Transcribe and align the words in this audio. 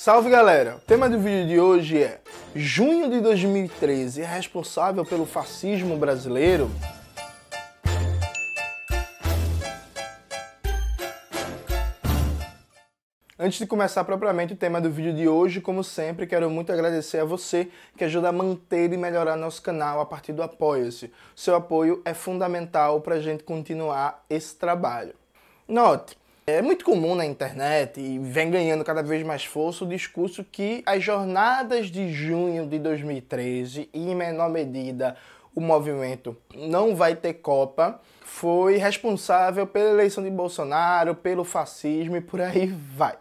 Salve 0.00 0.30
galera! 0.30 0.76
O 0.76 0.78
tema 0.78 1.10
do 1.10 1.18
vídeo 1.18 1.48
de 1.48 1.58
hoje 1.58 2.00
é 2.00 2.20
Junho 2.54 3.10
de 3.10 3.20
2013 3.20 4.22
é 4.22 4.24
responsável 4.24 5.04
pelo 5.04 5.26
fascismo 5.26 5.96
brasileiro? 5.96 6.70
Antes 13.36 13.58
de 13.58 13.66
começar 13.66 14.04
propriamente 14.04 14.52
o 14.52 14.56
tema 14.56 14.80
do 14.80 14.88
vídeo 14.88 15.12
de 15.12 15.26
hoje, 15.26 15.60
como 15.60 15.82
sempre, 15.82 16.28
quero 16.28 16.48
muito 16.48 16.72
agradecer 16.72 17.18
a 17.18 17.24
você 17.24 17.68
que 17.96 18.04
ajuda 18.04 18.28
a 18.28 18.32
manter 18.32 18.92
e 18.92 18.96
melhorar 18.96 19.34
nosso 19.34 19.60
canal 19.60 20.00
a 20.00 20.06
partir 20.06 20.32
do 20.32 20.44
Apoia-se. 20.44 21.12
Seu 21.34 21.56
apoio 21.56 22.00
é 22.04 22.14
fundamental 22.14 23.00
para 23.00 23.16
a 23.16 23.20
gente 23.20 23.42
continuar 23.42 24.24
esse 24.30 24.54
trabalho. 24.54 25.14
Note, 25.66 26.16
é 26.50 26.62
muito 26.62 26.82
comum 26.82 27.14
na 27.14 27.26
internet 27.26 28.00
e 28.00 28.18
vem 28.18 28.50
ganhando 28.50 28.82
cada 28.82 29.02
vez 29.02 29.22
mais 29.22 29.44
força 29.44 29.84
o 29.84 29.88
discurso 29.88 30.42
que 30.42 30.82
as 30.86 31.04
jornadas 31.04 31.90
de 31.90 32.10
junho 32.10 32.66
de 32.66 32.78
2013 32.78 33.90
e 33.92 34.10
em 34.10 34.14
menor 34.14 34.48
medida 34.48 35.14
o 35.54 35.60
movimento 35.60 36.34
não 36.54 36.96
vai 36.96 37.14
ter 37.14 37.34
Copa 37.34 38.00
foi 38.22 38.78
responsável 38.78 39.66
pela 39.66 39.90
eleição 39.90 40.24
de 40.24 40.30
Bolsonaro, 40.30 41.14
pelo 41.14 41.44
fascismo 41.44 42.16
e 42.16 42.20
por 42.22 42.40
aí 42.40 42.66
vai. 42.66 43.16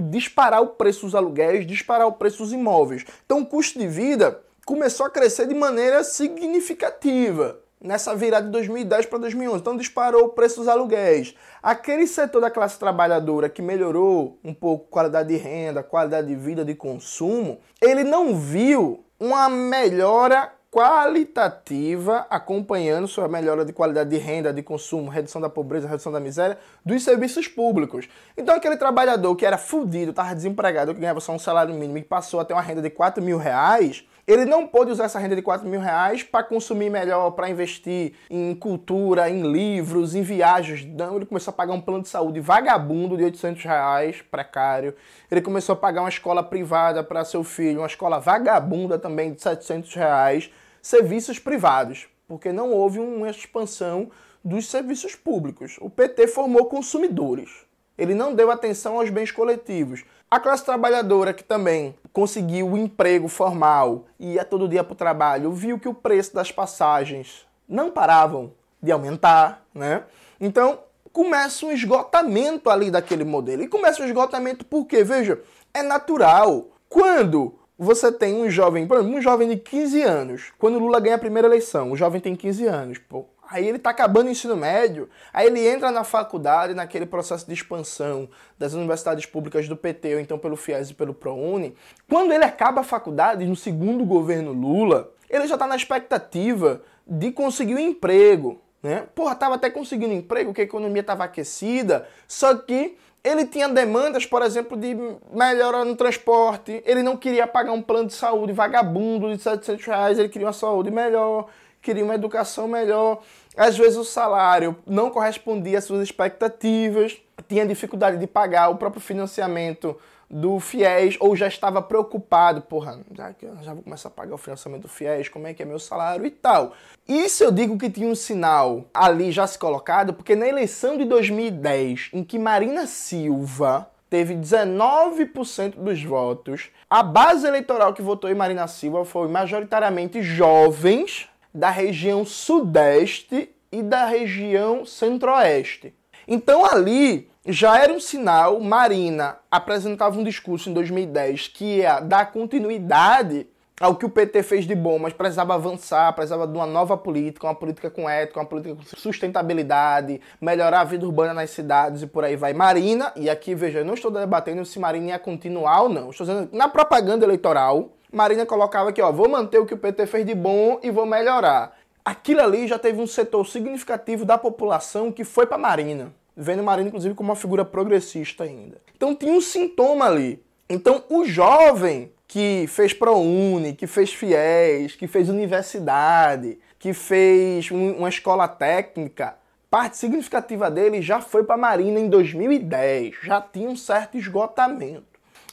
disparar 0.00 0.62
o 0.62 0.68
preço 0.68 1.06
dos 1.06 1.14
aluguéis, 1.14 1.66
disparar 1.66 2.06
o 2.06 2.12
preço 2.12 2.42
dos 2.42 2.52
imóveis. 2.52 3.04
Então, 3.24 3.40
o 3.40 3.46
custo 3.46 3.78
de 3.78 3.86
vida 3.86 4.42
começou 4.66 5.06
a 5.06 5.10
crescer 5.10 5.46
de 5.46 5.54
maneira 5.54 6.04
significativa 6.04 7.58
nessa 7.82 8.14
virada 8.14 8.46
de 8.46 8.52
2010 8.52 9.06
para 9.06 9.18
2011. 9.20 9.60
Então 9.60 9.76
disparou 9.76 10.24
o 10.24 10.28
preço 10.30 10.60
dos 10.60 10.68
aluguéis. 10.68 11.34
Aquele 11.62 12.06
setor 12.06 12.40
da 12.40 12.50
classe 12.50 12.78
trabalhadora 12.78 13.48
que 13.48 13.62
melhorou 13.62 14.38
um 14.44 14.52
pouco 14.52 14.86
a 14.86 14.92
qualidade 14.92 15.28
de 15.30 15.36
renda, 15.36 15.82
qualidade 15.82 16.28
de 16.28 16.36
vida, 16.36 16.64
de 16.64 16.74
consumo, 16.74 17.58
ele 17.80 18.04
não 18.04 18.36
viu 18.36 19.04
uma 19.18 19.48
melhora 19.48 20.52
qualitativa 20.70 22.26
acompanhando 22.30 23.08
sua 23.08 23.26
melhora 23.26 23.64
de 23.64 23.72
qualidade 23.72 24.08
de 24.08 24.18
renda, 24.18 24.52
de 24.52 24.62
consumo, 24.62 25.10
redução 25.10 25.40
da 25.40 25.50
pobreza, 25.50 25.88
redução 25.88 26.12
da 26.12 26.20
miséria 26.20 26.58
dos 26.84 27.02
serviços 27.02 27.48
públicos. 27.48 28.08
Então 28.36 28.54
aquele 28.54 28.76
trabalhador 28.76 29.34
que 29.34 29.44
era 29.44 29.58
fudido, 29.58 30.10
estava 30.10 30.32
desempregado, 30.32 30.94
que 30.94 31.00
ganhava 31.00 31.20
só 31.20 31.32
um 31.32 31.38
salário 31.40 31.74
mínimo 31.74 31.98
e 31.98 32.04
passou 32.04 32.38
a 32.38 32.44
ter 32.44 32.54
uma 32.54 32.62
renda 32.62 32.80
de 32.80 32.90
4 32.90 33.22
mil 33.22 33.36
reais, 33.36 34.04
ele 34.32 34.44
não 34.44 34.64
pôde 34.64 34.92
usar 34.92 35.04
essa 35.06 35.18
renda 35.18 35.34
de 35.34 35.42
4 35.42 35.68
mil 35.68 35.80
reais 35.80 36.22
para 36.22 36.44
consumir 36.44 36.88
melhor, 36.88 37.32
para 37.32 37.50
investir 37.50 38.12
em 38.30 38.54
cultura, 38.54 39.28
em 39.28 39.50
livros, 39.50 40.14
em 40.14 40.22
viagens. 40.22 40.84
Não, 40.84 41.16
ele 41.16 41.26
começou 41.26 41.50
a 41.50 41.54
pagar 41.54 41.72
um 41.72 41.80
plano 41.80 42.02
de 42.02 42.08
saúde 42.08 42.38
vagabundo 42.38 43.16
de 43.16 43.24
800 43.24 43.64
reais, 43.64 44.22
precário. 44.22 44.94
Ele 45.28 45.40
começou 45.40 45.72
a 45.72 45.76
pagar 45.76 46.02
uma 46.02 46.08
escola 46.08 46.44
privada 46.44 47.02
para 47.02 47.24
seu 47.24 47.42
filho, 47.42 47.80
uma 47.80 47.88
escola 47.88 48.20
vagabunda 48.20 49.00
também 49.00 49.32
de 49.32 49.42
700 49.42 49.94
reais. 49.94 50.50
Serviços 50.82 51.38
privados, 51.38 52.08
porque 52.26 52.52
não 52.52 52.70
houve 52.70 52.98
uma 52.98 53.30
expansão 53.30 54.10
dos 54.44 54.68
serviços 54.68 55.14
públicos. 55.14 55.76
O 55.80 55.90
PT 55.90 56.28
formou 56.28 56.66
consumidores. 56.66 57.50
Ele 57.98 58.14
não 58.14 58.34
deu 58.34 58.50
atenção 58.50 58.98
aos 58.98 59.10
bens 59.10 59.30
coletivos. 59.30 60.04
A 60.30 60.40
classe 60.40 60.64
trabalhadora 60.64 61.34
que 61.34 61.44
também 61.44 61.94
conseguiu 62.12 62.66
o 62.66 62.72
um 62.72 62.76
emprego 62.76 63.28
formal 63.28 64.06
e 64.18 64.34
ia 64.34 64.44
todo 64.44 64.68
dia 64.68 64.82
para 64.82 64.92
o 64.92 64.96
trabalho, 64.96 65.52
viu 65.52 65.78
que 65.78 65.88
o 65.88 65.94
preço 65.94 66.34
das 66.34 66.50
passagens 66.50 67.46
não 67.68 67.90
paravam 67.90 68.52
de 68.82 68.90
aumentar, 68.90 69.66
né? 69.74 70.04
Então 70.40 70.78
começa 71.12 71.66
um 71.66 71.72
esgotamento 71.72 72.70
ali 72.70 72.90
daquele 72.90 73.24
modelo. 73.24 73.62
E 73.62 73.68
começa 73.68 74.02
um 74.02 74.06
esgotamento 74.06 74.64
porque, 74.64 75.04
veja, 75.04 75.40
é 75.74 75.82
natural. 75.82 76.68
Quando 76.88 77.58
você 77.82 78.12
tem 78.12 78.34
um 78.34 78.50
jovem, 78.50 78.86
por 78.86 78.98
exemplo, 78.98 79.16
um 79.16 79.22
jovem 79.22 79.48
de 79.48 79.56
15 79.56 80.02
anos, 80.02 80.52
quando 80.58 80.78
Lula 80.78 81.00
ganha 81.00 81.14
a 81.14 81.18
primeira 81.18 81.48
eleição, 81.48 81.90
o 81.90 81.96
jovem 81.96 82.20
tem 82.20 82.36
15 82.36 82.66
anos, 82.66 82.98
pô, 82.98 83.24
Aí 83.50 83.66
ele 83.66 83.78
está 83.78 83.90
acabando 83.90 84.28
o 84.28 84.30
ensino 84.30 84.56
médio, 84.56 85.08
aí 85.32 85.48
ele 85.48 85.66
entra 85.66 85.90
na 85.90 86.04
faculdade, 86.04 86.72
naquele 86.72 87.04
processo 87.04 87.44
de 87.44 87.52
expansão 87.52 88.28
das 88.56 88.74
universidades 88.74 89.26
públicas 89.26 89.66
do 89.66 89.76
PT, 89.76 90.14
ou 90.14 90.20
então 90.20 90.38
pelo 90.38 90.54
FIES 90.54 90.90
e 90.90 90.94
pelo 90.94 91.12
ProUni. 91.12 91.74
Quando 92.08 92.32
ele 92.32 92.44
acaba 92.44 92.82
a 92.82 92.84
faculdade, 92.84 93.44
no 93.44 93.56
segundo 93.56 94.04
governo 94.04 94.52
Lula, 94.52 95.10
ele 95.28 95.48
já 95.48 95.54
está 95.54 95.66
na 95.66 95.74
expectativa 95.74 96.80
de 97.04 97.32
conseguir 97.32 97.74
um 97.74 97.80
emprego. 97.80 98.60
Né? 98.80 99.04
Porra, 99.16 99.32
estava 99.32 99.56
até 99.56 99.68
conseguindo 99.68 100.14
emprego, 100.14 100.54
que 100.54 100.60
a 100.60 100.64
economia 100.64 101.00
estava 101.00 101.24
aquecida, 101.24 102.06
só 102.28 102.54
que 102.54 102.96
ele 103.22 103.46
tinha 103.46 103.68
demandas, 103.68 104.24
por 104.24 104.42
exemplo, 104.42 104.76
de 104.76 104.96
melhora 105.32 105.84
no 105.84 105.94
transporte, 105.94 106.82
ele 106.86 107.02
não 107.02 107.16
queria 107.16 107.46
pagar 107.46 107.72
um 107.72 107.82
plano 107.82 108.06
de 108.06 108.14
saúde 108.14 108.52
vagabundo 108.52 109.34
de 109.34 109.42
700 109.42 109.86
reais, 109.86 110.18
ele 110.18 110.28
queria 110.28 110.46
uma 110.46 110.52
saúde 110.52 110.90
melhor, 110.90 111.46
queria 111.82 112.04
uma 112.04 112.14
educação 112.14 112.66
melhor. 112.66 113.22
Às 113.56 113.76
vezes 113.76 113.98
o 113.98 114.04
salário 114.04 114.76
não 114.86 115.10
correspondia 115.10 115.78
às 115.78 115.84
suas 115.84 116.02
expectativas, 116.02 117.20
tinha 117.48 117.66
dificuldade 117.66 118.16
de 118.16 118.26
pagar 118.26 118.68
o 118.68 118.76
próprio 118.76 119.02
financiamento 119.02 119.98
do 120.30 120.60
FIES 120.60 121.16
ou 121.18 121.34
já 121.34 121.48
estava 121.48 121.82
preocupado, 121.82 122.62
porra, 122.62 123.00
já, 123.12 123.34
já 123.62 123.74
vou 123.74 123.82
começar 123.82 124.08
a 124.08 124.12
pagar 124.12 124.34
o 124.34 124.38
financiamento 124.38 124.82
do 124.82 124.88
FIES, 124.88 125.28
como 125.28 125.48
é 125.48 125.54
que 125.54 125.62
é 125.62 125.66
meu 125.66 125.78
salário 125.80 126.24
e 126.24 126.30
tal. 126.30 126.72
Isso 127.08 127.42
eu 127.42 127.50
digo 127.50 127.76
que 127.76 127.90
tinha 127.90 128.08
um 128.08 128.14
sinal 128.14 128.84
ali 128.94 129.32
já 129.32 129.46
se 129.46 129.58
colocado, 129.58 130.14
porque 130.14 130.36
na 130.36 130.46
eleição 130.46 130.96
de 130.96 131.04
2010, 131.04 132.10
em 132.12 132.22
que 132.22 132.38
Marina 132.38 132.86
Silva 132.86 133.90
teve 134.08 134.34
19% 134.34 135.76
dos 135.76 136.02
votos, 136.02 136.70
a 136.88 137.02
base 137.02 137.46
eleitoral 137.46 137.92
que 137.92 138.02
votou 138.02 138.30
em 138.30 138.34
Marina 138.34 138.68
Silva 138.68 139.04
foi 139.04 139.28
majoritariamente 139.28 140.22
jovens 140.22 141.28
da 141.52 141.70
região 141.70 142.24
sudeste 142.24 143.50
e 143.72 143.82
da 143.82 144.04
região 144.04 144.84
centro-oeste. 144.84 145.94
Então 146.26 146.64
ali 146.64 147.29
já 147.46 147.82
era 147.82 147.92
um 147.92 148.00
sinal, 148.00 148.60
Marina 148.60 149.38
apresentava 149.50 150.18
um 150.18 150.24
discurso 150.24 150.68
em 150.68 150.74
2010 150.74 151.48
que 151.48 151.78
ia 151.78 151.98
dar 151.98 152.30
continuidade 152.32 153.46
ao 153.80 153.96
que 153.96 154.04
o 154.04 154.10
PT 154.10 154.42
fez 154.42 154.66
de 154.66 154.74
bom, 154.74 154.98
mas 154.98 155.14
precisava 155.14 155.54
avançar, 155.54 156.12
precisava 156.12 156.46
de 156.46 156.52
uma 156.52 156.66
nova 156.66 156.98
política, 156.98 157.46
uma 157.46 157.54
política 157.54 157.88
com 157.88 158.06
ética, 158.06 158.38
uma 158.38 158.44
política 158.44 158.76
com 158.76 158.82
sustentabilidade, 158.82 160.20
melhorar 160.38 160.82
a 160.82 160.84
vida 160.84 161.06
urbana 161.06 161.32
nas 161.32 161.48
cidades 161.48 162.02
e 162.02 162.06
por 162.06 162.22
aí 162.22 162.36
vai. 162.36 162.52
Marina, 162.52 163.10
e 163.16 163.30
aqui 163.30 163.54
veja, 163.54 163.78
eu 163.78 163.86
não 163.86 163.94
estou 163.94 164.10
debatendo 164.10 164.62
se 164.66 164.78
Marina 164.78 165.08
ia 165.08 165.18
continuar 165.18 165.80
ou 165.84 165.88
não, 165.88 166.10
estou 166.10 166.26
dizendo 166.26 166.50
na 166.52 166.68
propaganda 166.68 167.24
eleitoral, 167.24 167.88
Marina 168.12 168.44
colocava 168.44 168.90
aqui, 168.90 169.00
ó, 169.00 169.10
vou 169.10 169.30
manter 169.30 169.58
o 169.58 169.64
que 169.64 169.72
o 169.72 169.78
PT 169.78 170.04
fez 170.06 170.26
de 170.26 170.34
bom 170.34 170.78
e 170.82 170.90
vou 170.90 171.06
melhorar. 171.06 171.74
Aquilo 172.04 172.42
ali 172.42 172.66
já 172.68 172.78
teve 172.78 173.00
um 173.00 173.06
setor 173.06 173.46
significativo 173.46 174.26
da 174.26 174.36
população 174.36 175.10
que 175.10 175.24
foi 175.24 175.46
para 175.46 175.56
Marina, 175.56 176.12
vendo 176.36 176.62
Marina 176.62 176.88
inclusive 176.88 177.14
como 177.14 177.30
uma 177.30 177.36
figura 177.36 177.64
progressista 177.64 178.44
ainda. 178.44 178.78
Então 178.96 179.14
tinha 179.14 179.32
um 179.32 179.40
sintoma 179.40 180.06
ali. 180.06 180.42
Então 180.68 181.04
o 181.08 181.24
jovem 181.24 182.12
que 182.26 182.66
fez 182.68 182.92
ProUni, 182.92 183.74
que 183.74 183.86
fez 183.86 184.12
FIES, 184.12 184.94
que 184.94 185.08
fez 185.08 185.28
universidade, 185.28 186.58
que 186.78 186.92
fez 186.92 187.70
um, 187.72 187.96
uma 187.98 188.08
escola 188.08 188.46
técnica, 188.46 189.36
parte 189.68 189.96
significativa 189.96 190.70
dele 190.70 191.02
já 191.02 191.20
foi 191.20 191.42
para 191.42 191.56
Marina 191.56 191.98
em 191.98 192.08
2010, 192.08 193.16
já 193.22 193.40
tinha 193.40 193.68
um 193.68 193.76
certo 193.76 194.16
esgotamento. 194.16 195.04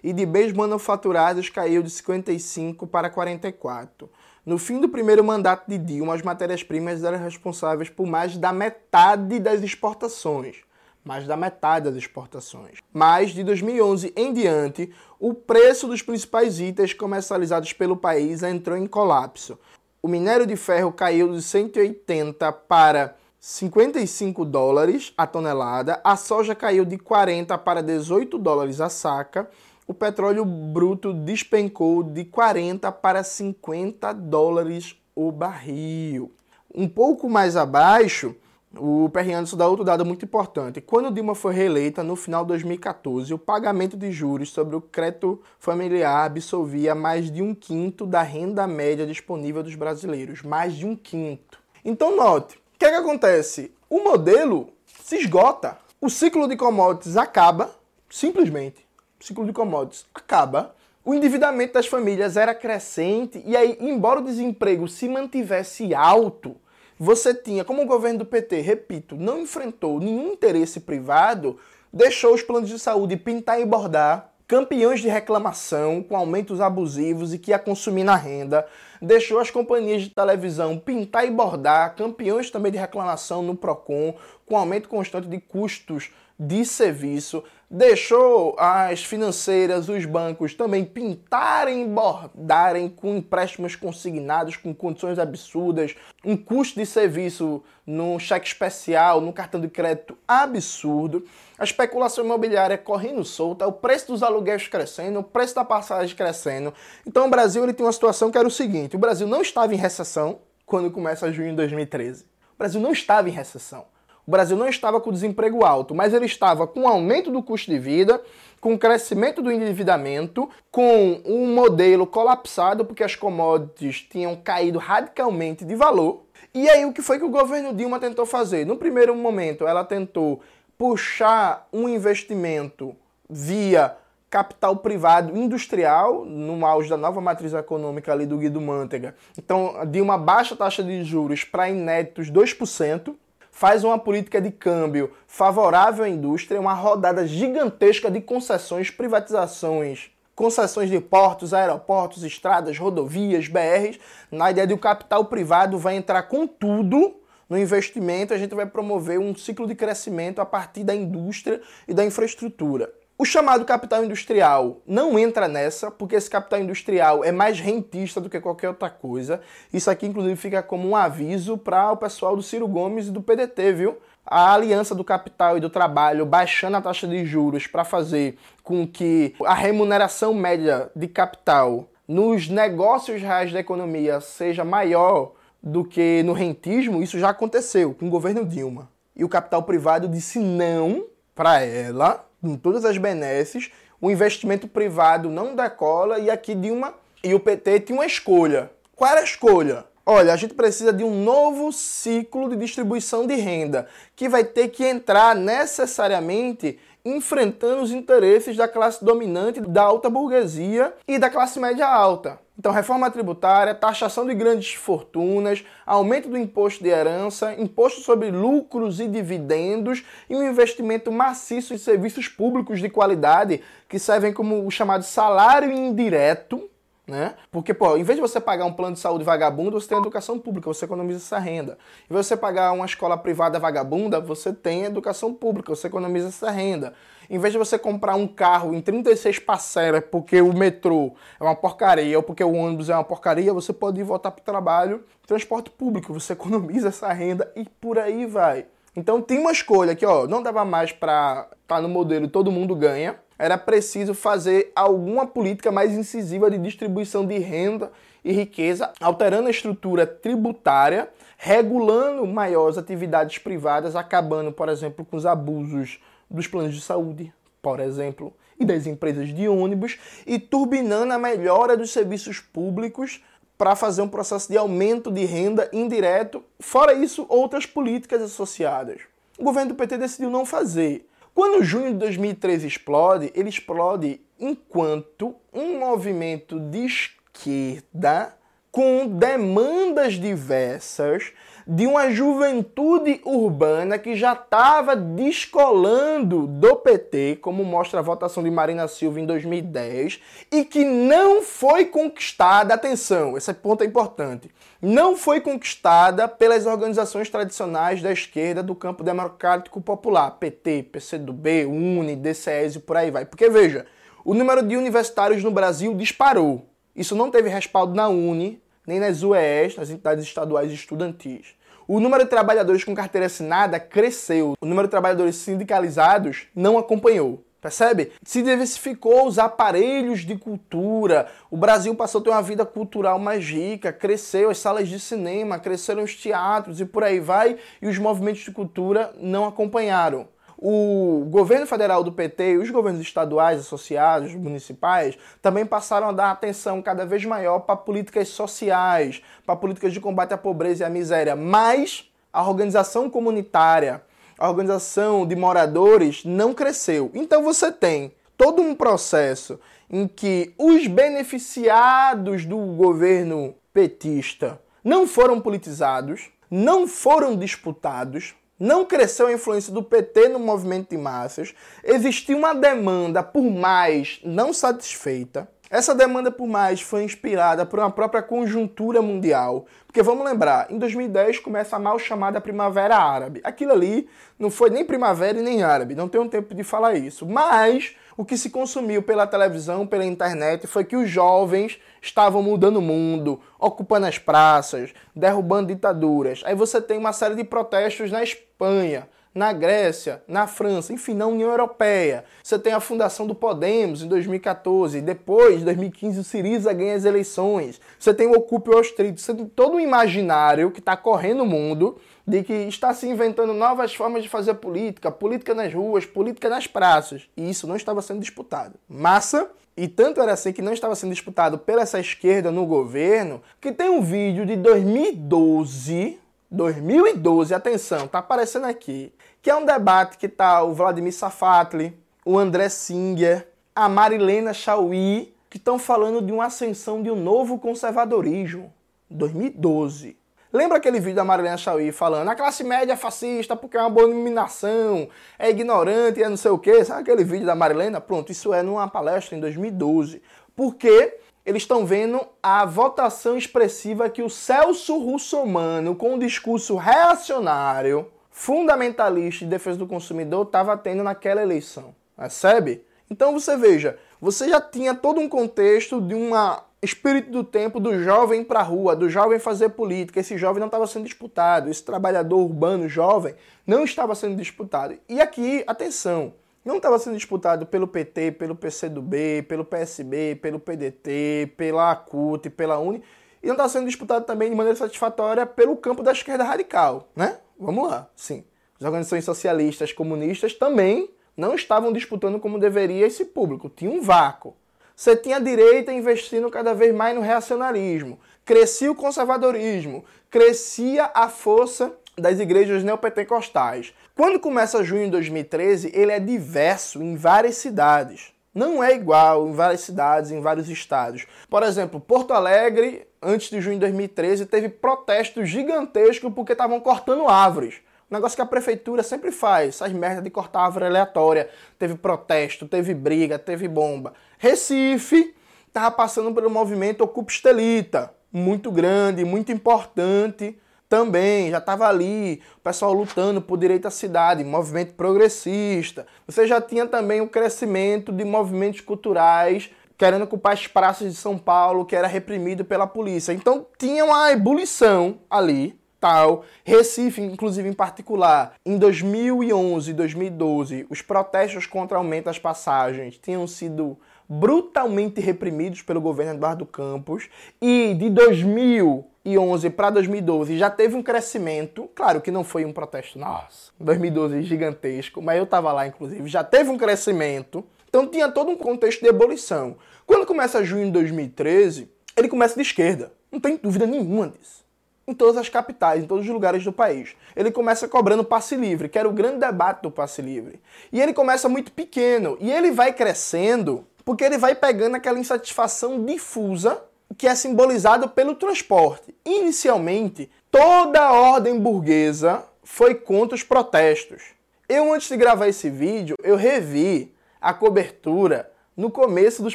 e 0.00 0.12
de 0.12 0.24
bens 0.24 0.52
manufaturados 0.52 1.48
caiu 1.48 1.82
de 1.82 1.90
55% 1.90 2.86
para 2.86 3.10
44%. 3.10 4.08
No 4.46 4.58
fim 4.58 4.80
do 4.80 4.88
primeiro 4.88 5.24
mandato 5.24 5.68
de 5.68 5.76
Dilma, 5.76 6.14
as 6.14 6.22
matérias-primas 6.22 7.02
eram 7.02 7.18
responsáveis 7.18 7.90
por 7.90 8.06
mais 8.06 8.36
da 8.36 8.52
metade 8.52 9.40
das 9.40 9.60
exportações. 9.60 10.58
Mais 11.02 11.26
da 11.26 11.36
metade 11.36 11.86
das 11.86 11.96
exportações. 11.96 12.78
Mas 12.92 13.30
de 13.30 13.42
2011 13.42 14.12
em 14.14 14.32
diante, 14.32 14.92
o 15.18 15.34
preço 15.34 15.88
dos 15.88 16.00
principais 16.00 16.60
itens 16.60 16.92
comercializados 16.92 17.72
pelo 17.72 17.96
país 17.96 18.42
entrou 18.42 18.76
em 18.76 18.86
colapso 18.86 19.58
o 20.02 20.08
minério 20.08 20.46
de 20.46 20.56
ferro 20.56 20.92
caiu 20.92 21.32
de 21.32 21.42
180 21.42 22.50
para 22.52 23.16
55 23.38 24.44
dólares 24.44 25.12
a 25.16 25.26
tonelada, 25.26 26.00
a 26.04 26.16
soja 26.16 26.54
caiu 26.54 26.84
de 26.84 26.98
40 26.98 27.56
para 27.58 27.82
18 27.82 28.38
dólares 28.38 28.80
a 28.80 28.88
saca, 28.88 29.48
o 29.86 29.94
petróleo 29.94 30.44
bruto 30.44 31.12
despencou 31.12 32.02
de 32.02 32.24
40 32.24 32.92
para 32.92 33.24
50 33.24 34.12
dólares 34.12 34.96
o 35.14 35.32
barril. 35.32 36.30
Um 36.72 36.88
pouco 36.88 37.28
mais 37.28 37.56
abaixo, 37.56 38.36
o 38.76 39.08
PR 39.08 39.32
Anderson 39.32 39.56
dá 39.56 39.66
outro 39.66 39.84
dado 39.84 40.04
muito 40.04 40.24
importante. 40.24 40.80
Quando 40.80 41.12
Dilma 41.12 41.34
foi 41.34 41.52
reeleita, 41.52 42.04
no 42.04 42.14
final 42.14 42.44
de 42.44 42.48
2014, 42.48 43.34
o 43.34 43.38
pagamento 43.38 43.96
de 43.96 44.12
juros 44.12 44.50
sobre 44.50 44.76
o 44.76 44.80
crédito 44.80 45.40
familiar 45.58 46.26
absolvia 46.26 46.94
mais 46.94 47.30
de 47.30 47.42
um 47.42 47.54
quinto 47.54 48.06
da 48.06 48.22
renda 48.22 48.66
média 48.66 49.06
disponível 49.06 49.62
dos 49.62 49.74
brasileiros. 49.74 50.42
Mais 50.42 50.74
de 50.74 50.86
um 50.86 50.94
quinto. 50.94 51.58
Então, 51.84 52.14
note, 52.14 52.56
o 52.56 52.78
que, 52.78 52.84
é 52.84 52.90
que 52.90 52.96
acontece? 52.96 53.72
O 53.88 54.04
modelo 54.04 54.68
se 55.02 55.16
esgota. 55.16 55.76
O 56.00 56.08
ciclo 56.08 56.46
de 56.46 56.56
commodities 56.56 57.16
acaba, 57.16 57.74
simplesmente. 58.08 58.86
O 59.20 59.24
ciclo 59.24 59.44
de 59.44 59.52
commodities 59.52 60.06
acaba. 60.14 60.74
O 61.04 61.12
endividamento 61.12 61.74
das 61.74 61.86
famílias 61.86 62.36
era 62.36 62.54
crescente 62.54 63.42
e 63.44 63.56
aí, 63.56 63.76
embora 63.80 64.20
o 64.20 64.24
desemprego 64.24 64.86
se 64.86 65.08
mantivesse 65.08 65.92
alto, 65.94 66.56
você 67.02 67.32
tinha, 67.32 67.64
como 67.64 67.80
o 67.80 67.86
governo 67.86 68.18
do 68.18 68.26
PT, 68.26 68.60
repito, 68.60 69.16
não 69.16 69.40
enfrentou 69.40 69.98
nenhum 69.98 70.34
interesse 70.34 70.80
privado, 70.80 71.56
deixou 71.90 72.34
os 72.34 72.42
planos 72.42 72.68
de 72.68 72.78
saúde 72.78 73.16
pintar 73.16 73.58
e 73.58 73.64
bordar, 73.64 74.30
campeões 74.46 75.00
de 75.00 75.08
reclamação 75.08 76.02
com 76.02 76.14
aumentos 76.14 76.60
abusivos 76.60 77.32
e 77.32 77.38
que 77.38 77.52
ia 77.52 77.58
consumir 77.58 78.04
na 78.04 78.16
renda, 78.16 78.66
deixou 79.00 79.38
as 79.38 79.50
companhias 79.50 80.02
de 80.02 80.10
televisão 80.10 80.76
pintar 80.76 81.26
e 81.26 81.30
bordar, 81.30 81.96
campeões 81.96 82.50
também 82.50 82.70
de 82.70 82.76
reclamação 82.76 83.42
no 83.42 83.56
Procon, 83.56 84.14
com 84.44 84.58
aumento 84.58 84.86
constante 84.86 85.26
de 85.26 85.40
custos 85.40 86.10
de 86.42 86.64
serviço, 86.64 87.44
deixou 87.70 88.56
as 88.58 89.04
financeiras, 89.04 89.90
os 89.90 90.06
bancos 90.06 90.54
também 90.54 90.86
pintarem 90.86 91.86
bordarem 91.86 92.88
com 92.88 93.14
empréstimos 93.14 93.76
consignados 93.76 94.56
com 94.56 94.74
condições 94.74 95.18
absurdas, 95.18 95.94
um 96.24 96.38
custo 96.38 96.80
de 96.80 96.86
serviço 96.86 97.62
no 97.86 98.18
cheque 98.18 98.46
especial, 98.46 99.20
no 99.20 99.34
cartão 99.34 99.60
de 99.60 99.68
crédito 99.68 100.16
absurdo, 100.26 101.26
a 101.58 101.64
especulação 101.64 102.24
imobiliária 102.24 102.78
correndo 102.78 103.22
solta, 103.22 103.66
o 103.66 103.72
preço 103.72 104.06
dos 104.06 104.22
aluguéis 104.22 104.66
crescendo, 104.66 105.18
o 105.18 105.24
preço 105.24 105.54
da 105.54 105.64
passagem 105.64 106.16
crescendo. 106.16 106.72
Então 107.06 107.26
o 107.26 107.30
Brasil 107.30 107.62
ele 107.62 107.74
tem 107.74 107.84
uma 107.84 107.92
situação 107.92 108.30
que 108.30 108.38
era 108.38 108.48
o 108.48 108.50
seguinte, 108.50 108.96
o 108.96 108.98
Brasil 108.98 109.26
não 109.26 109.42
estava 109.42 109.74
em 109.74 109.78
recessão 109.78 110.38
quando 110.64 110.90
começa 110.90 111.30
junho 111.30 111.50
de 111.50 111.56
2013. 111.56 112.24
O 112.54 112.58
Brasil 112.58 112.80
não 112.80 112.92
estava 112.92 113.28
em 113.28 113.32
recessão. 113.32 113.84
O 114.26 114.30
Brasil 114.30 114.56
não 114.56 114.68
estava 114.68 115.00
com 115.00 115.12
desemprego 115.12 115.64
alto, 115.64 115.94
mas 115.94 116.12
ele 116.12 116.26
estava 116.26 116.66
com 116.66 116.86
aumento 116.86 117.30
do 117.30 117.42
custo 117.42 117.70
de 117.70 117.78
vida, 117.78 118.22
com 118.60 118.78
crescimento 118.78 119.42
do 119.42 119.50
endividamento, 119.50 120.48
com 120.70 121.20
um 121.24 121.54
modelo 121.54 122.06
colapsado, 122.06 122.84
porque 122.84 123.02
as 123.02 123.16
commodities 123.16 124.02
tinham 124.02 124.36
caído 124.36 124.78
radicalmente 124.78 125.64
de 125.64 125.74
valor. 125.74 126.22
E 126.52 126.68
aí, 126.68 126.84
o 126.84 126.92
que 126.92 127.02
foi 127.02 127.18
que 127.18 127.24
o 127.24 127.30
governo 127.30 127.74
Dilma 127.74 127.98
tentou 127.98 128.26
fazer? 128.26 128.66
No 128.66 128.76
primeiro 128.76 129.14
momento, 129.14 129.66
ela 129.66 129.84
tentou 129.84 130.40
puxar 130.76 131.68
um 131.72 131.88
investimento 131.88 132.94
via 133.28 133.96
capital 134.30 134.76
privado 134.76 135.36
industrial, 135.36 136.24
no 136.24 136.64
auge 136.64 136.88
da 136.88 136.96
nova 136.96 137.20
matriz 137.20 137.52
econômica 137.52 138.12
ali 138.12 138.24
do 138.24 138.38
Guido 138.38 138.60
Mantega. 138.60 139.14
Então, 139.36 139.84
de 139.86 140.00
uma 140.00 140.16
baixa 140.16 140.54
taxa 140.54 140.84
de 140.84 141.02
juros 141.02 141.42
para 141.42 141.68
inéditos 141.68 142.30
2%, 142.30 143.14
faz 143.60 143.84
uma 143.84 143.98
política 143.98 144.40
de 144.40 144.50
câmbio 144.50 145.12
favorável 145.26 146.02
à 146.02 146.08
indústria, 146.08 146.58
uma 146.58 146.72
rodada 146.72 147.26
gigantesca 147.26 148.10
de 148.10 148.18
concessões, 148.18 148.90
privatizações, 148.90 150.10
concessões 150.34 150.88
de 150.88 150.98
portos, 150.98 151.52
aeroportos, 151.52 152.24
estradas, 152.24 152.78
rodovias, 152.78 153.48
BRs, 153.48 154.00
na 154.32 154.50
ideia 154.50 154.66
de 154.66 154.72
o 154.72 154.78
capital 154.78 155.26
privado 155.26 155.76
vai 155.76 155.94
entrar 155.94 156.22
com 156.22 156.46
tudo 156.46 157.16
no 157.50 157.58
investimento, 157.58 158.32
a 158.32 158.38
gente 158.38 158.54
vai 158.54 158.64
promover 158.64 159.20
um 159.20 159.34
ciclo 159.34 159.66
de 159.66 159.74
crescimento 159.74 160.40
a 160.40 160.46
partir 160.46 160.82
da 160.82 160.94
indústria 160.94 161.60
e 161.86 161.92
da 161.92 162.02
infraestrutura. 162.02 162.90
O 163.20 163.24
chamado 163.26 163.66
capital 163.66 164.02
industrial 164.02 164.80
não 164.86 165.18
entra 165.18 165.46
nessa, 165.46 165.90
porque 165.90 166.16
esse 166.16 166.30
capital 166.30 166.58
industrial 166.58 167.22
é 167.22 167.30
mais 167.30 167.60
rentista 167.60 168.18
do 168.18 168.30
que 168.30 168.40
qualquer 168.40 168.68
outra 168.68 168.88
coisa. 168.88 169.42
Isso 169.70 169.90
aqui, 169.90 170.06
inclusive, 170.06 170.36
fica 170.36 170.62
como 170.62 170.88
um 170.88 170.96
aviso 170.96 171.58
para 171.58 171.92
o 171.92 171.98
pessoal 171.98 172.34
do 172.34 172.42
Ciro 172.42 172.66
Gomes 172.66 173.08
e 173.08 173.10
do 173.10 173.20
PDT, 173.20 173.74
viu? 173.74 173.98
A 174.24 174.54
aliança 174.54 174.94
do 174.94 175.04
capital 175.04 175.58
e 175.58 175.60
do 175.60 175.68
trabalho 175.68 176.24
baixando 176.24 176.78
a 176.78 176.80
taxa 176.80 177.06
de 177.06 177.26
juros 177.26 177.66
para 177.66 177.84
fazer 177.84 178.38
com 178.62 178.86
que 178.86 179.34
a 179.44 179.52
remuneração 179.52 180.32
média 180.32 180.90
de 180.96 181.06
capital 181.06 181.90
nos 182.08 182.48
negócios 182.48 183.20
reais 183.20 183.52
da 183.52 183.60
economia 183.60 184.22
seja 184.22 184.64
maior 184.64 185.32
do 185.62 185.84
que 185.84 186.22
no 186.22 186.32
rentismo, 186.32 187.02
isso 187.02 187.18
já 187.18 187.28
aconteceu 187.28 187.92
com 187.92 188.06
o 188.06 188.10
governo 188.10 188.46
Dilma. 188.46 188.88
E 189.14 189.22
o 189.24 189.28
capital 189.28 189.62
privado 189.62 190.08
disse 190.08 190.38
não 190.38 191.04
para 191.34 191.60
ela 191.60 192.29
com 192.40 192.56
todas 192.56 192.84
as 192.84 192.98
benesses, 192.98 193.70
o 194.00 194.10
investimento 194.10 194.66
privado 194.66 195.28
não 195.28 195.54
decola 195.54 196.18
e 196.18 196.30
aqui 196.30 196.54
de 196.54 196.70
uma 196.70 196.94
e 197.22 197.34
o 197.34 197.40
PT 197.40 197.80
tinha 197.80 197.98
uma 197.98 198.06
escolha. 198.06 198.70
Qual 198.96 199.10
era 199.10 199.20
a 199.20 199.24
escolha? 199.24 199.84
Olha, 200.06 200.32
a 200.32 200.36
gente 200.36 200.54
precisa 200.54 200.92
de 200.92 201.04
um 201.04 201.22
novo 201.22 201.70
ciclo 201.70 202.48
de 202.48 202.56
distribuição 202.56 203.26
de 203.26 203.34
renda 203.34 203.86
que 204.16 204.28
vai 204.28 204.42
ter 204.42 204.68
que 204.68 204.84
entrar 204.84 205.36
necessariamente 205.36 206.78
enfrentando 207.04 207.82
os 207.82 207.92
interesses 207.92 208.56
da 208.56 208.68
classe 208.68 209.04
dominante, 209.04 209.60
da 209.60 209.82
alta 209.82 210.10
burguesia 210.10 210.94
e 211.06 211.18
da 211.18 211.30
classe 211.30 211.58
média 211.58 211.86
alta. 211.86 212.38
Então, 212.58 212.72
reforma 212.72 213.10
tributária, 213.10 213.74
taxação 213.74 214.26
de 214.26 214.34
grandes 214.34 214.74
fortunas, 214.74 215.64
aumento 215.86 216.28
do 216.28 216.36
imposto 216.36 216.84
de 216.84 216.90
herança, 216.90 217.54
imposto 217.54 218.02
sobre 218.02 218.30
lucros 218.30 219.00
e 219.00 219.08
dividendos 219.08 220.04
e 220.28 220.36
um 220.36 220.46
investimento 220.46 221.10
maciço 221.10 221.72
em 221.72 221.78
serviços 221.78 222.28
públicos 222.28 222.78
de 222.78 222.90
qualidade 222.90 223.62
que 223.88 223.98
servem 223.98 224.32
como 224.32 224.66
o 224.66 224.70
chamado 224.70 225.04
salário 225.04 225.72
indireto, 225.72 226.68
né? 227.10 227.34
Porque, 227.50 227.74
pô, 227.74 227.96
em 227.96 228.04
vez 228.04 228.16
de 228.16 228.22
você 228.22 228.40
pagar 228.40 228.64
um 228.64 228.72
plano 228.72 228.94
de 228.94 229.00
saúde 229.00 229.24
vagabundo, 229.24 229.78
você 229.78 229.88
tem 229.88 229.98
educação 229.98 230.38
pública, 230.38 230.68
você 230.68 230.84
economiza 230.84 231.18
essa 231.18 231.38
renda. 231.38 231.76
Em 232.08 232.14
vez 232.14 232.24
de 232.24 232.28
você 232.28 232.36
pagar 232.36 232.72
uma 232.72 232.86
escola 232.86 233.18
privada 233.18 233.58
vagabunda, 233.58 234.20
você 234.20 234.52
tem 234.52 234.84
educação 234.84 235.34
pública, 235.34 235.74
você 235.74 235.88
economiza 235.88 236.28
essa 236.28 236.50
renda. 236.50 236.94
Em 237.28 237.38
vez 237.38 237.52
de 237.52 237.58
você 237.58 237.78
comprar 237.78 238.14
um 238.14 238.26
carro 238.26 238.72
em 238.72 238.80
36 238.80 239.40
parcelas 239.40 240.02
porque 240.10 240.40
o 240.40 240.52
metrô 240.52 241.12
é 241.38 241.44
uma 241.44 241.54
porcaria 241.54 242.16
ou 242.16 242.22
porque 242.22 242.42
o 242.42 242.52
ônibus 242.52 242.88
é 242.88 242.94
uma 242.94 243.04
porcaria, 243.04 243.52
você 243.52 243.72
pode 243.72 244.00
ir 244.00 244.04
voltar 244.04 244.30
para 244.30 244.42
o 244.42 244.44
trabalho, 244.44 245.04
transporte 245.26 245.70
público, 245.70 246.12
você 246.12 246.32
economiza 246.34 246.88
essa 246.88 247.12
renda 247.12 247.50
e 247.56 247.64
por 247.64 247.98
aí 247.98 248.24
vai. 248.24 248.66
Então 248.96 249.22
tem 249.22 249.38
uma 249.38 249.52
escolha 249.52 249.94
que, 249.94 250.04
ó, 250.04 250.26
não 250.26 250.42
dava 250.42 250.64
mais 250.64 250.90
para 250.90 251.46
estar 251.62 251.76
tá 251.76 251.80
no 251.80 251.88
modelo 251.88 252.26
todo 252.28 252.50
mundo 252.50 252.74
ganha, 252.74 253.16
era 253.40 253.56
preciso 253.56 254.12
fazer 254.12 254.70
alguma 254.76 255.26
política 255.26 255.72
mais 255.72 255.92
incisiva 255.92 256.50
de 256.50 256.58
distribuição 256.58 257.24
de 257.24 257.38
renda 257.38 257.90
e 258.22 258.32
riqueza, 258.32 258.92
alterando 259.00 259.48
a 259.48 259.50
estrutura 259.50 260.06
tributária, 260.06 261.08
regulando 261.38 262.26
maiores 262.26 262.76
atividades 262.76 263.38
privadas, 263.38 263.96
acabando, 263.96 264.52
por 264.52 264.68
exemplo, 264.68 265.06
com 265.06 265.16
os 265.16 265.24
abusos 265.24 265.98
dos 266.30 266.46
planos 266.46 266.74
de 266.74 266.82
saúde, 266.82 267.32
por 267.62 267.80
exemplo, 267.80 268.30
e 268.58 268.64
das 268.66 268.86
empresas 268.86 269.34
de 269.34 269.48
ônibus, 269.48 269.98
e 270.26 270.38
turbinando 270.38 271.14
a 271.14 271.18
melhora 271.18 271.78
dos 271.78 271.92
serviços 271.92 272.40
públicos 272.40 273.24
para 273.56 273.74
fazer 273.74 274.02
um 274.02 274.08
processo 274.08 274.50
de 274.50 274.58
aumento 274.58 275.10
de 275.10 275.24
renda 275.24 275.66
indireto, 275.72 276.44
fora 276.58 276.92
isso, 276.92 277.24
outras 277.26 277.64
políticas 277.64 278.20
associadas. 278.20 279.00
O 279.38 279.44
governo 279.44 279.70
do 279.70 279.76
PT 279.76 279.96
decidiu 279.96 280.28
não 280.28 280.44
fazer. 280.44 281.09
Quando 281.34 281.64
junho 281.64 281.92
de 281.92 281.98
2013 281.98 282.66
explode, 282.66 283.32
ele 283.34 283.48
explode 283.48 284.20
enquanto 284.38 285.34
um 285.52 285.78
movimento 285.78 286.58
de 286.58 286.86
esquerda 286.86 288.36
com 288.70 289.06
demandas 289.06 290.14
diversas 290.14 291.32
de 291.72 291.86
uma 291.86 292.10
juventude 292.10 293.20
urbana 293.24 293.96
que 293.96 294.16
já 294.16 294.32
estava 294.32 294.96
descolando 294.96 296.48
do 296.48 296.74
PT, 296.74 297.38
como 297.40 297.64
mostra 297.64 298.00
a 298.00 298.02
votação 298.02 298.42
de 298.42 298.50
Marina 298.50 298.88
Silva 298.88 299.20
em 299.20 299.24
2010, 299.24 300.20
e 300.50 300.64
que 300.64 300.84
não 300.84 301.42
foi 301.42 301.84
conquistada, 301.84 302.74
atenção, 302.74 303.36
esse 303.36 303.54
ponto 303.54 303.84
é 303.84 303.86
importante, 303.86 304.50
não 304.82 305.16
foi 305.16 305.40
conquistada 305.40 306.26
pelas 306.26 306.66
organizações 306.66 307.30
tradicionais 307.30 308.02
da 308.02 308.10
esquerda 308.10 308.64
do 308.64 308.74
campo 308.74 309.04
democrático 309.04 309.80
popular, 309.80 310.32
PT, 310.40 310.88
PCdoB, 310.90 311.66
UNE, 311.66 312.16
DCS 312.16 312.74
e 312.74 312.80
por 312.80 312.96
aí 312.96 313.12
vai. 313.12 313.24
Porque 313.24 313.48
veja, 313.48 313.86
o 314.24 314.34
número 314.34 314.60
de 314.60 314.76
universitários 314.76 315.44
no 315.44 315.52
Brasil 315.52 315.94
disparou. 315.94 316.68
Isso 316.96 317.14
não 317.14 317.30
teve 317.30 317.48
respaldo 317.48 317.94
na 317.94 318.08
UNE, 318.08 318.60
nem 318.84 318.98
nas 318.98 319.22
UES, 319.22 319.76
nas 319.76 319.88
entidades 319.88 320.24
estaduais 320.24 320.72
estudantis. 320.72 321.59
O 321.92 321.98
número 321.98 322.22
de 322.22 322.30
trabalhadores 322.30 322.84
com 322.84 322.94
carteira 322.94 323.26
assinada 323.26 323.80
cresceu. 323.80 324.54
O 324.60 324.64
número 324.64 324.86
de 324.86 324.92
trabalhadores 324.92 325.34
sindicalizados 325.34 326.46
não 326.54 326.78
acompanhou. 326.78 327.44
Percebe? 327.60 328.12
Se 328.22 328.42
diversificou 328.42 329.26
os 329.26 329.40
aparelhos 329.40 330.20
de 330.20 330.36
cultura. 330.36 331.26
O 331.50 331.56
Brasil 331.56 331.92
passou 331.96 332.20
a 332.20 332.22
ter 332.24 332.30
uma 332.30 332.42
vida 332.42 332.64
cultural 332.64 333.18
mais 333.18 333.44
rica, 333.44 333.92
cresceu 333.92 334.50
as 334.50 334.58
salas 334.58 334.88
de 334.88 335.00
cinema, 335.00 335.58
cresceram 335.58 336.04
os 336.04 336.14
teatros 336.14 336.80
e 336.80 336.84
por 336.84 337.02
aí 337.02 337.18
vai, 337.18 337.58
e 337.82 337.88
os 337.88 337.98
movimentos 337.98 338.42
de 338.42 338.52
cultura 338.52 339.12
não 339.18 339.44
acompanharam. 339.44 340.28
O 340.62 341.24
governo 341.30 341.66
federal 341.66 342.04
do 342.04 342.12
PT 342.12 342.52
e 342.52 342.58
os 342.58 342.68
governos 342.68 343.00
estaduais 343.00 343.60
associados, 343.60 344.34
municipais, 344.34 345.16
também 345.40 345.64
passaram 345.64 346.10
a 346.10 346.12
dar 346.12 346.30
atenção 346.30 346.82
cada 346.82 347.06
vez 347.06 347.24
maior 347.24 347.60
para 347.60 347.76
políticas 347.76 348.28
sociais, 348.28 349.22
para 349.46 349.56
políticas 349.56 349.90
de 349.90 350.00
combate 350.00 350.34
à 350.34 350.36
pobreza 350.36 350.84
e 350.84 350.86
à 350.86 350.90
miséria. 350.90 351.34
Mas 351.34 352.10
a 352.30 352.46
organização 352.46 353.08
comunitária, 353.08 354.02
a 354.38 354.50
organização 354.50 355.26
de 355.26 355.34
moradores 355.34 356.26
não 356.26 356.52
cresceu. 356.52 357.10
Então 357.14 357.42
você 357.42 357.72
tem 357.72 358.12
todo 358.36 358.60
um 358.60 358.74
processo 358.74 359.58
em 359.88 360.06
que 360.06 360.52
os 360.58 360.86
beneficiados 360.86 362.44
do 362.44 362.58
governo 362.58 363.54
petista 363.72 364.60
não 364.84 365.06
foram 365.06 365.40
politizados, 365.40 366.28
não 366.50 366.86
foram 366.86 367.34
disputados, 367.34 368.34
não 368.60 368.84
cresceu 368.84 369.28
a 369.28 369.32
influência 369.32 369.72
do 369.72 369.82
PT 369.82 370.28
no 370.28 370.38
movimento 370.38 370.90
de 370.90 370.98
massas, 370.98 371.54
existia 371.82 372.36
uma 372.36 372.54
demanda 372.54 373.22
por 373.22 373.42
mais 373.42 374.20
não 374.22 374.52
satisfeita. 374.52 375.48
Essa 375.70 375.94
demanda 375.94 376.32
por 376.32 376.48
mais 376.48 376.80
foi 376.80 377.04
inspirada 377.04 377.64
por 377.64 377.78
uma 377.78 377.90
própria 377.90 378.20
conjuntura 378.20 379.00
mundial. 379.00 379.66
Porque 379.86 380.02
vamos 380.02 380.24
lembrar, 380.24 380.70
em 380.70 380.78
2010 380.78 381.38
começa 381.38 381.76
a 381.76 381.78
mal 381.78 381.96
chamada 381.96 382.40
Primavera 382.40 382.96
Árabe. 382.96 383.40
Aquilo 383.44 383.72
ali 383.72 384.08
não 384.36 384.50
foi 384.50 384.68
nem 384.68 384.84
primavera 384.84 385.38
e 385.38 385.42
nem 385.42 385.62
árabe, 385.62 385.94
não 385.94 386.08
tenho 386.08 386.28
tempo 386.28 386.54
de 386.54 386.64
falar 386.64 386.94
isso. 386.94 387.24
Mas 387.24 387.94
o 388.20 388.24
que 388.24 388.36
se 388.36 388.50
consumiu 388.50 389.02
pela 389.02 389.26
televisão, 389.26 389.86
pela 389.86 390.04
internet, 390.04 390.66
foi 390.66 390.84
que 390.84 390.94
os 390.94 391.08
jovens 391.08 391.78
estavam 392.02 392.42
mudando 392.42 392.76
o 392.76 392.82
mundo, 392.82 393.40
ocupando 393.58 394.04
as 394.04 394.18
praças, 394.18 394.92
derrubando 395.16 395.68
ditaduras. 395.68 396.42
Aí 396.44 396.54
você 396.54 396.82
tem 396.82 396.98
uma 396.98 397.14
série 397.14 397.34
de 397.34 397.44
protestos 397.44 398.10
na 398.10 398.22
Espanha, 398.22 399.08
na 399.34 399.52
Grécia, 399.52 400.22
na 400.26 400.46
França, 400.46 400.92
enfim, 400.92 401.14
na 401.14 401.26
União 401.26 401.50
Europeia. 401.50 402.24
Você 402.42 402.58
tem 402.58 402.72
a 402.72 402.80
fundação 402.80 403.26
do 403.26 403.34
Podemos 403.34 404.02
em 404.02 404.08
2014, 404.08 405.00
depois, 405.00 405.62
em 405.62 405.64
2015, 405.64 406.20
o 406.20 406.24
Siriza 406.24 406.72
ganha 406.72 406.94
as 406.94 407.04
eleições. 407.04 407.80
Você 407.98 408.12
tem 408.12 408.26
o 408.26 408.32
Ocupe 408.32 408.70
Wall 408.70 408.82
Street, 408.82 409.18
você 409.18 409.34
tem 409.34 409.46
todo 409.46 409.76
um 409.76 409.80
imaginário 409.80 410.70
que 410.70 410.80
está 410.80 410.96
correndo 410.96 411.38
no 411.38 411.46
mundo 411.46 411.96
de 412.26 412.42
que 412.42 412.52
está 412.52 412.92
se 412.92 413.08
inventando 413.08 413.52
novas 413.52 413.94
formas 413.94 414.22
de 414.22 414.28
fazer 414.28 414.54
política, 414.54 415.10
política 415.10 415.54
nas 415.54 415.72
ruas, 415.72 416.04
política 416.04 416.48
nas 416.48 416.66
praças. 416.66 417.28
E 417.36 417.48
isso 417.48 417.66
não 417.66 417.76
estava 417.76 418.02
sendo 418.02 418.20
disputado. 418.20 418.74
Massa 418.88 419.50
e 419.76 419.88
tanto 419.88 420.20
era 420.20 420.32
assim 420.32 420.52
que 420.52 420.60
não 420.60 420.72
estava 420.72 420.94
sendo 420.94 421.12
disputado 421.12 421.56
pela 421.56 421.82
essa 421.82 421.98
esquerda 421.98 422.50
no 422.50 422.66
governo, 422.66 423.40
que 423.60 423.72
tem 423.72 423.88
um 423.88 424.02
vídeo 424.02 424.44
de 424.44 424.54
2012, 424.56 426.18
2012, 426.50 427.54
atenção, 427.54 428.06
tá 428.06 428.18
aparecendo 428.18 428.66
aqui, 428.66 429.12
que 429.42 429.50
é 429.50 429.56
um 429.56 429.64
debate 429.64 430.18
que 430.18 430.28
tá 430.28 430.62
o 430.62 430.74
Vladimir 430.74 431.14
Safatli, 431.14 431.98
o 432.24 432.38
André 432.38 432.68
Singer, 432.68 433.48
a 433.74 433.88
Marilena 433.88 434.52
Chauí, 434.52 435.34
que 435.48 435.56
estão 435.56 435.78
falando 435.78 436.20
de 436.20 436.32
uma 436.32 436.46
ascensão 436.46 437.02
de 437.02 437.10
um 437.10 437.16
novo 437.16 437.58
conservadorismo. 437.58 438.72
2012. 439.10 440.16
Lembra 440.52 440.78
aquele 440.78 440.98
vídeo 440.98 441.16
da 441.16 441.24
Marilena 441.24 441.56
Chauí 441.56 441.92
falando 441.92 442.28
a 442.28 442.34
classe 442.34 442.64
média 442.64 442.92
é 442.92 442.96
fascista 442.96 443.54
porque 443.54 443.76
é 443.76 443.80
uma 443.80 443.86
abominação, 443.86 445.08
é 445.38 445.48
ignorante, 445.48 446.22
é 446.22 446.28
não 446.28 446.36
sei 446.36 446.50
o 446.50 446.58
quê? 446.58 446.84
Sabe 446.84 447.02
aquele 447.02 447.24
vídeo 447.24 447.46
da 447.46 447.54
Marilena? 447.54 448.00
Pronto, 448.00 448.32
isso 448.32 448.52
é 448.52 448.62
numa 448.62 448.88
palestra 448.88 449.36
em 449.36 449.40
2012. 449.40 450.20
Porque 450.54 451.18
eles 451.46 451.62
estão 451.62 451.86
vendo 451.86 452.20
a 452.42 452.64
votação 452.64 453.36
expressiva 453.36 454.10
que 454.10 454.22
o 454.22 454.28
Celso 454.28 454.98
Russomano, 454.98 455.94
com 455.94 456.14
um 456.14 456.18
discurso 456.18 456.76
reacionário, 456.76 458.10
fundamentalista 458.40 459.44
e 459.44 459.46
defesa 459.46 459.76
do 459.76 459.86
consumidor, 459.86 460.46
estava 460.46 460.74
tendo 460.74 461.02
naquela 461.02 461.42
eleição. 461.42 461.94
Percebe? 462.16 462.82
Então 463.10 463.34
você 463.34 463.54
veja, 463.54 463.98
você 464.18 464.48
já 464.48 464.58
tinha 464.58 464.94
todo 464.94 465.20
um 465.20 465.28
contexto 465.28 466.00
de 466.00 466.14
uma 466.14 466.64
espírito 466.80 467.30
do 467.30 467.44
tempo 467.44 467.78
do 467.78 468.02
jovem 468.02 468.42
para 468.42 468.60
a 468.60 468.62
rua, 468.62 468.96
do 468.96 469.10
jovem 469.10 469.38
fazer 469.38 469.68
política. 469.68 470.20
Esse 470.20 470.38
jovem 470.38 470.58
não 470.58 470.68
estava 470.68 470.86
sendo 470.86 471.04
disputado, 471.04 471.68
esse 471.68 471.84
trabalhador 471.84 472.38
urbano 472.38 472.88
jovem 472.88 473.34
não 473.66 473.84
estava 473.84 474.14
sendo 474.14 474.34
disputado. 474.36 474.96
E 475.06 475.20
aqui, 475.20 475.62
atenção, 475.66 476.32
não 476.64 476.78
estava 476.78 476.98
sendo 476.98 477.16
disputado 477.16 477.66
pelo 477.66 477.86
PT, 477.86 478.32
pelo 478.32 478.56
PCdoB, 478.56 479.42
pelo 479.48 479.66
PSB, 479.66 480.36
pelo 480.36 480.58
PDT, 480.58 481.52
pela 481.58 481.94
CUT, 481.94 482.48
pela 482.48 482.78
UNE, 482.78 483.02
e 483.42 483.46
não 483.46 483.54
estava 483.54 483.68
sendo 483.68 483.86
disputado 483.86 484.24
também 484.24 484.50
de 484.50 484.56
maneira 484.56 484.76
satisfatória 484.76 485.46
pelo 485.46 485.76
campo 485.76 486.02
da 486.02 486.12
esquerda 486.12 486.44
radical, 486.44 487.08
né? 487.14 487.38
Vamos 487.58 487.88
lá, 487.88 488.08
sim. 488.14 488.44
As 488.78 488.86
organizações 488.86 489.24
socialistas, 489.24 489.92
comunistas 489.92 490.54
também 490.54 491.10
não 491.36 491.54
estavam 491.54 491.92
disputando 491.92 492.38
como 492.38 492.58
deveria 492.58 493.06
esse 493.06 493.24
público, 493.26 493.68
tinha 493.68 493.90
um 493.90 494.00
vácuo. 494.00 494.54
Você 494.94 495.16
tinha 495.16 495.36
a 495.36 495.40
direita 495.40 495.92
investindo 495.92 496.50
cada 496.50 496.74
vez 496.74 496.94
mais 496.94 497.14
no 497.14 497.22
reacionarismo. 497.22 498.20
Crescia 498.44 498.92
o 498.92 498.94
conservadorismo, 498.94 500.04
crescia 500.28 501.10
a 501.14 501.28
força 501.28 501.94
das 502.18 502.38
igrejas 502.38 502.84
neopentecostais. 502.84 503.94
Quando 504.14 504.38
começa 504.38 504.84
junho 504.84 505.06
de 505.06 505.12
2013, 505.12 505.90
ele 505.94 506.12
é 506.12 506.20
diverso 506.20 507.02
em 507.02 507.16
várias 507.16 507.56
cidades. 507.56 508.32
Não 508.54 508.84
é 508.84 508.94
igual 508.94 509.48
em 509.48 509.52
várias 509.52 509.80
cidades, 509.80 510.30
em 510.30 510.40
vários 510.40 510.68
estados. 510.68 511.26
Por 511.48 511.62
exemplo, 511.62 511.98
Porto 511.98 512.34
Alegre, 512.34 513.06
antes 513.22 513.50
de 513.50 513.60
junho 513.60 513.76
de 513.76 513.80
2013, 513.80 514.46
teve 514.46 514.68
protestos 514.68 515.48
gigantescos 515.48 516.32
porque 516.32 516.52
estavam 516.52 516.80
cortando 516.80 517.28
árvores. 517.28 517.76
Um 518.10 518.14
negócio 518.14 518.34
que 518.34 518.42
a 518.42 518.46
prefeitura 518.46 519.02
sempre 519.02 519.30
faz, 519.30 519.68
essas 519.68 519.92
merdas 519.92 520.24
de 520.24 520.30
cortar 520.30 520.62
árvore 520.62 520.86
aleatória. 520.86 521.48
Teve 521.78 521.94
protesto, 521.94 522.66
teve 522.66 522.92
briga, 522.92 523.38
teve 523.38 523.68
bomba. 523.68 524.14
Recife 524.36 525.34
estava 525.68 525.90
passando 525.92 526.34
pelo 526.34 526.50
movimento 526.50 527.02
Ocupa 527.04 527.30
Estelita, 527.30 528.12
muito 528.32 528.72
grande, 528.72 529.24
muito 529.24 529.52
importante 529.52 530.58
também, 530.88 531.52
já 531.52 531.58
estava 531.58 531.86
ali, 531.86 532.42
o 532.56 532.60
pessoal 532.62 532.92
lutando 532.92 533.40
por 533.40 533.56
direito 533.56 533.86
à 533.86 533.92
cidade, 533.92 534.42
movimento 534.42 534.94
progressista. 534.94 536.04
Você 536.26 536.48
já 536.48 536.60
tinha 536.60 536.84
também 536.84 537.20
o 537.20 537.28
crescimento 537.28 538.10
de 538.10 538.24
movimentos 538.24 538.80
culturais 538.80 539.70
querendo 540.00 540.22
ocupar 540.22 540.54
as 540.54 540.66
praças 540.66 541.12
de 541.12 541.18
São 541.18 541.36
Paulo, 541.36 541.84
que 541.84 541.94
era 541.94 542.08
reprimido 542.08 542.64
pela 542.64 542.86
polícia. 542.86 543.34
Então 543.34 543.66
tinha 543.76 544.02
uma 544.02 544.32
ebulição 544.32 545.18
ali, 545.28 545.78
tal. 546.00 546.42
Recife, 546.64 547.20
inclusive 547.20 547.68
em 547.68 547.74
particular, 547.74 548.54
em 548.64 548.78
2011 548.78 549.90
e 549.90 549.92
2012, 549.92 550.86
os 550.88 551.02
protestos 551.02 551.66
contra 551.66 551.98
o 551.98 552.00
aumento 552.00 552.24
das 552.24 552.38
passagens 552.38 553.18
tinham 553.18 553.46
sido 553.46 553.98
brutalmente 554.26 555.20
reprimidos 555.20 555.82
pelo 555.82 556.00
governo 556.00 556.32
Eduardo 556.32 556.64
Campos 556.64 557.28
e 557.60 557.92
de 557.92 558.08
2011 558.08 559.68
para 559.68 559.90
2012 559.90 560.56
já 560.56 560.70
teve 560.70 560.96
um 560.96 561.02
crescimento, 561.02 561.90
claro 561.94 562.22
que 562.22 562.30
não 562.30 562.42
foi 562.42 562.64
um 562.64 562.72
protesto, 562.72 563.18
nossa, 563.18 563.70
2012 563.78 564.44
gigantesco, 564.44 565.20
mas 565.20 565.36
eu 565.36 565.44
estava 565.44 565.70
lá 565.72 565.86
inclusive, 565.86 566.26
já 566.26 566.42
teve 566.42 566.70
um 566.70 566.78
crescimento, 566.78 567.62
então 567.88 568.06
tinha 568.06 568.30
todo 568.30 568.52
um 568.52 568.56
contexto 568.56 569.00
de 569.02 569.08
ebulição. 569.08 569.76
Quando 570.10 570.26
começa 570.26 570.64
junho 570.64 570.86
de 570.86 570.90
2013, 570.90 571.88
ele 572.16 572.26
começa 572.26 572.56
de 572.56 572.62
esquerda, 572.62 573.12
não 573.30 573.38
tem 573.38 573.56
dúvida 573.56 573.86
nenhuma 573.86 574.26
disso. 574.26 574.64
Em 575.06 575.14
todas 575.14 575.36
as 575.36 575.48
capitais, 575.48 576.02
em 576.02 576.06
todos 576.08 576.24
os 576.24 576.32
lugares 576.32 576.64
do 576.64 576.72
país. 576.72 577.14
Ele 577.36 577.52
começa 577.52 577.86
cobrando 577.86 578.24
passe 578.24 578.56
livre, 578.56 578.88
que 578.88 578.98
era 578.98 579.08
o 579.08 579.12
grande 579.12 579.38
debate 579.38 579.82
do 579.82 579.90
passe 579.90 580.20
livre. 580.20 580.60
E 580.92 581.00
ele 581.00 581.12
começa 581.12 581.48
muito 581.48 581.70
pequeno, 581.70 582.36
e 582.40 582.50
ele 582.50 582.72
vai 582.72 582.92
crescendo 582.92 583.86
porque 584.04 584.24
ele 584.24 584.36
vai 584.36 584.52
pegando 584.52 584.96
aquela 584.96 585.16
insatisfação 585.16 586.04
difusa 586.04 586.82
que 587.16 587.28
é 587.28 587.34
simbolizada 587.36 588.08
pelo 588.08 588.34
transporte. 588.34 589.14
Inicialmente, 589.24 590.28
toda 590.50 591.02
a 591.02 591.12
ordem 591.12 591.56
burguesa 591.56 592.42
foi 592.64 592.96
contra 592.96 593.36
os 593.36 593.44
protestos. 593.44 594.24
Eu, 594.68 594.92
antes 594.92 595.08
de 595.08 595.16
gravar 595.16 595.46
esse 595.46 595.70
vídeo, 595.70 596.16
eu 596.20 596.34
revi 596.34 597.14
a 597.40 597.54
cobertura 597.54 598.50
no 598.80 598.90
começo 598.90 599.42
dos 599.42 599.54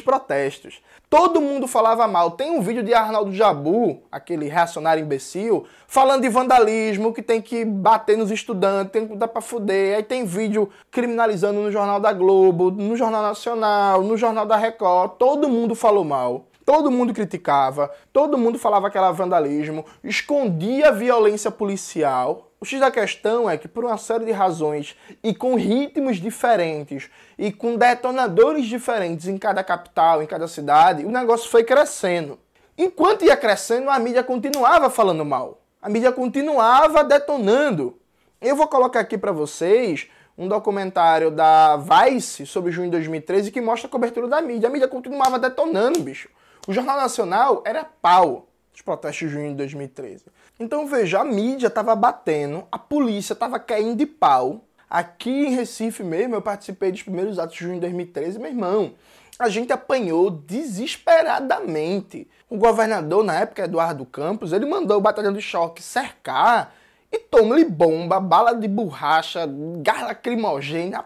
protestos. 0.00 0.80
Todo 1.10 1.40
mundo 1.40 1.66
falava 1.66 2.06
mal. 2.06 2.30
Tem 2.30 2.50
um 2.50 2.60
vídeo 2.60 2.82
de 2.82 2.94
Arnaldo 2.94 3.32
Jabu, 3.32 4.02
aquele 4.10 4.48
reacionário 4.48 5.02
imbecil, 5.02 5.66
falando 5.88 6.22
de 6.22 6.28
vandalismo, 6.28 7.12
que 7.12 7.22
tem 7.22 7.42
que 7.42 7.64
bater 7.64 8.16
nos 8.16 8.30
estudantes, 8.30 8.92
tem 8.92 9.06
que 9.06 9.16
dar 9.16 9.28
pra 9.28 9.40
fuder. 9.42 9.96
Aí 9.96 10.02
tem 10.02 10.24
vídeo 10.24 10.70
criminalizando 10.90 11.60
no 11.60 11.70
Jornal 11.72 11.98
da 11.98 12.12
Globo, 12.12 12.70
no 12.70 12.96
Jornal 12.96 13.22
Nacional, 13.22 14.02
no 14.02 14.16
Jornal 14.16 14.46
da 14.46 14.56
Record. 14.56 15.12
Todo 15.18 15.48
mundo 15.48 15.74
falou 15.74 16.04
mal. 16.04 16.46
Todo 16.64 16.90
mundo 16.90 17.14
criticava, 17.14 17.88
todo 18.12 18.36
mundo 18.36 18.58
falava 18.58 18.90
que 18.90 18.98
era 18.98 19.12
vandalismo, 19.12 19.84
escondia 20.02 20.88
a 20.88 20.90
violência 20.90 21.48
policial. 21.48 22.50
O 22.58 22.64
X 22.64 22.80
da 22.80 22.90
questão 22.90 23.50
é 23.50 23.58
que, 23.58 23.68
por 23.68 23.84
uma 23.84 23.98
série 23.98 24.24
de 24.24 24.32
razões 24.32 24.96
e 25.22 25.34
com 25.34 25.56
ritmos 25.56 26.16
diferentes 26.16 27.10
e 27.36 27.52
com 27.52 27.76
detonadores 27.76 28.64
diferentes 28.66 29.28
em 29.28 29.36
cada 29.36 29.62
capital, 29.62 30.22
em 30.22 30.26
cada 30.26 30.48
cidade, 30.48 31.04
o 31.04 31.10
negócio 31.10 31.50
foi 31.50 31.64
crescendo. 31.64 32.38
Enquanto 32.78 33.24
ia 33.24 33.36
crescendo, 33.36 33.90
a 33.90 33.98
mídia 33.98 34.22
continuava 34.22 34.88
falando 34.88 35.24
mal. 35.24 35.60
A 35.82 35.88
mídia 35.88 36.10
continuava 36.12 37.04
detonando. 37.04 37.98
Eu 38.40 38.56
vou 38.56 38.66
colocar 38.66 39.00
aqui 39.00 39.18
para 39.18 39.32
vocês 39.32 40.08
um 40.36 40.48
documentário 40.48 41.30
da 41.30 41.76
Vice 41.76 42.46
sobre 42.46 42.72
junho 42.72 42.86
de 42.86 42.92
2013 42.92 43.50
que 43.50 43.60
mostra 43.60 43.86
a 43.86 43.90
cobertura 43.90 44.28
da 44.28 44.40
mídia. 44.40 44.68
A 44.68 44.72
mídia 44.72 44.88
continuava 44.88 45.38
detonando, 45.38 46.00
bicho. 46.00 46.28
O 46.66 46.72
Jornal 46.72 46.96
Nacional 46.96 47.62
era 47.64 47.84
pau 47.84 48.48
dos 48.72 48.82
protestos 48.82 49.28
de 49.28 49.34
junho 49.34 49.50
de 49.50 49.56
2013. 49.56 50.24
Então 50.58 50.86
veja, 50.86 51.20
a 51.20 51.24
mídia 51.24 51.66
estava 51.66 51.94
batendo, 51.94 52.66
a 52.72 52.78
polícia 52.78 53.34
estava 53.34 53.58
caindo 53.58 53.96
de 53.96 54.06
pau. 54.06 54.64
Aqui 54.88 55.30
em 55.30 55.54
Recife 55.54 56.02
mesmo, 56.02 56.34
eu 56.34 56.40
participei 56.40 56.90
dos 56.90 57.02
primeiros 57.02 57.38
atos 57.38 57.56
de 57.56 57.64
junho 57.64 57.74
de 57.74 57.80
2013, 57.80 58.38
meu 58.38 58.48
irmão. 58.50 58.94
A 59.38 59.50
gente 59.50 59.70
apanhou 59.70 60.30
desesperadamente. 60.30 62.26
O 62.48 62.56
governador, 62.56 63.22
na 63.22 63.40
época, 63.40 63.64
Eduardo 63.64 64.06
Campos, 64.06 64.54
ele 64.54 64.64
mandou 64.64 64.96
o 64.96 65.00
batalhão 65.00 65.32
de 65.32 65.42
choque 65.42 65.82
cercar 65.82 66.72
e 67.12 67.18
toma-lhe 67.18 67.64
bomba, 67.64 68.18
bala 68.18 68.54
de 68.54 68.66
borracha, 68.66 69.46
gás 69.82 70.02
lacrimogênea. 70.04 71.04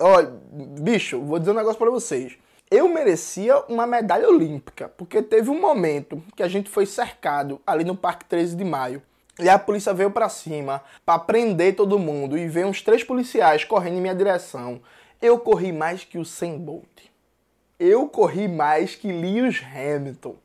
Olha, 0.00 0.32
bicho, 0.80 1.20
vou 1.20 1.38
dizer 1.38 1.50
um 1.50 1.54
negócio 1.54 1.78
para 1.78 1.90
vocês 1.90 2.38
eu 2.70 2.88
merecia 2.88 3.58
uma 3.68 3.86
medalha 3.86 4.28
olímpica, 4.28 4.88
porque 4.88 5.22
teve 5.22 5.50
um 5.50 5.60
momento 5.60 6.22
que 6.34 6.42
a 6.42 6.48
gente 6.48 6.68
foi 6.68 6.86
cercado 6.86 7.60
ali 7.66 7.84
no 7.84 7.96
Parque 7.96 8.24
13 8.24 8.56
de 8.56 8.64
Maio. 8.64 9.02
E 9.38 9.48
a 9.48 9.58
polícia 9.58 9.92
veio 9.92 10.10
para 10.10 10.28
cima 10.28 10.82
para 11.04 11.18
prender 11.18 11.74
todo 11.74 11.98
mundo 11.98 12.38
e 12.38 12.46
veio 12.48 12.68
uns 12.68 12.80
três 12.80 13.02
policiais 13.02 13.64
correndo 13.64 13.98
em 13.98 14.00
minha 14.00 14.14
direção. 14.14 14.80
Eu 15.20 15.38
corri 15.38 15.72
mais 15.72 16.04
que 16.04 16.18
o 16.18 16.24
Sam 16.24 16.58
Bolt. 16.58 16.86
Eu 17.78 18.08
corri 18.08 18.46
mais 18.46 18.94
que 18.94 19.10
Lewis 19.10 19.60
Hamilton. 19.74 20.36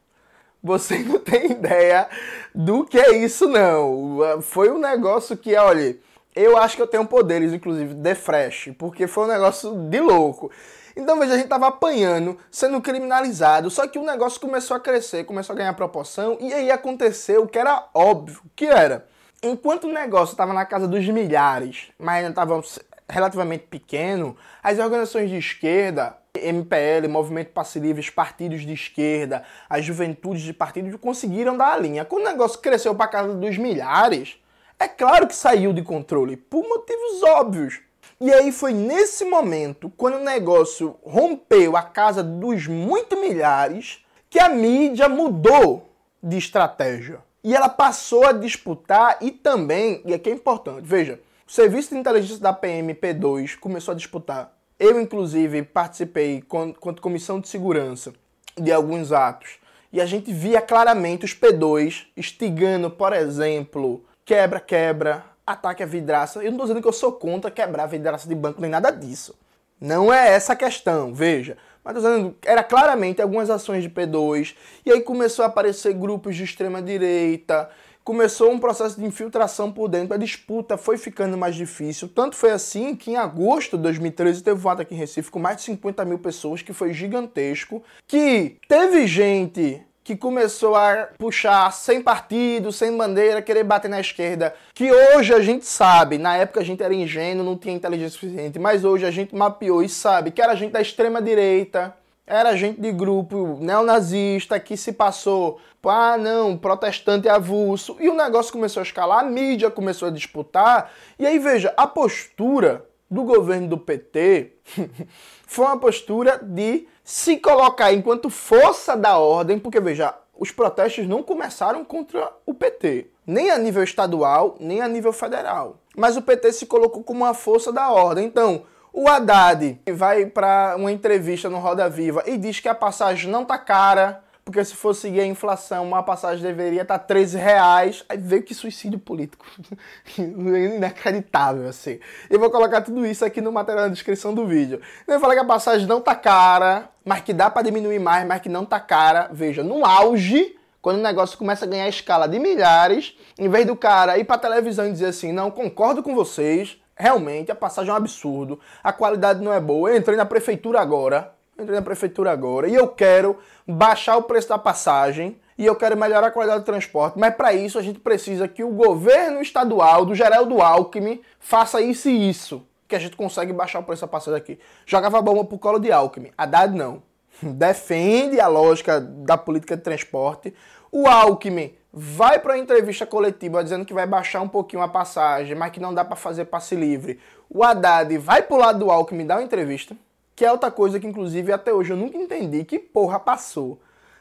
Você 0.61 0.99
não 1.05 1.19
tem 1.19 1.51
ideia 1.51 2.09
do 2.53 2.83
que 2.83 2.99
é 2.99 3.17
isso 3.17 3.47
não. 3.47 4.41
Foi 4.41 4.71
um 4.71 4.79
negócio 4.79 5.37
que, 5.37 5.55
olha, 5.55 5.95
eu 6.35 6.57
acho 6.57 6.75
que 6.75 6.81
eu 6.81 6.87
tenho 6.87 7.05
poderes, 7.05 7.53
inclusive, 7.53 7.93
de 7.93 8.15
fresh, 8.15 8.71
porque 8.77 9.07
foi 9.07 9.25
um 9.25 9.27
negócio 9.27 9.75
de 9.89 9.99
louco. 9.99 10.51
Então, 10.99 11.17
veja, 11.17 11.33
a 11.33 11.37
gente 11.37 11.47
tava 11.47 11.65
apanhando, 11.65 12.37
sendo 12.51 12.81
criminalizado, 12.81 13.71
só 13.71 13.87
que 13.87 13.97
o 13.97 14.03
negócio 14.03 14.37
começou 14.37 14.75
a 14.75 14.81
crescer, 14.81 15.23
começou 15.23 15.53
a 15.53 15.57
ganhar 15.57 15.71
proporção, 15.71 16.37
e 16.41 16.53
aí 16.53 16.69
aconteceu 16.69 17.43
o 17.43 17.47
que 17.47 17.57
era 17.57 17.87
óbvio, 17.93 18.41
que 18.53 18.65
era, 18.65 19.07
enquanto 19.41 19.85
o 19.85 19.93
negócio 19.93 20.33
estava 20.33 20.51
na 20.53 20.65
casa 20.65 20.89
dos 20.89 21.07
milhares, 21.07 21.87
mas 21.97 22.17
ainda 22.17 22.31
estava 22.31 22.61
relativamente 23.07 23.63
pequeno, 23.69 24.35
as 24.61 24.77
organizações 24.77 25.29
de 25.29 25.37
esquerda, 25.37 26.17
MPL, 26.35 27.07
Movimento 27.07 27.51
Passe 27.53 27.79
Livres, 27.79 28.09
partidos 28.09 28.63
de 28.63 28.73
esquerda, 28.73 29.45
as 29.69 29.85
juventudes 29.85 30.41
de 30.41 30.51
partidos 30.51 30.93
conseguiram 30.99 31.55
dar 31.55 31.75
a 31.75 31.77
linha. 31.77 32.03
Quando 32.03 32.25
o 32.25 32.29
negócio 32.29 32.59
cresceu 32.59 32.93
para 32.93 33.07
casa 33.07 33.33
dos 33.33 33.57
milhares, 33.57 34.35
é 34.77 34.89
claro 34.89 35.27
que 35.27 35.35
saiu 35.35 35.71
de 35.71 35.81
controle, 35.81 36.35
por 36.35 36.67
motivos 36.67 37.23
óbvios. 37.23 37.88
E 38.21 38.33
aí 38.33 38.51
foi 38.51 38.73
nesse 38.73 39.23
momento, 39.23 39.89
quando 39.95 40.15
o 40.15 40.23
negócio 40.23 40.97
rompeu 41.01 41.77
a 41.77 41.81
casa 41.81 42.21
dos 42.21 42.67
muito 42.67 43.17
milhares, 43.17 44.03
que 44.29 44.37
a 44.37 44.49
mídia 44.49 45.07
mudou 45.07 45.89
de 46.21 46.37
estratégia. 46.37 47.19
E 47.41 47.55
ela 47.55 47.69
passou 47.69 48.25
a 48.25 48.33
disputar 48.33 49.17
e 49.21 49.31
também, 49.31 50.01
e 50.03 50.13
aqui 50.13 50.29
é 50.29 50.33
importante, 50.33 50.81
veja, 50.83 51.21
o 51.47 51.51
serviço 51.51 51.93
de 51.93 51.99
inteligência 52.01 52.41
da 52.41 52.51
PM 52.51 52.93
P2 52.93 53.57
começou 53.57 53.93
a 53.93 53.95
disputar. 53.95 54.53
Eu, 54.77 54.99
inclusive, 54.99 55.63
participei 55.63 56.41
quanto 56.41 57.01
comissão 57.01 57.39
de 57.39 57.47
segurança 57.47 58.13
de 58.57 58.71
alguns 58.71 59.13
atos. 59.13 59.59
E 59.93 60.01
a 60.01 60.05
gente 60.05 60.31
via 60.33 60.61
claramente 60.61 61.23
os 61.23 61.33
P2 61.33 62.07
instigando, 62.17 62.91
por 62.91 63.13
exemplo, 63.13 64.03
quebra-quebra, 64.25 65.25
ataque 65.51 65.83
à 65.83 65.85
vidraça. 65.85 66.39
Eu 66.39 66.45
não 66.45 66.51
estou 66.51 66.65
dizendo 66.67 66.81
que 66.81 66.87
eu 66.87 66.93
sou 66.93 67.11
contra 67.11 67.49
quebrar 67.49 67.83
a 67.83 67.87
vidraça 67.87 68.27
de 68.27 68.35
banco 68.35 68.61
nem 68.61 68.69
nada 68.69 68.91
disso. 68.91 69.35
Não 69.81 70.13
é 70.13 70.31
essa 70.33 70.53
a 70.53 70.55
questão, 70.55 71.13
veja. 71.13 71.57
Mas 71.83 71.95
estou 71.95 72.11
dizendo, 72.11 72.35
era 72.45 72.63
claramente 72.63 73.21
algumas 73.21 73.49
ações 73.49 73.81
de 73.81 73.89
P2, 73.89 74.55
e 74.85 74.91
aí 74.91 75.01
começou 75.01 75.43
a 75.43 75.47
aparecer 75.47 75.93
grupos 75.93 76.35
de 76.35 76.43
extrema 76.43 76.81
direita, 76.81 77.69
começou 78.03 78.51
um 78.51 78.59
processo 78.59 78.99
de 78.99 79.05
infiltração 79.05 79.71
por 79.71 79.87
dentro, 79.87 80.13
a 80.13 80.17
disputa 80.17 80.77
foi 80.77 80.97
ficando 80.97 81.37
mais 81.37 81.55
difícil. 81.55 82.09
Tanto 82.09 82.35
foi 82.35 82.51
assim 82.51 82.95
que 82.95 83.11
em 83.11 83.15
agosto 83.15 83.77
de 83.77 83.83
2013 83.83 84.43
teve 84.43 84.67
um 84.67 84.69
ato 84.69 84.81
aqui 84.81 84.93
em 84.93 84.97
Recife 84.97 85.31
com 85.31 85.39
mais 85.39 85.57
de 85.57 85.63
50 85.63 86.03
mil 86.03 86.19
pessoas, 86.19 86.61
que 86.61 86.73
foi 86.73 86.93
gigantesco, 86.93 87.81
que 88.05 88.57
teve 88.67 89.07
gente 89.07 89.81
que 90.09 90.17
começou 90.17 90.75
a 90.75 91.09
puxar 91.19 91.71
sem 91.71 92.01
partido, 92.01 92.71
sem 92.71 92.97
bandeira, 92.97 93.43
querer 93.43 93.63
bater 93.63 93.87
na 93.87 93.99
esquerda, 93.99 94.55
que 94.73 94.91
hoje 94.91 95.31
a 95.31 95.39
gente 95.39 95.67
sabe, 95.67 96.17
na 96.17 96.35
época 96.35 96.61
a 96.61 96.63
gente 96.63 96.81
era 96.81 96.91
ingênuo, 96.91 97.45
não 97.45 97.55
tinha 97.55 97.75
inteligência 97.75 98.17
suficiente, 98.17 98.57
mas 98.57 98.83
hoje 98.83 99.05
a 99.05 99.11
gente 99.11 99.35
mapeou 99.35 99.83
e 99.83 99.87
sabe 99.87 100.31
que 100.31 100.41
era 100.41 100.55
gente 100.55 100.71
da 100.71 100.81
extrema 100.81 101.21
direita, 101.21 101.95
era 102.25 102.57
gente 102.57 102.81
de 102.81 102.91
grupo 102.91 103.59
neonazista 103.61 104.59
que 104.59 104.75
se 104.75 104.93
passou, 104.93 105.59
ah 105.85 106.17
não, 106.17 106.57
protestante 106.57 107.29
avulso, 107.29 107.95
e 107.99 108.09
o 108.09 108.15
negócio 108.15 108.51
começou 108.51 108.81
a 108.81 108.83
escalar, 108.83 109.19
a 109.19 109.29
mídia 109.29 109.69
começou 109.69 110.07
a 110.07 110.11
disputar, 110.11 110.91
e 111.19 111.27
aí 111.27 111.37
veja, 111.37 111.71
a 111.77 111.85
postura 111.85 112.83
do 113.11 113.23
governo 113.23 113.67
do 113.67 113.77
PT 113.77 114.53
foi 115.45 115.65
uma 115.65 115.77
postura 115.77 116.39
de 116.41 116.87
se 117.09 117.37
colocar 117.37 117.91
enquanto 117.91 118.29
força 118.29 118.95
da 118.95 119.17
ordem, 119.17 119.57
porque 119.57 119.79
veja, 119.79 120.13
os 120.37 120.51
protestos 120.51 121.07
não 121.07 121.23
começaram 121.23 121.83
contra 121.83 122.31
o 122.45 122.53
PT, 122.53 123.07
nem 123.25 123.49
a 123.49 123.57
nível 123.57 123.83
estadual, 123.83 124.55
nem 124.59 124.79
a 124.79 124.87
nível 124.87 125.11
federal. 125.11 125.77
Mas 125.97 126.15
o 126.15 126.21
PT 126.21 126.53
se 126.53 126.65
colocou 126.67 127.01
como 127.01 127.21
uma 127.23 127.33
força 127.33 127.73
da 127.73 127.89
ordem. 127.89 128.25
Então, 128.25 128.61
O 128.93 129.07
Haddad 129.09 129.79
vai 129.91 130.27
para 130.27 130.75
uma 130.77 130.91
entrevista 130.91 131.49
no 131.49 131.57
Roda 131.57 131.89
Viva 131.89 132.23
e 132.27 132.37
diz 132.37 132.59
que 132.59 132.69
a 132.69 132.75
passagem 132.75 133.29
não 133.29 133.43
tá 133.43 133.57
cara, 133.57 134.23
porque 134.49 134.65
se 134.65 134.75
for 134.75 134.95
seguir 134.95 135.19
a 135.19 135.25
inflação, 135.27 135.85
uma 135.85 136.01
passagem 136.01 136.41
deveria 136.41 136.81
estar 136.81 136.97
tá 136.97 137.05
13 137.05 137.37
reais. 137.37 138.03
Aí 138.09 138.17
veio 138.17 138.41
que 138.41 138.55
suicídio 138.55 138.97
político. 138.97 139.45
Inacreditável, 140.17 141.69
assim. 141.69 141.99
Eu 142.31 142.39
vou 142.39 142.49
colocar 142.49 142.81
tudo 142.81 143.05
isso 143.05 143.23
aqui 143.23 143.41
no 143.41 143.51
material 143.51 143.85
na 143.85 143.93
descrição 143.93 144.33
do 144.33 144.47
vídeo. 144.47 144.81
Ele 145.07 145.19
fala 145.19 145.35
que 145.35 145.39
a 145.41 145.45
passagem 145.45 145.85
não 145.85 146.01
tá 146.01 146.15
cara, 146.15 146.89
mas 147.05 147.21
que 147.21 147.31
dá 147.31 147.47
para 147.47 147.61
diminuir 147.61 147.99
mais, 147.99 148.25
mas 148.25 148.41
que 148.41 148.49
não 148.49 148.65
tá 148.65 148.79
cara. 148.79 149.29
Veja, 149.31 149.63
no 149.63 149.85
auge, 149.85 150.57
quando 150.81 150.97
o 150.97 151.03
negócio 151.03 151.37
começa 151.37 151.65
a 151.65 151.67
ganhar 151.67 151.87
escala 151.87 152.27
de 152.27 152.39
milhares, 152.39 153.15
em 153.37 153.47
vez 153.47 153.67
do 153.67 153.75
cara 153.75 154.17
ir 154.17 154.23
pra 154.23 154.39
televisão 154.39 154.87
e 154.87 154.91
dizer 154.91 155.09
assim, 155.09 155.31
não, 155.31 155.51
concordo 155.51 156.01
com 156.01 156.15
vocês, 156.15 156.81
realmente 156.95 157.51
a 157.51 157.55
passagem 157.55 157.91
é 157.91 157.93
um 157.93 157.97
absurdo, 157.97 158.59
a 158.83 158.91
qualidade 158.91 159.43
não 159.43 159.53
é 159.53 159.59
boa, 159.59 159.91
eu 159.91 159.97
entrei 159.97 160.17
na 160.17 160.25
prefeitura 160.25 160.81
agora, 160.81 161.35
entrei 161.61 161.75
na 161.75 161.81
prefeitura 161.81 162.31
agora 162.31 162.67
e 162.67 162.75
eu 162.75 162.87
quero 162.87 163.37
baixar 163.67 164.17
o 164.17 164.23
preço 164.23 164.49
da 164.49 164.57
passagem 164.57 165.39
e 165.57 165.65
eu 165.65 165.75
quero 165.75 165.97
melhorar 165.97 166.27
a 166.27 166.31
qualidade 166.31 166.61
do 166.61 166.65
transporte, 166.65 167.19
mas 167.19 167.35
para 167.35 167.53
isso 167.53 167.77
a 167.77 167.81
gente 167.81 167.99
precisa 167.99 168.47
que 168.47 168.63
o 168.63 168.69
governo 168.69 169.41
estadual 169.41 170.05
do 170.05 170.15
Geraldo 170.15 170.61
Alckmin 170.61 171.21
faça 171.37 171.81
isso 171.81 172.07
e 172.07 172.29
isso, 172.29 172.65
que 172.87 172.95
a 172.95 172.99
gente 172.99 173.17
consegue 173.17 173.51
baixar 173.51 173.79
o 173.79 173.83
preço 173.83 174.01
da 174.01 174.07
passagem 174.07 174.37
aqui. 174.37 174.59
Jogava 174.85 175.19
a 175.19 175.21
bomba 175.21 175.43
pro 175.43 175.57
colo 175.57 175.77
de 175.77 175.91
Alckmin. 175.91 176.31
Haddad 176.37 176.73
não. 176.73 177.03
Defende 177.43 178.39
a 178.39 178.47
lógica 178.47 179.01
da 179.01 179.37
política 179.37 179.75
de 179.75 179.83
transporte. 179.83 180.53
O 180.91 181.07
Alckmin 181.07 181.73
vai 181.91 182.39
para 182.39 182.53
uma 182.53 182.59
entrevista 182.59 183.05
coletiva 183.05 183.63
dizendo 183.63 183.83
que 183.83 183.93
vai 183.93 184.07
baixar 184.07 184.41
um 184.41 184.47
pouquinho 184.47 184.81
a 184.81 184.87
passagem, 184.87 185.55
mas 185.55 185.71
que 185.71 185.79
não 185.79 185.93
dá 185.93 186.05
para 186.05 186.15
fazer 186.15 186.45
passe 186.45 186.73
livre. 186.73 187.19
O 187.49 187.63
Haddad 187.63 188.17
vai 188.17 188.43
pro 188.43 188.57
lado 188.57 188.79
do 188.79 188.89
Alckmin 188.89 189.25
dar 189.25 189.35
uma 189.35 189.43
entrevista 189.43 189.95
que 190.39 190.45
é 190.45 190.51
outra 190.53 190.71
coisa 190.71 191.01
que, 191.01 191.05
inclusive, 191.05 191.51
até 191.51 191.73
hoje 191.73 191.91
eu 191.91 191.97
nunca 191.97 192.17
entendi 192.17 192.63
que 192.63 192.79
porra 192.79 193.19
passou 193.19 193.77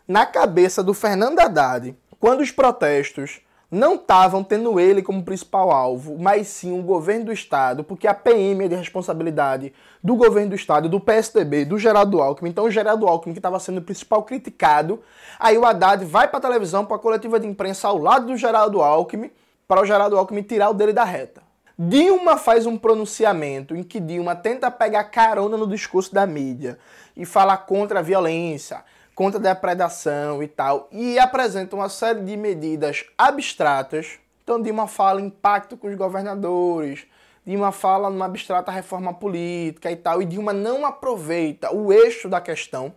na 0.08 0.26
cabeça 0.26 0.82
do 0.82 0.92
Fernando 0.92 1.38
Haddad 1.38 1.96
quando 2.18 2.40
os 2.40 2.50
protestos 2.50 3.40
não 3.70 3.94
estavam 3.94 4.42
tendo 4.42 4.80
ele 4.80 5.00
como 5.00 5.22
principal 5.22 5.70
alvo, 5.70 6.18
mas 6.18 6.48
sim 6.48 6.76
o 6.76 6.82
governo 6.82 7.26
do 7.26 7.32
Estado, 7.32 7.84
porque 7.84 8.08
a 8.08 8.14
PM 8.14 8.64
é 8.64 8.68
de 8.68 8.74
responsabilidade 8.74 9.72
do 10.02 10.16
governo 10.16 10.50
do 10.50 10.56
Estado, 10.56 10.88
do 10.88 10.98
PSDB, 10.98 11.64
do 11.64 11.78
Geraldo 11.78 12.20
Alckmin. 12.20 12.50
Então, 12.50 12.64
o 12.64 12.70
Geraldo 12.70 13.06
Alckmin, 13.06 13.32
que 13.32 13.38
estava 13.38 13.60
sendo 13.60 13.78
o 13.78 13.82
principal 13.82 14.24
criticado, 14.24 15.00
aí 15.38 15.56
o 15.56 15.64
Haddad 15.64 16.04
vai 16.04 16.26
para 16.26 16.38
a 16.38 16.42
televisão, 16.42 16.84
para 16.84 16.96
a 16.96 16.98
coletiva 16.98 17.38
de 17.38 17.46
imprensa 17.46 17.86
ao 17.86 17.96
lado 17.96 18.26
do 18.26 18.36
Geraldo 18.36 18.82
Alckmin, 18.82 19.30
para 19.68 19.82
o 19.82 19.86
Geraldo 19.86 20.18
Alckmin 20.18 20.42
tirar 20.42 20.70
o 20.70 20.74
dele 20.74 20.92
da 20.92 21.04
reta. 21.04 21.47
Dilma 21.80 22.36
faz 22.36 22.66
um 22.66 22.76
pronunciamento 22.76 23.76
em 23.76 23.84
que 23.84 24.00
Dilma 24.00 24.34
tenta 24.34 24.68
pegar 24.68 25.04
carona 25.04 25.56
no 25.56 25.64
discurso 25.64 26.12
da 26.12 26.26
mídia 26.26 26.76
e 27.16 27.24
fala 27.24 27.56
contra 27.56 28.00
a 28.00 28.02
violência, 28.02 28.82
contra 29.14 29.38
a 29.38 29.54
depredação 29.54 30.42
e 30.42 30.48
tal, 30.48 30.88
e 30.90 31.20
apresenta 31.20 31.76
uma 31.76 31.88
série 31.88 32.20
de 32.22 32.36
medidas 32.36 33.04
abstratas. 33.16 34.18
Então 34.42 34.60
Dilma 34.60 34.88
fala 34.88 35.20
impacto 35.20 35.76
com 35.76 35.86
os 35.86 35.94
governadores, 35.94 37.06
Dilma 37.46 37.70
fala 37.70 38.10
numa 38.10 38.24
abstrata 38.24 38.72
reforma 38.72 39.14
política 39.14 39.88
e 39.88 39.94
tal, 39.96 40.20
e 40.20 40.24
Dilma 40.24 40.52
não 40.52 40.84
aproveita 40.84 41.72
o 41.72 41.92
eixo 41.92 42.28
da 42.28 42.40
questão. 42.40 42.92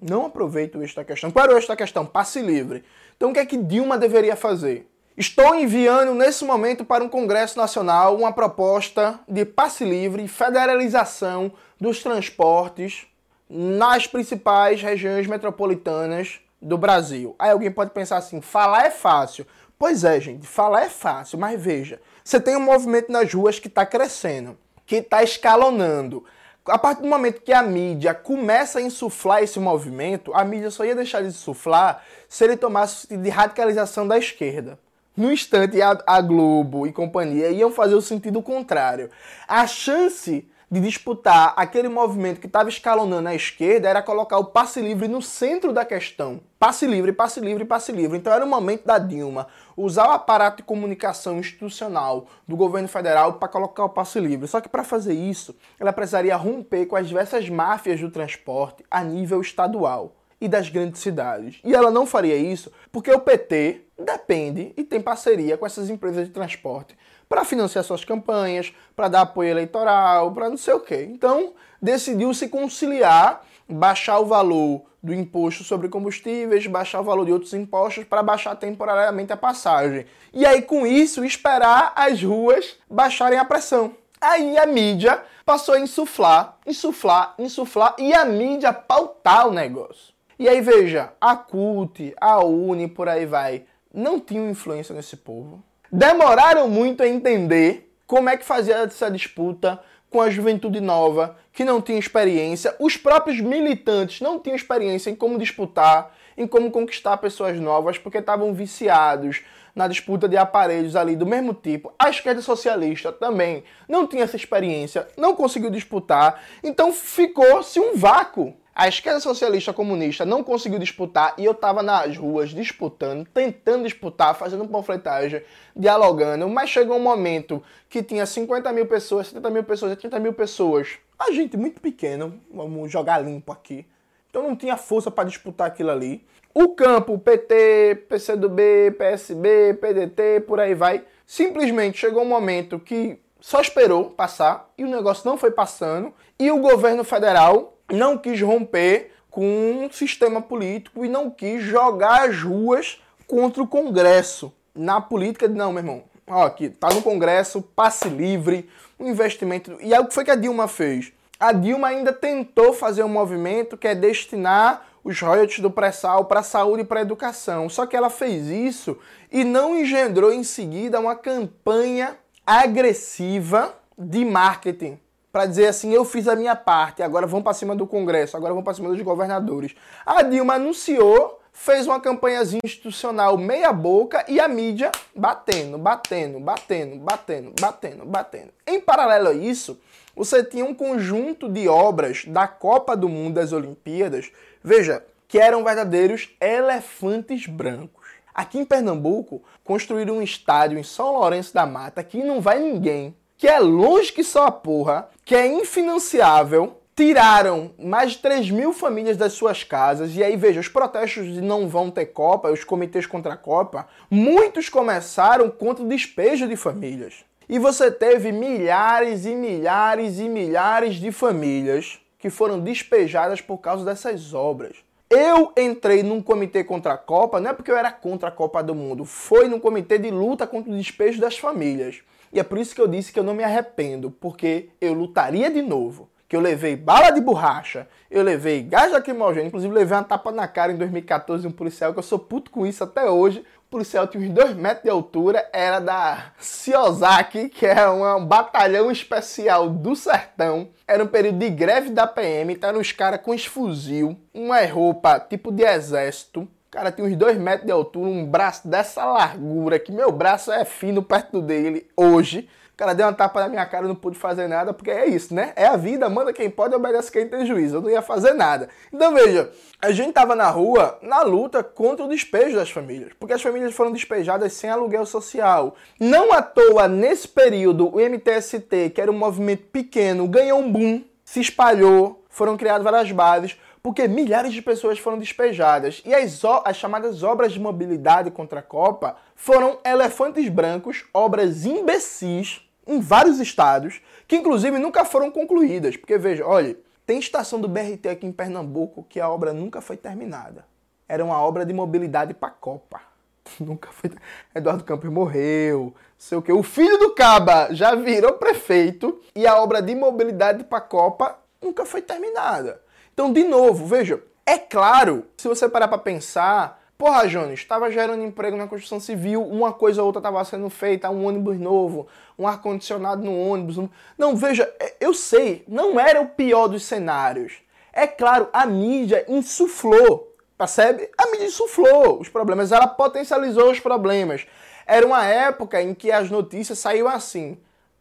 Não 0.00 0.26
aproveita 0.26 0.78
o 0.78 0.82
eixo 0.82 0.94
da 0.94 1.04
questão. 1.04 1.32
Qual 1.32 1.44
era 1.44 1.52
o 1.52 1.56
eixo 1.56 1.68
da 1.68 1.76
questão? 1.76 2.06
Passe 2.06 2.40
livre. 2.40 2.84
Então 3.16 3.30
o 3.30 3.32
que 3.34 3.40
é 3.40 3.44
que 3.44 3.56
Dilma 3.56 3.98
deveria 3.98 4.36
fazer? 4.36 4.89
Estou 5.20 5.54
enviando 5.54 6.14
nesse 6.14 6.46
momento 6.46 6.82
para 6.82 7.04
um 7.04 7.08
Congresso 7.10 7.58
Nacional 7.58 8.16
uma 8.16 8.32
proposta 8.32 9.20
de 9.28 9.44
passe 9.44 9.84
livre 9.84 10.24
e 10.24 10.28
federalização 10.28 11.52
dos 11.78 12.02
transportes 12.02 13.06
nas 13.46 14.06
principais 14.06 14.80
regiões 14.80 15.26
metropolitanas 15.26 16.40
do 16.58 16.78
Brasil. 16.78 17.36
Aí 17.38 17.50
alguém 17.50 17.70
pode 17.70 17.90
pensar 17.90 18.16
assim: 18.16 18.40
falar 18.40 18.86
é 18.86 18.90
fácil. 18.90 19.46
Pois 19.78 20.04
é, 20.04 20.18
gente, 20.18 20.46
falar 20.46 20.84
é 20.84 20.88
fácil, 20.88 21.38
mas 21.38 21.62
veja, 21.62 22.00
você 22.24 22.40
tem 22.40 22.56
um 22.56 22.60
movimento 22.60 23.12
nas 23.12 23.30
ruas 23.30 23.58
que 23.58 23.68
está 23.68 23.84
crescendo, 23.84 24.56
que 24.86 24.96
está 24.96 25.22
escalonando. 25.22 26.24
A 26.64 26.78
partir 26.78 27.02
do 27.02 27.08
momento 27.08 27.42
que 27.42 27.52
a 27.52 27.62
mídia 27.62 28.14
começa 28.14 28.78
a 28.78 28.82
insuflar 28.82 29.42
esse 29.42 29.60
movimento, 29.60 30.32
a 30.32 30.42
mídia 30.44 30.70
só 30.70 30.82
ia 30.82 30.94
deixar 30.94 31.20
de 31.20 31.28
insuflar 31.28 32.02
se 32.26 32.42
ele 32.42 32.56
tomasse 32.56 33.14
de 33.14 33.28
radicalização 33.28 34.08
da 34.08 34.16
esquerda. 34.16 34.78
No 35.16 35.32
instante, 35.32 35.80
a, 35.82 35.98
a 36.06 36.20
Globo 36.20 36.86
e 36.86 36.92
companhia 36.92 37.50
iam 37.50 37.70
fazer 37.70 37.94
o 37.94 38.00
sentido 38.00 38.40
contrário. 38.40 39.10
A 39.46 39.66
chance 39.66 40.48
de 40.70 40.80
disputar 40.80 41.52
aquele 41.56 41.88
movimento 41.88 42.40
que 42.40 42.46
estava 42.46 42.68
escalonando 42.68 43.28
a 43.28 43.34
esquerda 43.34 43.88
era 43.88 44.00
colocar 44.00 44.38
o 44.38 44.44
passe 44.44 44.80
livre 44.80 45.08
no 45.08 45.20
centro 45.20 45.72
da 45.72 45.84
questão. 45.84 46.40
Passe 46.60 46.86
livre, 46.86 47.12
passe 47.12 47.40
livre, 47.40 47.64
passe 47.64 47.90
livre. 47.90 48.16
Então 48.16 48.32
era 48.32 48.44
o 48.44 48.48
momento 48.48 48.84
da 48.84 48.96
Dilma 48.96 49.48
usar 49.76 50.06
o 50.06 50.12
aparato 50.12 50.58
de 50.58 50.62
comunicação 50.62 51.38
institucional 51.40 52.28
do 52.46 52.56
governo 52.56 52.86
federal 52.86 53.32
para 53.34 53.48
colocar 53.48 53.84
o 53.84 53.88
passe 53.88 54.20
livre. 54.20 54.46
Só 54.46 54.60
que 54.60 54.68
para 54.68 54.84
fazer 54.84 55.14
isso, 55.14 55.56
ela 55.78 55.92
precisaria 55.92 56.36
romper 56.36 56.86
com 56.86 56.94
as 56.94 57.08
diversas 57.08 57.48
máfias 57.48 57.98
do 57.98 58.10
transporte 58.10 58.84
a 58.88 59.02
nível 59.02 59.40
estadual 59.40 60.14
e 60.40 60.48
das 60.48 60.68
grandes 60.68 61.02
cidades. 61.02 61.60
E 61.64 61.74
ela 61.74 61.90
não 61.90 62.06
faria 62.06 62.36
isso 62.36 62.70
porque 62.92 63.10
o 63.10 63.18
PT 63.18 63.86
depende 64.04 64.72
e 64.76 64.84
tem 64.84 65.00
parceria 65.00 65.56
com 65.56 65.66
essas 65.66 65.90
empresas 65.90 66.26
de 66.26 66.32
transporte 66.32 66.96
para 67.28 67.44
financiar 67.44 67.84
suas 67.84 68.04
campanhas, 68.04 68.72
para 68.96 69.06
dar 69.06 69.20
apoio 69.20 69.50
eleitoral, 69.50 70.32
para 70.32 70.50
não 70.50 70.56
sei 70.56 70.74
o 70.74 70.80
quê. 70.80 71.08
Então, 71.08 71.52
decidiu 71.80 72.34
se 72.34 72.48
conciliar, 72.48 73.42
baixar 73.68 74.18
o 74.18 74.26
valor 74.26 74.82
do 75.02 75.14
imposto 75.14 75.62
sobre 75.62 75.88
combustíveis, 75.88 76.66
baixar 76.66 77.00
o 77.00 77.04
valor 77.04 77.24
de 77.24 77.32
outros 77.32 77.54
impostos 77.54 78.04
para 78.04 78.22
baixar 78.22 78.56
temporariamente 78.56 79.32
a 79.32 79.36
passagem. 79.36 80.06
E 80.32 80.44
aí, 80.44 80.60
com 80.60 80.84
isso, 80.86 81.24
esperar 81.24 81.92
as 81.94 82.22
ruas 82.22 82.76
baixarem 82.90 83.38
a 83.38 83.44
pressão. 83.44 83.94
Aí 84.20 84.58
a 84.58 84.66
mídia 84.66 85.22
passou 85.46 85.74
a 85.74 85.80
insuflar, 85.80 86.58
insuflar, 86.66 87.34
insuflar 87.38 87.94
e 87.96 88.12
a 88.12 88.24
mídia 88.24 88.72
pautar 88.72 89.48
o 89.48 89.52
negócio. 89.52 90.12
E 90.38 90.48
aí 90.48 90.60
veja, 90.60 91.12
a 91.20 91.36
CUT, 91.36 92.14
a 92.20 92.44
UNE, 92.44 92.88
por 92.88 93.08
aí 93.08 93.24
vai, 93.24 93.64
não 93.92 94.20
tinham 94.20 94.48
influência 94.48 94.94
nesse 94.94 95.16
povo. 95.16 95.62
Demoraram 95.90 96.68
muito 96.68 97.02
a 97.02 97.08
entender 97.08 97.92
como 98.06 98.28
é 98.28 98.36
que 98.36 98.44
fazia 98.44 98.76
essa 98.76 99.10
disputa 99.10 99.80
com 100.10 100.20
a 100.20 100.28
juventude 100.28 100.80
nova, 100.80 101.36
que 101.52 101.64
não 101.64 101.80
tinha 101.80 101.98
experiência. 101.98 102.74
Os 102.80 102.96
próprios 102.96 103.40
militantes 103.40 104.20
não 104.20 104.40
tinham 104.40 104.56
experiência 104.56 105.10
em 105.10 105.14
como 105.14 105.38
disputar, 105.38 106.14
em 106.36 106.46
como 106.46 106.70
conquistar 106.70 107.16
pessoas 107.18 107.58
novas, 107.58 107.98
porque 107.98 108.18
estavam 108.18 108.52
viciados 108.52 109.42
na 109.74 109.86
disputa 109.86 110.28
de 110.28 110.36
aparelhos 110.36 110.96
ali 110.96 111.14
do 111.14 111.26
mesmo 111.26 111.54
tipo. 111.54 111.92
A 111.98 112.10
esquerda 112.10 112.42
socialista 112.42 113.12
também 113.12 113.62
não 113.88 114.06
tinha 114.06 114.24
essa 114.24 114.36
experiência, 114.36 115.06
não 115.16 115.34
conseguiu 115.34 115.70
disputar, 115.70 116.42
então 116.62 116.92
ficou-se 116.92 117.78
um 117.78 117.96
vácuo. 117.96 118.54
A 118.80 118.88
esquerda 118.88 119.20
socialista 119.20 119.74
comunista 119.74 120.24
não 120.24 120.42
conseguiu 120.42 120.78
disputar 120.78 121.34
e 121.36 121.44
eu 121.44 121.52
estava 121.52 121.82
nas 121.82 122.16
ruas 122.16 122.48
disputando, 122.48 123.26
tentando 123.26 123.84
disputar, 123.84 124.34
fazendo 124.34 124.66
panfletagem, 124.66 125.42
dialogando, 125.76 126.48
mas 126.48 126.70
chegou 126.70 126.96
um 126.96 127.02
momento 127.02 127.62
que 127.90 128.02
tinha 128.02 128.24
50 128.24 128.72
mil 128.72 128.86
pessoas, 128.86 129.26
70 129.26 129.50
mil 129.50 129.64
pessoas, 129.64 129.98
30 129.98 130.18
mil 130.18 130.32
pessoas. 130.32 130.98
A 131.18 131.30
gente 131.30 131.58
muito 131.58 131.78
pequeno, 131.78 132.40
vamos 132.50 132.90
jogar 132.90 133.18
limpo 133.18 133.52
aqui. 133.52 133.84
Então 134.30 134.44
não 134.44 134.56
tinha 134.56 134.78
força 134.78 135.10
para 135.10 135.28
disputar 135.28 135.66
aquilo 135.66 135.90
ali. 135.90 136.24
O 136.54 136.70
campo, 136.70 137.18
PT, 137.18 138.06
PCdoB, 138.08 138.92
PSB, 138.96 139.74
PDT, 139.74 140.44
por 140.46 140.58
aí 140.58 140.74
vai, 140.74 141.04
simplesmente 141.26 141.98
chegou 141.98 142.22
um 142.22 142.28
momento 142.28 142.78
que 142.78 143.20
só 143.38 143.60
esperou 143.60 144.06
passar 144.06 144.70
e 144.78 144.84
o 144.84 144.88
negócio 144.88 145.28
não 145.28 145.36
foi 145.36 145.50
passando 145.50 146.14
e 146.38 146.50
o 146.50 146.60
governo 146.60 147.04
federal 147.04 147.76
não 147.90 148.16
quis 148.16 148.40
romper 148.40 149.12
com 149.30 149.44
um 149.84 149.90
sistema 149.90 150.42
político 150.42 151.04
e 151.04 151.08
não 151.08 151.30
quis 151.30 151.62
jogar 151.62 152.28
as 152.28 152.42
ruas 152.42 153.00
contra 153.26 153.62
o 153.62 153.66
Congresso. 153.66 154.52
Na 154.74 155.00
política, 155.00 155.46
não, 155.48 155.72
meu 155.72 155.80
irmão. 155.80 156.04
Ó, 156.26 156.44
aqui, 156.44 156.68
tá 156.68 156.88
no 156.92 157.02
Congresso, 157.02 157.62
passe 157.62 158.08
livre, 158.08 158.68
um 158.98 159.08
investimento. 159.08 159.76
E 159.80 159.94
é 159.94 160.00
o 160.00 160.06
que 160.06 160.14
foi 160.14 160.24
que 160.24 160.30
a 160.30 160.36
Dilma 160.36 160.68
fez. 160.68 161.12
A 161.38 161.52
Dilma 161.52 161.88
ainda 161.88 162.12
tentou 162.12 162.72
fazer 162.72 163.02
um 163.02 163.08
movimento 163.08 163.76
que 163.76 163.88
é 163.88 163.94
destinar 163.94 164.86
os 165.02 165.18
royalties 165.20 165.60
do 165.60 165.70
pré-sal 165.70 166.26
para 166.26 166.42
saúde 166.42 166.82
e 166.82 166.86
para 166.86 167.00
educação. 167.00 167.68
Só 167.68 167.86
que 167.86 167.96
ela 167.96 168.10
fez 168.10 168.48
isso 168.48 168.98
e 169.32 169.44
não 169.44 169.76
engendrou 169.76 170.32
em 170.32 170.44
seguida 170.44 171.00
uma 171.00 171.16
campanha 171.16 172.16
agressiva 172.46 173.74
de 173.96 174.24
marketing 174.24 174.98
para 175.32 175.46
dizer 175.46 175.66
assim, 175.66 175.92
eu 175.92 176.04
fiz 176.04 176.26
a 176.26 176.34
minha 176.34 176.56
parte, 176.56 177.02
agora 177.02 177.26
vão 177.26 177.42
para 177.42 177.54
cima 177.54 177.74
do 177.76 177.86
Congresso, 177.86 178.36
agora 178.36 178.52
vão 178.52 178.62
para 178.62 178.74
cima 178.74 178.88
dos 178.88 179.00
governadores. 179.00 179.74
A 180.04 180.22
Dilma 180.22 180.54
anunciou, 180.54 181.40
fez 181.52 181.86
uma 181.86 182.00
campanhazinha 182.00 182.60
institucional 182.64 183.36
meia 183.38 183.72
boca 183.72 184.24
e 184.28 184.40
a 184.40 184.48
mídia 184.48 184.90
batendo, 185.14 185.78
batendo, 185.78 186.40
batendo, 186.40 186.96
batendo, 186.96 187.52
batendo, 187.60 188.04
batendo. 188.06 188.50
Em 188.66 188.80
paralelo 188.80 189.28
a 189.28 189.32
isso, 189.32 189.80
você 190.16 190.42
tinha 190.42 190.64
um 190.64 190.74
conjunto 190.74 191.48
de 191.48 191.68
obras 191.68 192.24
da 192.26 192.48
Copa 192.48 192.96
do 192.96 193.08
Mundo 193.08 193.34
das 193.34 193.52
Olimpíadas, 193.52 194.30
veja, 194.62 195.04
que 195.28 195.38
eram 195.38 195.62
verdadeiros 195.62 196.30
elefantes 196.40 197.46
brancos. 197.46 198.00
Aqui 198.34 198.58
em 198.58 198.64
Pernambuco, 198.64 199.42
construíram 199.62 200.16
um 200.16 200.22
estádio 200.22 200.78
em 200.78 200.82
São 200.82 201.12
Lourenço 201.12 201.54
da 201.54 201.66
Mata 201.66 202.02
que 202.02 202.22
não 202.22 202.40
vai 202.40 202.58
ninguém, 202.58 203.14
que 203.40 203.48
é 203.48 203.58
longe 203.58 204.12
que 204.12 204.22
só 204.22 204.48
a 204.48 204.50
porra, 204.50 205.08
que 205.24 205.34
é 205.34 205.46
infinanciável, 205.46 206.76
tiraram 206.94 207.70
mais 207.78 208.12
de 208.12 208.18
3 208.18 208.50
mil 208.50 208.74
famílias 208.74 209.16
das 209.16 209.32
suas 209.32 209.64
casas. 209.64 210.14
E 210.14 210.22
aí, 210.22 210.36
veja, 210.36 210.60
os 210.60 210.68
protestos 210.68 211.24
de 211.24 211.40
não 211.40 211.66
vão 211.66 211.90
ter 211.90 212.04
Copa, 212.04 212.50
os 212.50 212.64
comitês 212.64 213.06
contra 213.06 213.32
a 213.32 213.36
Copa, 213.38 213.88
muitos 214.10 214.68
começaram 214.68 215.48
contra 215.48 215.82
o 215.82 215.88
despejo 215.88 216.46
de 216.46 216.54
famílias. 216.54 217.24
E 217.48 217.58
você 217.58 217.90
teve 217.90 218.30
milhares 218.30 219.24
e 219.24 219.34
milhares 219.34 220.18
e 220.18 220.28
milhares 220.28 220.96
de 220.96 221.10
famílias 221.10 221.98
que 222.18 222.28
foram 222.28 222.60
despejadas 222.60 223.40
por 223.40 223.56
causa 223.56 223.86
dessas 223.86 224.34
obras. 224.34 224.76
Eu 225.08 225.50
entrei 225.56 226.02
num 226.02 226.20
comitê 226.20 226.62
contra 226.62 226.92
a 226.92 226.98
Copa, 226.98 227.40
não 227.40 227.52
é 227.52 227.54
porque 227.54 227.70
eu 227.70 227.76
era 227.78 227.90
contra 227.90 228.28
a 228.28 228.32
Copa 228.32 228.62
do 228.62 228.74
Mundo, 228.74 229.06
foi 229.06 229.48
num 229.48 229.58
comitê 229.58 229.96
de 229.96 230.10
luta 230.10 230.46
contra 230.46 230.70
o 230.70 230.76
despejo 230.76 231.18
das 231.18 231.38
famílias. 231.38 232.02
E 232.32 232.38
é 232.38 232.42
por 232.42 232.58
isso 232.58 232.74
que 232.74 232.80
eu 232.80 232.88
disse 232.88 233.12
que 233.12 233.18
eu 233.18 233.24
não 233.24 233.34
me 233.34 233.44
arrependo, 233.44 234.10
porque 234.10 234.70
eu 234.80 234.92
lutaria 234.92 235.50
de 235.50 235.62
novo 235.62 236.08
que 236.30 236.36
eu 236.36 236.40
levei 236.40 236.76
bala 236.76 237.10
de 237.10 237.20
borracha, 237.20 237.88
eu 238.08 238.22
levei 238.22 238.62
gás 238.62 238.92
lacrimogêneo, 238.92 239.48
inclusive 239.48 239.74
levei 239.74 239.98
uma 239.98 240.04
tapa 240.04 240.30
na 240.30 240.46
cara 240.46 240.70
em 240.70 240.76
2014 240.76 241.42
de 241.42 241.48
um 241.48 241.50
policial, 241.50 241.92
que 241.92 241.98
eu 241.98 242.04
sou 242.04 242.20
puto 242.20 242.52
com 242.52 242.64
isso 242.64 242.84
até 242.84 243.10
hoje. 243.10 243.44
O 243.66 243.70
policial 243.70 244.06
tinha 244.06 244.22
uns 244.22 244.30
2 244.30 244.54
metros 244.54 244.84
de 244.84 244.90
altura, 244.90 245.44
era 245.52 245.80
da 245.80 246.32
Ciosaki, 246.38 247.48
que 247.48 247.66
é 247.66 247.88
um 247.90 248.24
batalhão 248.24 248.92
especial 248.92 249.68
do 249.68 249.96
sertão. 249.96 250.68
Era 250.86 251.02
um 251.02 251.08
período 251.08 251.38
de 251.38 251.50
greve 251.50 251.90
da 251.90 252.06
PM, 252.06 252.52
então 252.52 252.70
eram 252.70 252.80
os 252.80 252.92
caras 252.92 253.20
com 253.20 253.32
os 253.32 253.44
fuzil, 253.44 254.16
uma 254.32 254.64
roupa 254.66 255.18
tipo 255.18 255.50
de 255.50 255.64
exército. 255.64 256.46
O 256.70 256.72
cara 256.72 256.92
tinha 256.92 257.06
uns 257.06 257.16
2 257.16 257.36
metros 257.36 257.66
de 257.66 257.72
altura, 257.72 258.08
um 258.08 258.24
braço 258.24 258.68
dessa 258.68 259.04
largura, 259.04 259.78
que 259.78 259.90
meu 259.90 260.12
braço 260.12 260.52
é 260.52 260.64
fino 260.64 261.02
perto 261.02 261.42
dele 261.42 261.88
hoje 261.96 262.48
cara 262.80 262.94
deu 262.94 263.06
uma 263.06 263.12
tapa 263.12 263.40
na 263.40 263.48
minha 263.50 263.66
cara, 263.66 263.86
não 263.86 263.94
pude 263.94 264.18
fazer 264.18 264.48
nada, 264.48 264.72
porque 264.72 264.90
é 264.90 265.06
isso, 265.06 265.34
né? 265.34 265.52
É 265.54 265.66
a 265.66 265.76
vida, 265.76 266.08
manda 266.08 266.32
quem 266.32 266.48
pode, 266.48 266.74
obedece 266.74 267.12
quem 267.12 267.28
tem 267.28 267.44
juízo. 267.44 267.76
Eu 267.76 267.82
não 267.82 267.90
ia 267.90 268.00
fazer 268.00 268.32
nada. 268.32 268.70
Então 268.90 269.12
veja, 269.12 269.50
a 269.82 269.92
gente 269.92 270.14
tava 270.14 270.34
na 270.34 270.48
rua 270.48 270.98
na 271.02 271.20
luta 271.20 271.62
contra 271.62 272.06
o 272.06 272.08
despejo 272.08 272.56
das 272.56 272.70
famílias, 272.70 273.12
porque 273.20 273.34
as 273.34 273.42
famílias 273.42 273.74
foram 273.74 273.92
despejadas 273.92 274.54
sem 274.54 274.70
aluguel 274.70 275.04
social. 275.04 275.76
Não 276.00 276.32
à 276.32 276.40
toa, 276.40 276.88
nesse 276.88 277.28
período, 277.28 277.94
o 277.94 278.00
MTST, 278.00 278.90
que 278.94 279.00
era 279.00 279.10
um 279.10 279.18
movimento 279.18 279.64
pequeno, 279.64 280.26
ganhou 280.26 280.58
um 280.58 280.72
boom, 280.72 281.04
se 281.22 281.38
espalhou, 281.38 282.24
foram 282.30 282.56
criadas 282.56 282.82
várias 282.82 283.12
bases, 283.12 283.58
porque 283.82 284.06
milhares 284.06 284.52
de 284.52 284.62
pessoas 284.62 284.98
foram 284.98 285.18
despejadas. 285.18 286.02
E 286.04 286.14
as, 286.14 286.40
as 286.64 286.76
chamadas 286.76 287.22
obras 287.22 287.52
de 287.52 287.60
mobilidade 287.60 288.30
contra 288.30 288.60
a 288.60 288.62
Copa 288.62 289.16
foram 289.34 289.78
elefantes 289.84 290.48
brancos, 290.48 291.04
obras 291.14 291.64
imbecis, 291.64 292.62
em 292.86 293.00
vários 293.00 293.38
estados, 293.38 294.00
que 294.26 294.36
inclusive 294.36 294.78
nunca 294.78 295.04
foram 295.04 295.30
concluídas. 295.30 295.96
Porque 295.96 296.18
veja, 296.18 296.44
olha, 296.46 296.76
tem 297.06 297.18
estação 297.18 297.60
do 297.60 297.68
BRT 297.68 298.08
aqui 298.08 298.26
em 298.26 298.32
Pernambuco 298.32 299.06
que 299.08 299.20
a 299.20 299.28
obra 299.28 299.52
nunca 299.52 299.80
foi 299.80 299.96
terminada. 299.96 300.64
Era 301.08 301.24
uma 301.24 301.40
obra 301.40 301.64
de 301.64 301.72
mobilidade 301.72 302.34
para 302.34 302.48
a 302.48 302.52
Copa. 302.52 303.00
Nunca 303.58 303.90
foi. 303.90 304.12
Eduardo 304.54 304.84
Campos 304.84 305.10
morreu, 305.10 305.92
sei 306.16 306.38
o 306.38 306.42
que. 306.42 306.52
O 306.52 306.62
filho 306.62 306.98
do 306.98 307.14
Caba 307.14 307.68
já 307.72 307.96
virou 307.96 308.34
prefeito 308.34 309.20
e 309.34 309.44
a 309.44 309.60
obra 309.60 309.82
de 309.82 309.92
mobilidade 309.94 310.62
para 310.62 310.78
a 310.78 310.82
Copa 310.82 311.36
nunca 311.60 311.84
foi 311.84 312.00
terminada. 312.00 312.80
Então, 313.20 313.34
de 313.34 313.44
novo, 313.44 313.84
veja, 313.84 314.18
é 314.46 314.56
claro, 314.56 315.26
se 315.36 315.46
você 315.46 315.68
parar 315.68 315.88
para 315.88 315.98
pensar, 315.98 316.80
Porra, 316.96 317.28
Jones, 317.28 317.60
estava 317.60 317.90
gerando 317.90 318.24
emprego 318.24 318.56
na 318.56 318.66
construção 318.66 318.98
civil, 318.98 319.42
uma 319.46 319.74
coisa 319.74 320.00
ou 320.00 320.06
outra 320.06 320.20
estava 320.20 320.42
sendo 320.46 320.70
feita, 320.70 321.10
um 321.10 321.26
ônibus 321.26 321.60
novo, 321.60 322.08
um 322.38 322.48
ar-condicionado 322.48 323.22
no 323.22 323.38
ônibus. 323.38 323.76
Não, 324.16 324.34
veja, 324.34 324.72
é, 324.80 324.94
eu 324.98 325.12
sei, 325.12 325.62
não 325.68 326.00
era 326.00 326.18
o 326.22 326.28
pior 326.28 326.66
dos 326.66 326.82
cenários. 326.84 327.58
É 327.92 328.06
claro, 328.06 328.48
a 328.54 328.64
mídia 328.64 329.26
insuflou, 329.28 330.34
percebe? 330.56 331.10
A 331.18 331.30
mídia 331.30 331.44
insuflou 331.44 332.22
os 332.22 332.30
problemas, 332.30 332.72
ela 332.72 332.86
potencializou 332.86 333.70
os 333.70 333.80
problemas. 333.80 334.46
Era 334.86 335.06
uma 335.06 335.26
época 335.26 335.82
em 335.82 335.92
que 335.92 336.10
as 336.10 336.30
notícias 336.30 336.78
saíam 336.78 337.06
assim. 337.06 337.58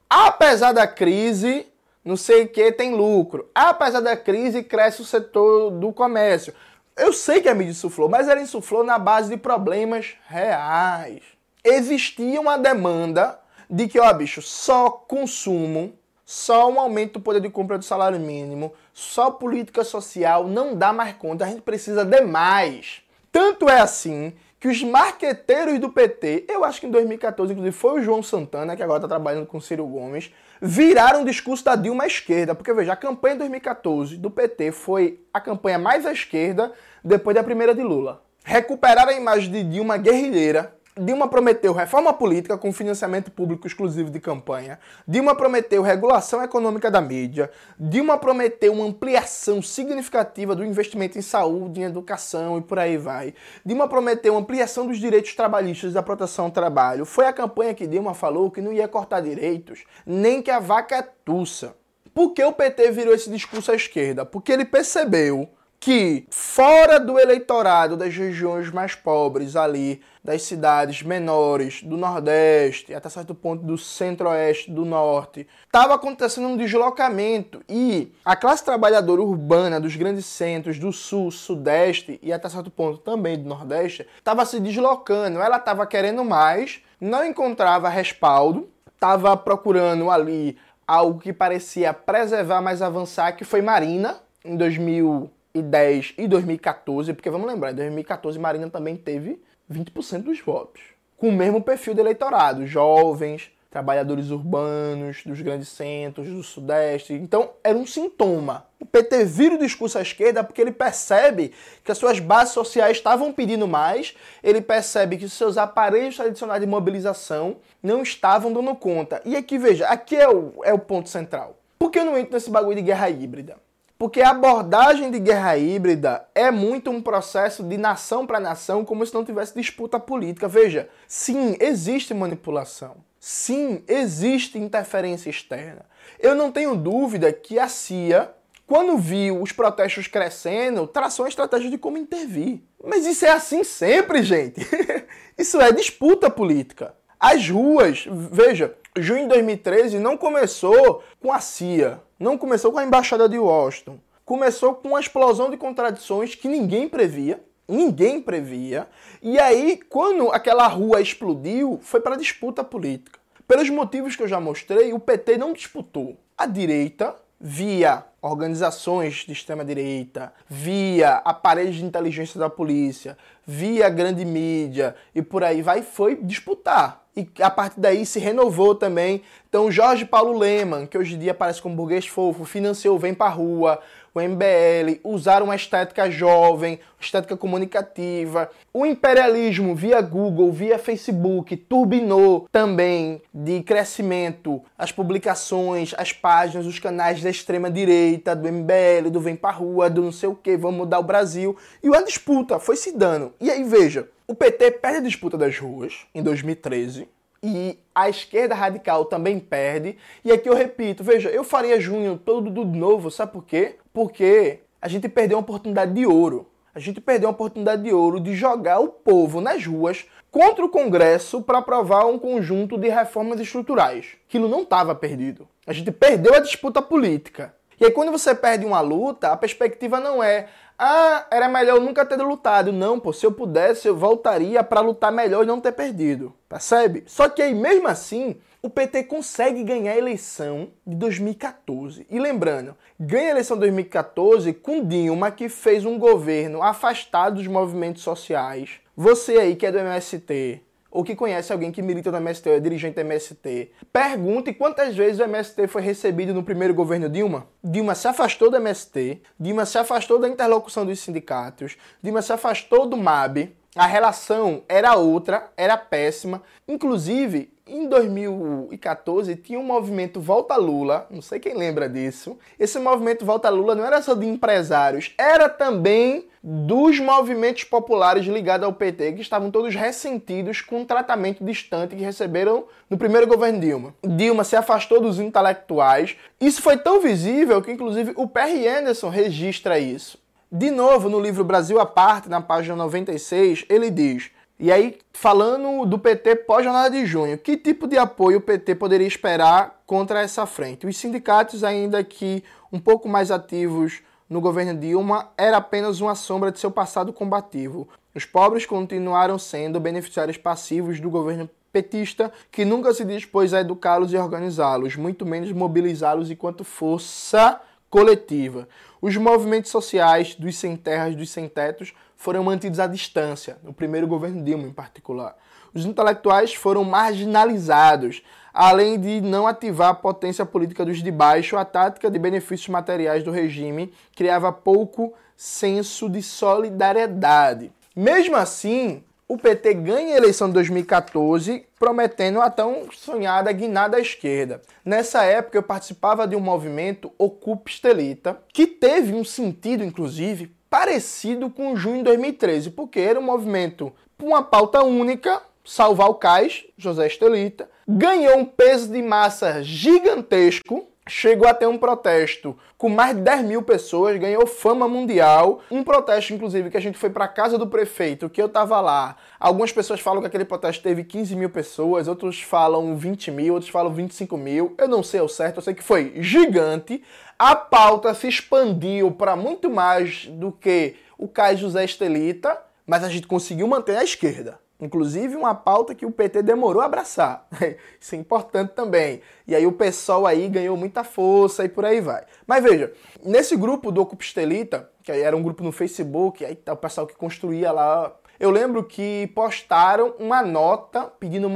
Apesar 0.09 0.71
da 0.71 0.87
crise, 0.87 1.67
não 2.03 2.15
sei 2.15 2.43
o 2.43 2.47
que 2.47 2.71
tem 2.71 2.95
lucro. 2.95 3.49
Apesar 3.53 3.99
da 3.99 4.15
crise, 4.15 4.63
cresce 4.63 5.01
o 5.01 5.05
setor 5.05 5.71
do 5.71 5.91
comércio. 5.91 6.53
Eu 6.95 7.13
sei 7.13 7.41
que 7.41 7.47
a 7.49 7.53
mídia 7.53 7.71
insuflou, 7.71 8.09
mas 8.09 8.27
ela 8.27 8.41
insuflou 8.41 8.83
na 8.83 8.99
base 8.99 9.29
de 9.29 9.37
problemas 9.37 10.15
reais. 10.27 11.21
Existia 11.63 12.39
uma 12.41 12.57
demanda 12.57 13.39
de 13.69 13.87
que, 13.87 13.99
ó, 13.99 14.11
bicho, 14.13 14.41
só 14.41 14.89
consumo, 14.89 15.93
só 16.25 16.69
um 16.69 16.79
aumento 16.79 17.13
do 17.13 17.21
poder 17.21 17.41
de 17.41 17.49
compra 17.49 17.77
do 17.77 17.85
salário 17.85 18.19
mínimo, 18.19 18.73
só 18.93 19.31
política 19.31 19.83
social 19.83 20.47
não 20.47 20.75
dá 20.75 20.91
mais 20.91 21.13
conta, 21.13 21.45
a 21.45 21.47
gente 21.47 21.61
precisa 21.61 22.03
de 22.03 22.21
mais. 22.21 23.01
Tanto 23.31 23.69
é 23.69 23.79
assim 23.79 24.33
que 24.59 24.67
os 24.67 24.83
marqueteiros 24.83 25.79
do 25.79 25.89
PT, 25.89 26.45
eu 26.49 26.65
acho 26.65 26.81
que 26.81 26.87
em 26.87 26.91
2014, 26.91 27.53
inclusive, 27.53 27.75
foi 27.75 27.99
o 27.99 28.03
João 28.03 28.21
Santana, 28.21 28.75
que 28.75 28.83
agora 28.83 28.97
está 28.97 29.07
trabalhando 29.07 29.45
com 29.45 29.61
Ciro 29.61 29.85
Gomes, 29.85 30.31
viraram 30.61 31.21
o 31.21 31.25
discurso 31.25 31.63
da 31.63 31.75
Dilma 31.75 32.03
à 32.03 32.07
esquerda. 32.07 32.55
Porque, 32.55 32.73
veja, 32.73 32.93
a 32.93 32.95
campanha 32.95 33.35
de 33.35 33.39
2014 33.39 34.17
do 34.17 34.29
PT 34.29 34.71
foi 34.71 35.19
a 35.33 35.39
campanha 35.39 35.79
mais 35.79 36.05
à 36.05 36.11
esquerda 36.11 36.71
depois 37.03 37.35
da 37.35 37.43
primeira 37.43 37.73
de 37.73 37.81
Lula. 37.81 38.21
Recuperaram 38.43 39.11
a 39.11 39.13
imagem 39.13 39.51
de 39.51 39.63
Dilma 39.63 39.97
guerrilheira, 39.97 40.75
Dilma 40.97 41.27
prometeu 41.27 41.71
reforma 41.71 42.11
política 42.11 42.57
com 42.57 42.73
financiamento 42.73 43.31
público 43.31 43.65
exclusivo 43.67 44.09
de 44.09 44.19
campanha. 44.19 44.79
Dilma 45.07 45.35
prometeu 45.35 45.81
regulação 45.81 46.43
econômica 46.43 46.89
da 46.89 46.99
mídia. 46.99 47.49
Dilma 47.79 48.17
prometeu 48.17 48.73
uma 48.73 48.85
ampliação 48.85 49.61
significativa 49.61 50.55
do 50.55 50.65
investimento 50.65 51.17
em 51.17 51.21
saúde, 51.21 51.79
em 51.79 51.83
educação 51.83 52.57
e 52.57 52.61
por 52.61 52.79
aí 52.79 52.97
vai. 52.97 53.33
Dilma 53.63 53.87
prometeu 53.87 54.35
ampliação 54.35 54.87
dos 54.87 54.97
direitos 54.97 55.35
trabalhistas 55.35 55.93
da 55.93 56.03
proteção 56.03 56.45
ao 56.45 56.51
trabalho. 56.51 57.05
Foi 57.05 57.27
a 57.27 57.33
campanha 57.33 57.73
que 57.73 57.87
Dilma 57.87 58.13
falou 58.13 58.51
que 58.51 58.61
não 58.61 58.73
ia 58.73 58.87
cortar 58.87 59.21
direitos, 59.21 59.83
nem 60.05 60.41
que 60.41 60.51
a 60.51 60.59
vaca 60.59 60.95
é 60.95 61.07
tussa. 61.23 61.75
Por 62.13 62.33
que 62.33 62.43
o 62.43 62.51
PT 62.51 62.91
virou 62.91 63.13
esse 63.13 63.29
discurso 63.29 63.71
à 63.71 63.75
esquerda? 63.75 64.25
Porque 64.25 64.51
ele 64.51 64.65
percebeu 64.65 65.49
que 65.79 66.27
fora 66.29 66.99
do 66.99 67.17
eleitorado 67.17 67.95
das 67.95 68.13
regiões 68.13 68.69
mais 68.69 68.95
pobres 68.95 69.55
ali, 69.55 70.01
das 70.21 70.41
cidades 70.41 71.01
menores 71.01 71.81
do 71.81 71.95
Nordeste, 71.95 72.93
até 72.93 73.07
certo 73.07 73.33
ponto 73.33 73.63
do 73.63 73.77
Centro-Oeste, 73.77 74.69
do 74.69 74.83
Norte, 74.83 75.47
estava 75.65 75.95
acontecendo 75.95 76.49
um 76.49 76.57
deslocamento 76.57 77.63
e 77.69 78.11
a 78.25 78.35
classe 78.35 78.65
trabalhadora 78.65 79.21
urbana 79.21 79.79
dos 79.79 79.95
grandes 79.95 80.25
centros 80.25 80.77
do 80.77 80.91
Sul, 80.91 81.31
Sudeste 81.31 82.19
e 82.21 82.33
até 82.33 82.49
certo 82.49 82.69
ponto 82.69 82.97
também 82.97 83.41
do 83.41 83.47
Nordeste 83.47 84.05
estava 84.17 84.45
se 84.45 84.59
deslocando. 84.59 85.39
Ela 85.39 85.57
estava 85.57 85.87
querendo 85.87 86.25
mais, 86.25 86.81
não 86.99 87.25
encontrava 87.25 87.87
respaldo, 87.87 88.69
estava 88.93 89.37
procurando 89.37 90.11
ali 90.11 90.57
algo 90.85 91.21
que 91.21 91.31
parecia 91.31 91.93
preservar 91.93 92.61
mais 92.61 92.81
avançar, 92.81 93.31
que 93.37 93.45
foi 93.45 93.61
Marina 93.61 94.17
em 94.43 94.57
2000 94.57 95.31
2010 95.53 96.13
e 96.17 96.27
2014, 96.27 97.13
porque 97.13 97.29
vamos 97.29 97.47
lembrar, 97.47 97.71
em 97.71 97.75
2014 97.75 98.37
Marina 98.37 98.69
também 98.69 98.95
teve 98.95 99.41
20% 99.71 100.23
dos 100.23 100.39
votos. 100.39 100.81
Com 101.17 101.29
o 101.29 101.33
mesmo 101.33 101.61
perfil 101.61 101.93
de 101.93 101.99
eleitorado, 101.99 102.65
jovens, 102.65 103.51
trabalhadores 103.69 104.31
urbanos, 104.31 105.21
dos 105.23 105.41
grandes 105.41 105.69
centros, 105.69 106.27
do 106.27 106.41
sudeste. 106.41 107.13
Então, 107.13 107.51
era 107.63 107.77
um 107.77 107.85
sintoma. 107.85 108.65
O 108.79 108.85
PT 108.85 109.25
vira 109.25 109.55
o 109.55 109.59
discurso 109.59 109.97
à 109.99 110.01
esquerda 110.01 110.43
porque 110.43 110.61
ele 110.61 110.71
percebe 110.71 111.53
que 111.83 111.91
as 111.91 111.97
suas 111.97 112.19
bases 112.19 112.53
sociais 112.53 112.97
estavam 112.97 113.31
pedindo 113.31 113.67
mais, 113.67 114.15
ele 114.41 114.61
percebe 114.61 115.17
que 115.17 115.25
os 115.25 115.33
seus 115.33 115.57
aparelhos 115.57 116.15
tradicionais 116.15 116.61
de 116.61 116.67
mobilização 116.67 117.57
não 117.83 118.01
estavam 118.01 118.51
dando 118.51 118.73
conta. 118.75 119.21
E 119.25 119.35
aqui, 119.35 119.57
veja, 119.57 119.87
aqui 119.87 120.15
é 120.15 120.27
o, 120.27 120.53
é 120.63 120.73
o 120.73 120.79
ponto 120.79 121.09
central. 121.09 121.57
Por 121.77 121.91
que 121.91 121.99
eu 121.99 122.05
não 122.05 122.17
entro 122.17 122.33
nesse 122.33 122.49
bagulho 122.49 122.77
de 122.77 122.81
guerra 122.81 123.09
híbrida? 123.09 123.57
Porque 123.99 124.21
a 124.21 124.29
abordagem 124.29 125.11
de 125.11 125.19
guerra 125.19 125.57
híbrida 125.57 126.25
é 126.33 126.49
muito 126.49 126.89
um 126.89 127.01
processo 127.01 127.61
de 127.61 127.77
nação 127.77 128.25
para 128.25 128.39
nação, 128.39 128.85
como 128.85 129.05
se 129.05 129.13
não 129.13 129.25
tivesse 129.25 129.53
disputa 129.53 129.99
política. 129.99 130.47
Veja, 130.47 130.87
sim, 131.05 131.57
existe 131.59 132.13
manipulação. 132.13 132.95
Sim, 133.19 133.83
existe 133.89 134.57
interferência 134.57 135.29
externa. 135.29 135.85
Eu 136.17 136.33
não 136.33 136.49
tenho 136.49 136.77
dúvida 136.77 137.33
que 137.33 137.59
a 137.59 137.67
CIA, 137.67 138.33
quando 138.65 138.97
viu 138.97 139.41
os 139.41 139.51
protestos 139.51 140.07
crescendo, 140.07 140.87
traçou 140.87 141.25
uma 141.25 141.29
estratégia 141.29 141.69
de 141.69 141.77
como 141.77 141.97
intervir. 141.97 142.61
Mas 142.81 143.05
isso 143.05 143.25
é 143.25 143.31
assim 143.31 143.65
sempre, 143.65 144.23
gente. 144.23 144.65
isso 145.37 145.59
é 145.59 145.73
disputa 145.73 146.29
política. 146.29 146.95
As 147.19 147.49
ruas, 147.49 148.07
veja, 148.09 148.77
junho 148.97 149.23
de 149.23 149.27
2013 149.29 149.99
não 149.99 150.17
começou 150.17 151.03
com 151.19 151.31
a 151.31 151.39
CIA, 151.39 152.01
não 152.19 152.37
começou 152.37 152.71
com 152.71 152.79
a 152.79 152.83
embaixada 152.83 153.27
de 153.29 153.37
Washington. 153.37 153.99
Começou 154.25 154.75
com 154.75 154.89
uma 154.89 154.99
explosão 154.99 155.49
de 155.49 155.57
contradições 155.57 156.35
que 156.35 156.47
ninguém 156.47 156.87
previa, 156.87 157.43
ninguém 157.67 158.21
previa. 158.21 158.87
E 159.21 159.39
aí, 159.39 159.79
quando 159.89 160.31
aquela 160.31 160.67
rua 160.67 161.01
explodiu, 161.01 161.79
foi 161.81 161.99
para 161.99 162.15
disputa 162.15 162.63
política. 162.63 163.19
Pelos 163.47 163.69
motivos 163.69 164.15
que 164.15 164.21
eu 164.21 164.27
já 164.27 164.39
mostrei, 164.39 164.93
o 164.93 164.99
PT 164.99 165.37
não 165.37 165.53
disputou. 165.53 166.15
A 166.37 166.45
direita, 166.45 167.15
via 167.39 168.03
organizações 168.21 169.23
de 169.25 169.31
extrema-direita, 169.31 170.33
via 170.47 171.21
aparelhos 171.23 171.75
de 171.75 171.85
inteligência 171.85 172.39
da 172.39 172.49
polícia, 172.49 173.17
via 173.45 173.89
grande 173.89 174.25
mídia 174.25 174.95
e 175.15 175.21
por 175.21 175.43
aí 175.43 175.61
vai, 175.61 175.81
foi 175.81 176.15
disputar. 176.15 177.05
E 177.15 177.27
a 177.41 177.49
partir 177.49 177.79
daí 177.79 178.05
se 178.05 178.19
renovou 178.19 178.75
também. 178.75 179.23
Então, 179.47 179.71
Jorge 179.71 180.05
Paulo 180.05 180.37
Leman, 180.37 180.85
que 180.85 180.97
hoje 180.97 181.15
em 181.15 181.19
dia 181.19 181.31
aparece 181.31 181.61
como 181.61 181.75
burguês 181.75 182.05
fofo, 182.05 182.45
financiou 182.45 182.99
Vem 182.99 183.13
Pra 183.13 183.29
Rua, 183.29 183.79
o 184.19 184.29
MBL, 184.29 184.99
usaram 185.03 185.45
uma 185.45 185.55
estética 185.55 186.09
jovem, 186.09 186.79
estética 186.99 187.35
comunicativa. 187.35 188.49
O 188.73 188.85
imperialismo 188.85 189.73
via 189.73 190.01
Google, 190.01 190.51
via 190.51 190.77
Facebook, 190.77 191.55
turbinou 191.55 192.47
também 192.51 193.21
de 193.33 193.61
crescimento 193.63 194.61
as 194.77 194.91
publicações, 194.91 195.93
as 195.97 196.13
páginas, 196.13 196.65
os 196.65 196.79
canais 196.79 197.21
da 197.21 197.29
extrema 197.29 197.71
direita, 197.71 198.35
do 198.35 198.51
MBL, 198.51 199.09
do 199.11 199.19
Vem 199.19 199.35
Pra 199.35 199.51
Rua, 199.51 199.89
do 199.89 200.01
não 200.01 200.11
sei 200.11 200.29
o 200.29 200.35
que, 200.35 200.55
vamos 200.57 200.77
mudar 200.77 200.99
o 200.99 201.03
Brasil. 201.03 201.57
E 201.81 201.87
a 201.95 202.01
disputa 202.01 202.59
foi 202.59 202.75
se 202.75 202.95
dando. 202.95 203.33
E 203.39 203.49
aí, 203.49 203.63
veja, 203.63 204.07
o 204.27 204.35
PT 204.35 204.71
perde 204.71 204.97
a 204.97 205.01
disputa 205.01 205.37
das 205.37 205.57
ruas 205.57 206.05
em 206.13 206.21
2013 206.21 207.07
e 207.41 207.79
a 207.95 208.09
esquerda 208.09 208.53
radical 208.53 209.05
também 209.05 209.39
perde. 209.39 209.97
E 210.23 210.31
aqui 210.31 210.47
eu 210.47 210.53
repito, 210.53 211.03
veja, 211.03 211.29
eu 211.29 211.43
faria 211.43 211.79
junho 211.79 212.17
todo 212.17 212.49
de 212.51 212.77
novo, 212.77 213.09
sabe 213.09 213.31
por 213.31 213.43
quê? 213.43 213.75
Porque 213.93 214.59
a 214.81 214.87
gente 214.87 215.09
perdeu 215.09 215.37
uma 215.37 215.43
oportunidade 215.43 215.93
de 215.93 216.05
ouro. 216.05 216.47
A 216.73 216.79
gente 216.79 217.01
perdeu 217.01 217.27
uma 217.27 217.33
oportunidade 217.33 217.83
de 217.83 217.91
ouro 217.91 218.19
de 218.19 218.33
jogar 218.33 218.79
o 218.79 218.89
povo 218.89 219.41
nas 219.41 219.65
ruas 219.65 220.05
contra 220.31 220.63
o 220.63 220.69
Congresso 220.69 221.41
para 221.41 221.57
aprovar 221.57 222.05
um 222.05 222.19
conjunto 222.19 222.77
de 222.77 222.87
reformas 222.87 223.39
estruturais. 223.39 224.15
Aquilo 224.27 224.47
não 224.47 224.61
estava 224.61 224.93
perdido. 224.93 225.47
A 225.65 225.73
gente 225.73 225.91
perdeu 225.91 226.33
a 226.33 226.39
disputa 226.39 226.81
política. 226.81 227.53
E 227.79 227.85
aí, 227.85 227.91
quando 227.91 228.11
você 228.11 228.35
perde 228.35 228.65
uma 228.65 228.81
luta, 228.81 229.31
a 229.31 229.37
perspectiva 229.37 229.99
não 229.99 230.21
é 230.21 230.47
ah, 230.81 231.25
era 231.29 231.49
melhor 231.49 231.81
nunca 231.81 232.05
ter 232.05 232.15
lutado. 232.21 232.71
Não, 232.71 232.97
pô, 232.97 233.11
se 233.11 233.25
eu 233.25 233.33
pudesse, 233.33 233.85
eu 233.85 233.97
voltaria 233.97 234.63
para 234.63 234.79
lutar 234.79 235.11
melhor 235.11 235.43
e 235.43 235.47
não 235.47 235.59
ter 235.59 235.73
perdido. 235.73 236.33
Percebe? 236.47 237.03
Só 237.05 237.27
que 237.27 237.41
aí, 237.41 237.53
mesmo 237.53 237.89
assim, 237.89 238.37
o 238.61 238.69
PT 238.69 239.03
consegue 239.03 239.61
ganhar 239.61 239.91
a 239.91 239.97
eleição 239.97 240.69
de 240.87 240.95
2014. 240.95 242.07
E 242.09 242.17
lembrando, 242.17 242.77
ganha 242.99 243.27
a 243.27 243.31
eleição 243.31 243.55
de 243.55 243.61
2014 243.61 244.51
com 244.53 244.85
Dilma, 244.85 245.31
que 245.31 245.47
fez 245.47 245.85
um 245.85 245.97
governo 245.97 246.61
afastado 246.61 247.35
dos 247.35 247.47
movimentos 247.47 248.03
sociais. 248.03 248.81
Você 248.93 249.37
aí 249.37 249.55
que 249.55 249.65
é 249.65 249.71
do 249.71 249.77
MST, 249.77 250.61
ou 250.91 251.03
que 251.03 251.15
conhece 251.15 251.53
alguém 251.53 251.71
que 251.71 251.81
milita 251.81 252.11
no 252.11 252.17
MST 252.17 252.49
ou 252.49 252.55
é 252.55 252.59
dirigente 252.59 252.95
do 252.95 253.01
MST, 253.01 253.71
pergunte 253.93 254.53
quantas 254.53 254.97
vezes 254.97 255.19
o 255.19 255.23
MST 255.23 255.67
foi 255.67 255.81
recebido 255.81 256.33
no 256.33 256.43
primeiro 256.43 256.73
governo 256.73 257.07
Dilma. 257.07 257.47
Dilma 257.63 257.95
se 257.95 258.07
afastou 258.07 258.49
do 258.49 258.57
MST, 258.57 259.21
Dilma 259.39 259.65
se 259.65 259.77
afastou 259.77 260.19
da 260.19 260.27
interlocução 260.27 260.85
dos 260.85 260.99
sindicatos, 260.99 261.77
Dilma 262.03 262.21
se 262.21 262.33
afastou 262.33 262.85
do 262.85 262.97
MAB. 262.97 263.55
A 263.75 263.85
relação 263.85 264.63
era 264.67 264.95
outra, 264.95 265.51
era 265.55 265.77
péssima. 265.77 266.41
Inclusive, 266.67 267.51
em 267.67 267.87
2014 267.87 269.35
tinha 269.35 269.59
um 269.59 269.63
movimento 269.63 270.19
Volta 270.19 270.55
Lula, 270.55 271.05
não 271.11 271.21
sei 271.21 271.39
quem 271.39 271.53
lembra 271.53 271.87
disso. 271.87 272.37
Esse 272.59 272.79
movimento 272.79 273.23
Volta 273.23 273.47
Lula 273.49 273.75
não 273.75 273.85
era 273.85 274.01
só 274.01 274.15
de 274.15 274.25
empresários, 274.25 275.13
era 275.19 275.47
também 275.47 276.27
dos 276.41 276.99
movimentos 276.99 277.63
populares 277.63 278.25
ligados 278.25 278.65
ao 278.65 278.73
PT, 278.73 279.13
que 279.13 279.21
estavam 279.21 279.51
todos 279.51 279.75
ressentidos 279.75 280.61
com 280.61 280.81
o 280.81 280.85
tratamento 280.85 281.43
distante 281.43 281.95
que 281.95 282.03
receberam 282.03 282.65
no 282.89 282.97
primeiro 282.97 283.27
governo 283.27 283.59
Dilma. 283.59 283.93
Dilma 284.03 284.43
se 284.43 284.55
afastou 284.55 284.99
dos 284.99 285.19
intelectuais. 285.19 286.17
Isso 286.41 286.61
foi 286.61 286.77
tão 286.77 286.99
visível 286.99 287.61
que, 287.61 287.71
inclusive, 287.71 288.13
o 288.15 288.27
Perry 288.27 288.67
Anderson 288.67 289.09
registra 289.09 289.77
isso. 289.77 290.17
De 290.51 290.71
novo, 290.71 291.09
no 291.09 291.19
livro 291.19 291.43
Brasil 291.43 291.79
à 291.79 291.85
Parte, 291.85 292.27
na 292.27 292.41
página 292.41 292.75
96, 292.75 293.65
ele 293.69 293.91
diz. 293.91 294.31
E 294.59 294.71
aí, 294.71 294.97
falando 295.13 295.85
do 295.85 295.99
PT 295.99 296.37
pós-jornada 296.37 296.89
de 296.89 297.05
junho, 297.05 297.37
que 297.37 297.55
tipo 297.55 297.87
de 297.87 297.99
apoio 297.99 298.39
o 298.39 298.41
PT 298.41 298.73
poderia 298.73 299.05
esperar 299.05 299.83
contra 299.85 300.21
essa 300.21 300.47
frente? 300.47 300.87
Os 300.87 300.97
sindicatos, 300.97 301.63
ainda 301.63 302.03
que 302.03 302.43
um 302.73 302.79
pouco 302.79 303.07
mais 303.07 303.29
ativos 303.29 304.01
no 304.27 304.41
governo 304.41 304.73
Dilma, 304.73 305.29
era 305.37 305.57
apenas 305.57 306.01
uma 306.01 306.15
sombra 306.15 306.51
de 306.51 306.59
seu 306.59 306.71
passado 306.71 307.13
combativo. 307.13 307.87
Os 308.15 308.25
pobres 308.25 308.65
continuaram 308.65 309.37
sendo 309.37 309.79
beneficiários 309.79 310.35
passivos 310.35 310.99
do 310.99 311.11
governo 311.11 311.47
petista, 311.71 312.33
que 312.51 312.65
nunca 312.65 312.91
se 312.91 313.05
dispôs 313.05 313.53
a 313.53 313.61
educá-los 313.61 314.13
e 314.13 314.17
organizá-los, 314.17 314.95
muito 314.95 315.27
menos 315.27 315.51
mobilizá-los 315.51 316.31
enquanto 316.31 316.63
força 316.63 317.61
coletiva. 317.89 318.67
Os 319.01 319.15
movimentos 319.17 319.71
sociais 319.71 320.35
dos 320.35 320.57
sem 320.57 320.75
terras, 320.75 321.15
dos 321.15 321.29
sem 321.29 321.47
tetos, 321.47 321.93
foram 322.15 322.43
mantidos 322.43 322.79
à 322.79 322.87
distância, 322.87 323.57
no 323.63 323.73
primeiro 323.73 324.05
governo 324.05 324.43
Dilma 324.43 324.67
em 324.67 324.73
particular. 324.73 325.35
Os 325.73 325.85
intelectuais 325.85 326.53
foram 326.53 326.83
marginalizados, 326.83 328.21
além 328.53 328.99
de 328.99 329.21
não 329.21 329.47
ativar 329.47 329.89
a 329.89 329.93
potência 329.93 330.45
política 330.45 330.83
dos 330.83 331.01
de 331.01 331.11
baixo, 331.11 331.55
a 331.55 331.63
tática 331.63 332.09
de 332.09 332.19
benefícios 332.19 332.69
materiais 332.69 333.23
do 333.23 333.31
regime 333.31 333.93
criava 334.15 334.51
pouco 334.51 335.13
senso 335.37 336.09
de 336.09 336.21
solidariedade. 336.21 337.71
Mesmo 337.95 338.35
assim, 338.35 339.03
o 339.29 339.37
PT 339.37 339.75
ganha 339.75 340.15
a 340.15 340.17
eleição 340.17 340.47
de 340.47 340.55
2014, 340.55 341.63
prometendo 341.77 342.41
a 342.41 342.49
tão 342.49 342.91
sonhada 342.91 343.51
guinada 343.51 343.97
à 343.97 343.99
esquerda. 343.99 344.59
Nessa 344.83 345.23
época, 345.23 345.55
eu 345.55 345.61
participava 345.61 346.27
de 346.27 346.35
um 346.35 346.39
movimento 346.39 347.11
Ocupa 347.15 347.69
Estelita, 347.69 348.41
que 348.51 348.65
teve 348.65 349.13
um 349.13 349.23
sentido, 349.23 349.83
inclusive, 349.83 350.51
parecido 350.67 351.47
com 351.47 351.71
o 351.71 351.77
junho 351.77 351.99
de 351.99 352.05
2013, 352.05 352.71
porque 352.71 352.99
era 352.99 353.19
um 353.19 353.23
movimento 353.23 353.93
com 354.19 354.29
uma 354.29 354.41
pauta 354.41 354.83
única, 354.83 355.43
salvar 355.63 356.09
o 356.09 356.15
cais, 356.15 356.65
José 356.75 357.05
Estelita, 357.05 357.69
ganhou 357.87 358.35
um 358.35 358.45
peso 358.45 358.91
de 358.91 359.01
massa 359.03 359.61
gigantesco, 359.63 360.87
chegou 361.09 361.47
a 361.47 361.53
ter 361.53 361.67
um 361.67 361.77
protesto 361.77 362.55
com 362.77 362.87
mais 362.87 363.15
de 363.15 363.21
10 363.23 363.45
mil 363.45 363.61
pessoas, 363.61 364.17
ganhou 364.17 364.45
fama 364.47 364.87
mundial. 364.87 365.59
Um 365.69 365.83
protesto, 365.83 366.33
inclusive, 366.33 366.69
que 366.69 366.77
a 366.77 366.81
gente 366.81 366.97
foi 366.97 367.09
para 367.09 367.27
casa 367.27 367.57
do 367.57 367.67
prefeito, 367.67 368.29
que 368.29 368.41
eu 368.41 368.47
tava 368.47 368.79
lá. 368.79 369.17
Algumas 369.39 369.71
pessoas 369.71 369.99
falam 369.99 370.21
que 370.21 370.27
aquele 370.27 370.45
protesto 370.45 370.83
teve 370.83 371.03
15 371.03 371.35
mil 371.35 371.49
pessoas, 371.49 372.07
outros 372.07 372.41
falam 372.41 372.95
20 372.95 373.31
mil, 373.31 373.55
outros 373.55 373.71
falam 373.71 373.91
25 373.91 374.37
mil. 374.37 374.75
Eu 374.77 374.87
não 374.87 375.03
sei 375.03 375.19
ao 375.19 375.27
certo, 375.27 375.57
eu 375.57 375.61
sei 375.61 375.73
que 375.73 375.83
foi 375.83 376.13
gigante. 376.17 377.03
A 377.37 377.55
pauta 377.55 378.13
se 378.13 378.27
expandiu 378.27 379.11
para 379.11 379.35
muito 379.35 379.69
mais 379.69 380.27
do 380.27 380.51
que 380.51 380.95
o 381.17 381.27
Cais 381.27 381.59
José 381.59 381.83
Estelita, 381.83 382.57
mas 382.85 383.03
a 383.03 383.09
gente 383.09 383.27
conseguiu 383.27 383.67
manter 383.67 383.97
a 383.97 384.03
esquerda. 384.03 384.59
Inclusive 384.79 385.35
uma 385.35 385.53
pauta 385.53 385.93
que 385.93 386.05
o 386.05 386.11
PT 386.11 386.41
demorou 386.41 386.81
a 386.81 386.85
abraçar. 386.85 387.47
Isso 387.99 388.15
é 388.15 388.17
importante 388.17 388.73
também. 388.73 389.21
E 389.45 389.53
aí 389.53 389.67
o 389.67 389.73
pessoal 389.73 390.25
aí 390.25 390.47
ganhou 390.47 390.77
muita 390.77 391.03
força 391.03 391.65
e 391.65 391.69
por 391.69 391.83
aí 391.83 391.99
vai. 391.99 392.23
Mas 392.47 392.63
veja, 392.63 392.93
nesse 393.23 393.55
grupo 393.57 393.91
do 393.91 394.01
Ocupa 394.01 394.23
Estelita, 394.23 394.89
que 395.03 395.11
era 395.11 395.35
um 395.35 395.43
grupo 395.43 395.63
no 395.63 395.71
Facebook, 395.71 396.45
aí 396.45 396.55
tá 396.55 396.73
o 396.73 396.77
pessoal 396.77 397.05
que 397.05 397.15
construía 397.15 397.71
lá 397.71 398.15
eu 398.39 398.51
lembro 398.51 398.85
que 398.85 399.27
postaram 399.35 400.15
uma 400.17 400.41
nota 400.41 401.11
pedindo 401.19 401.51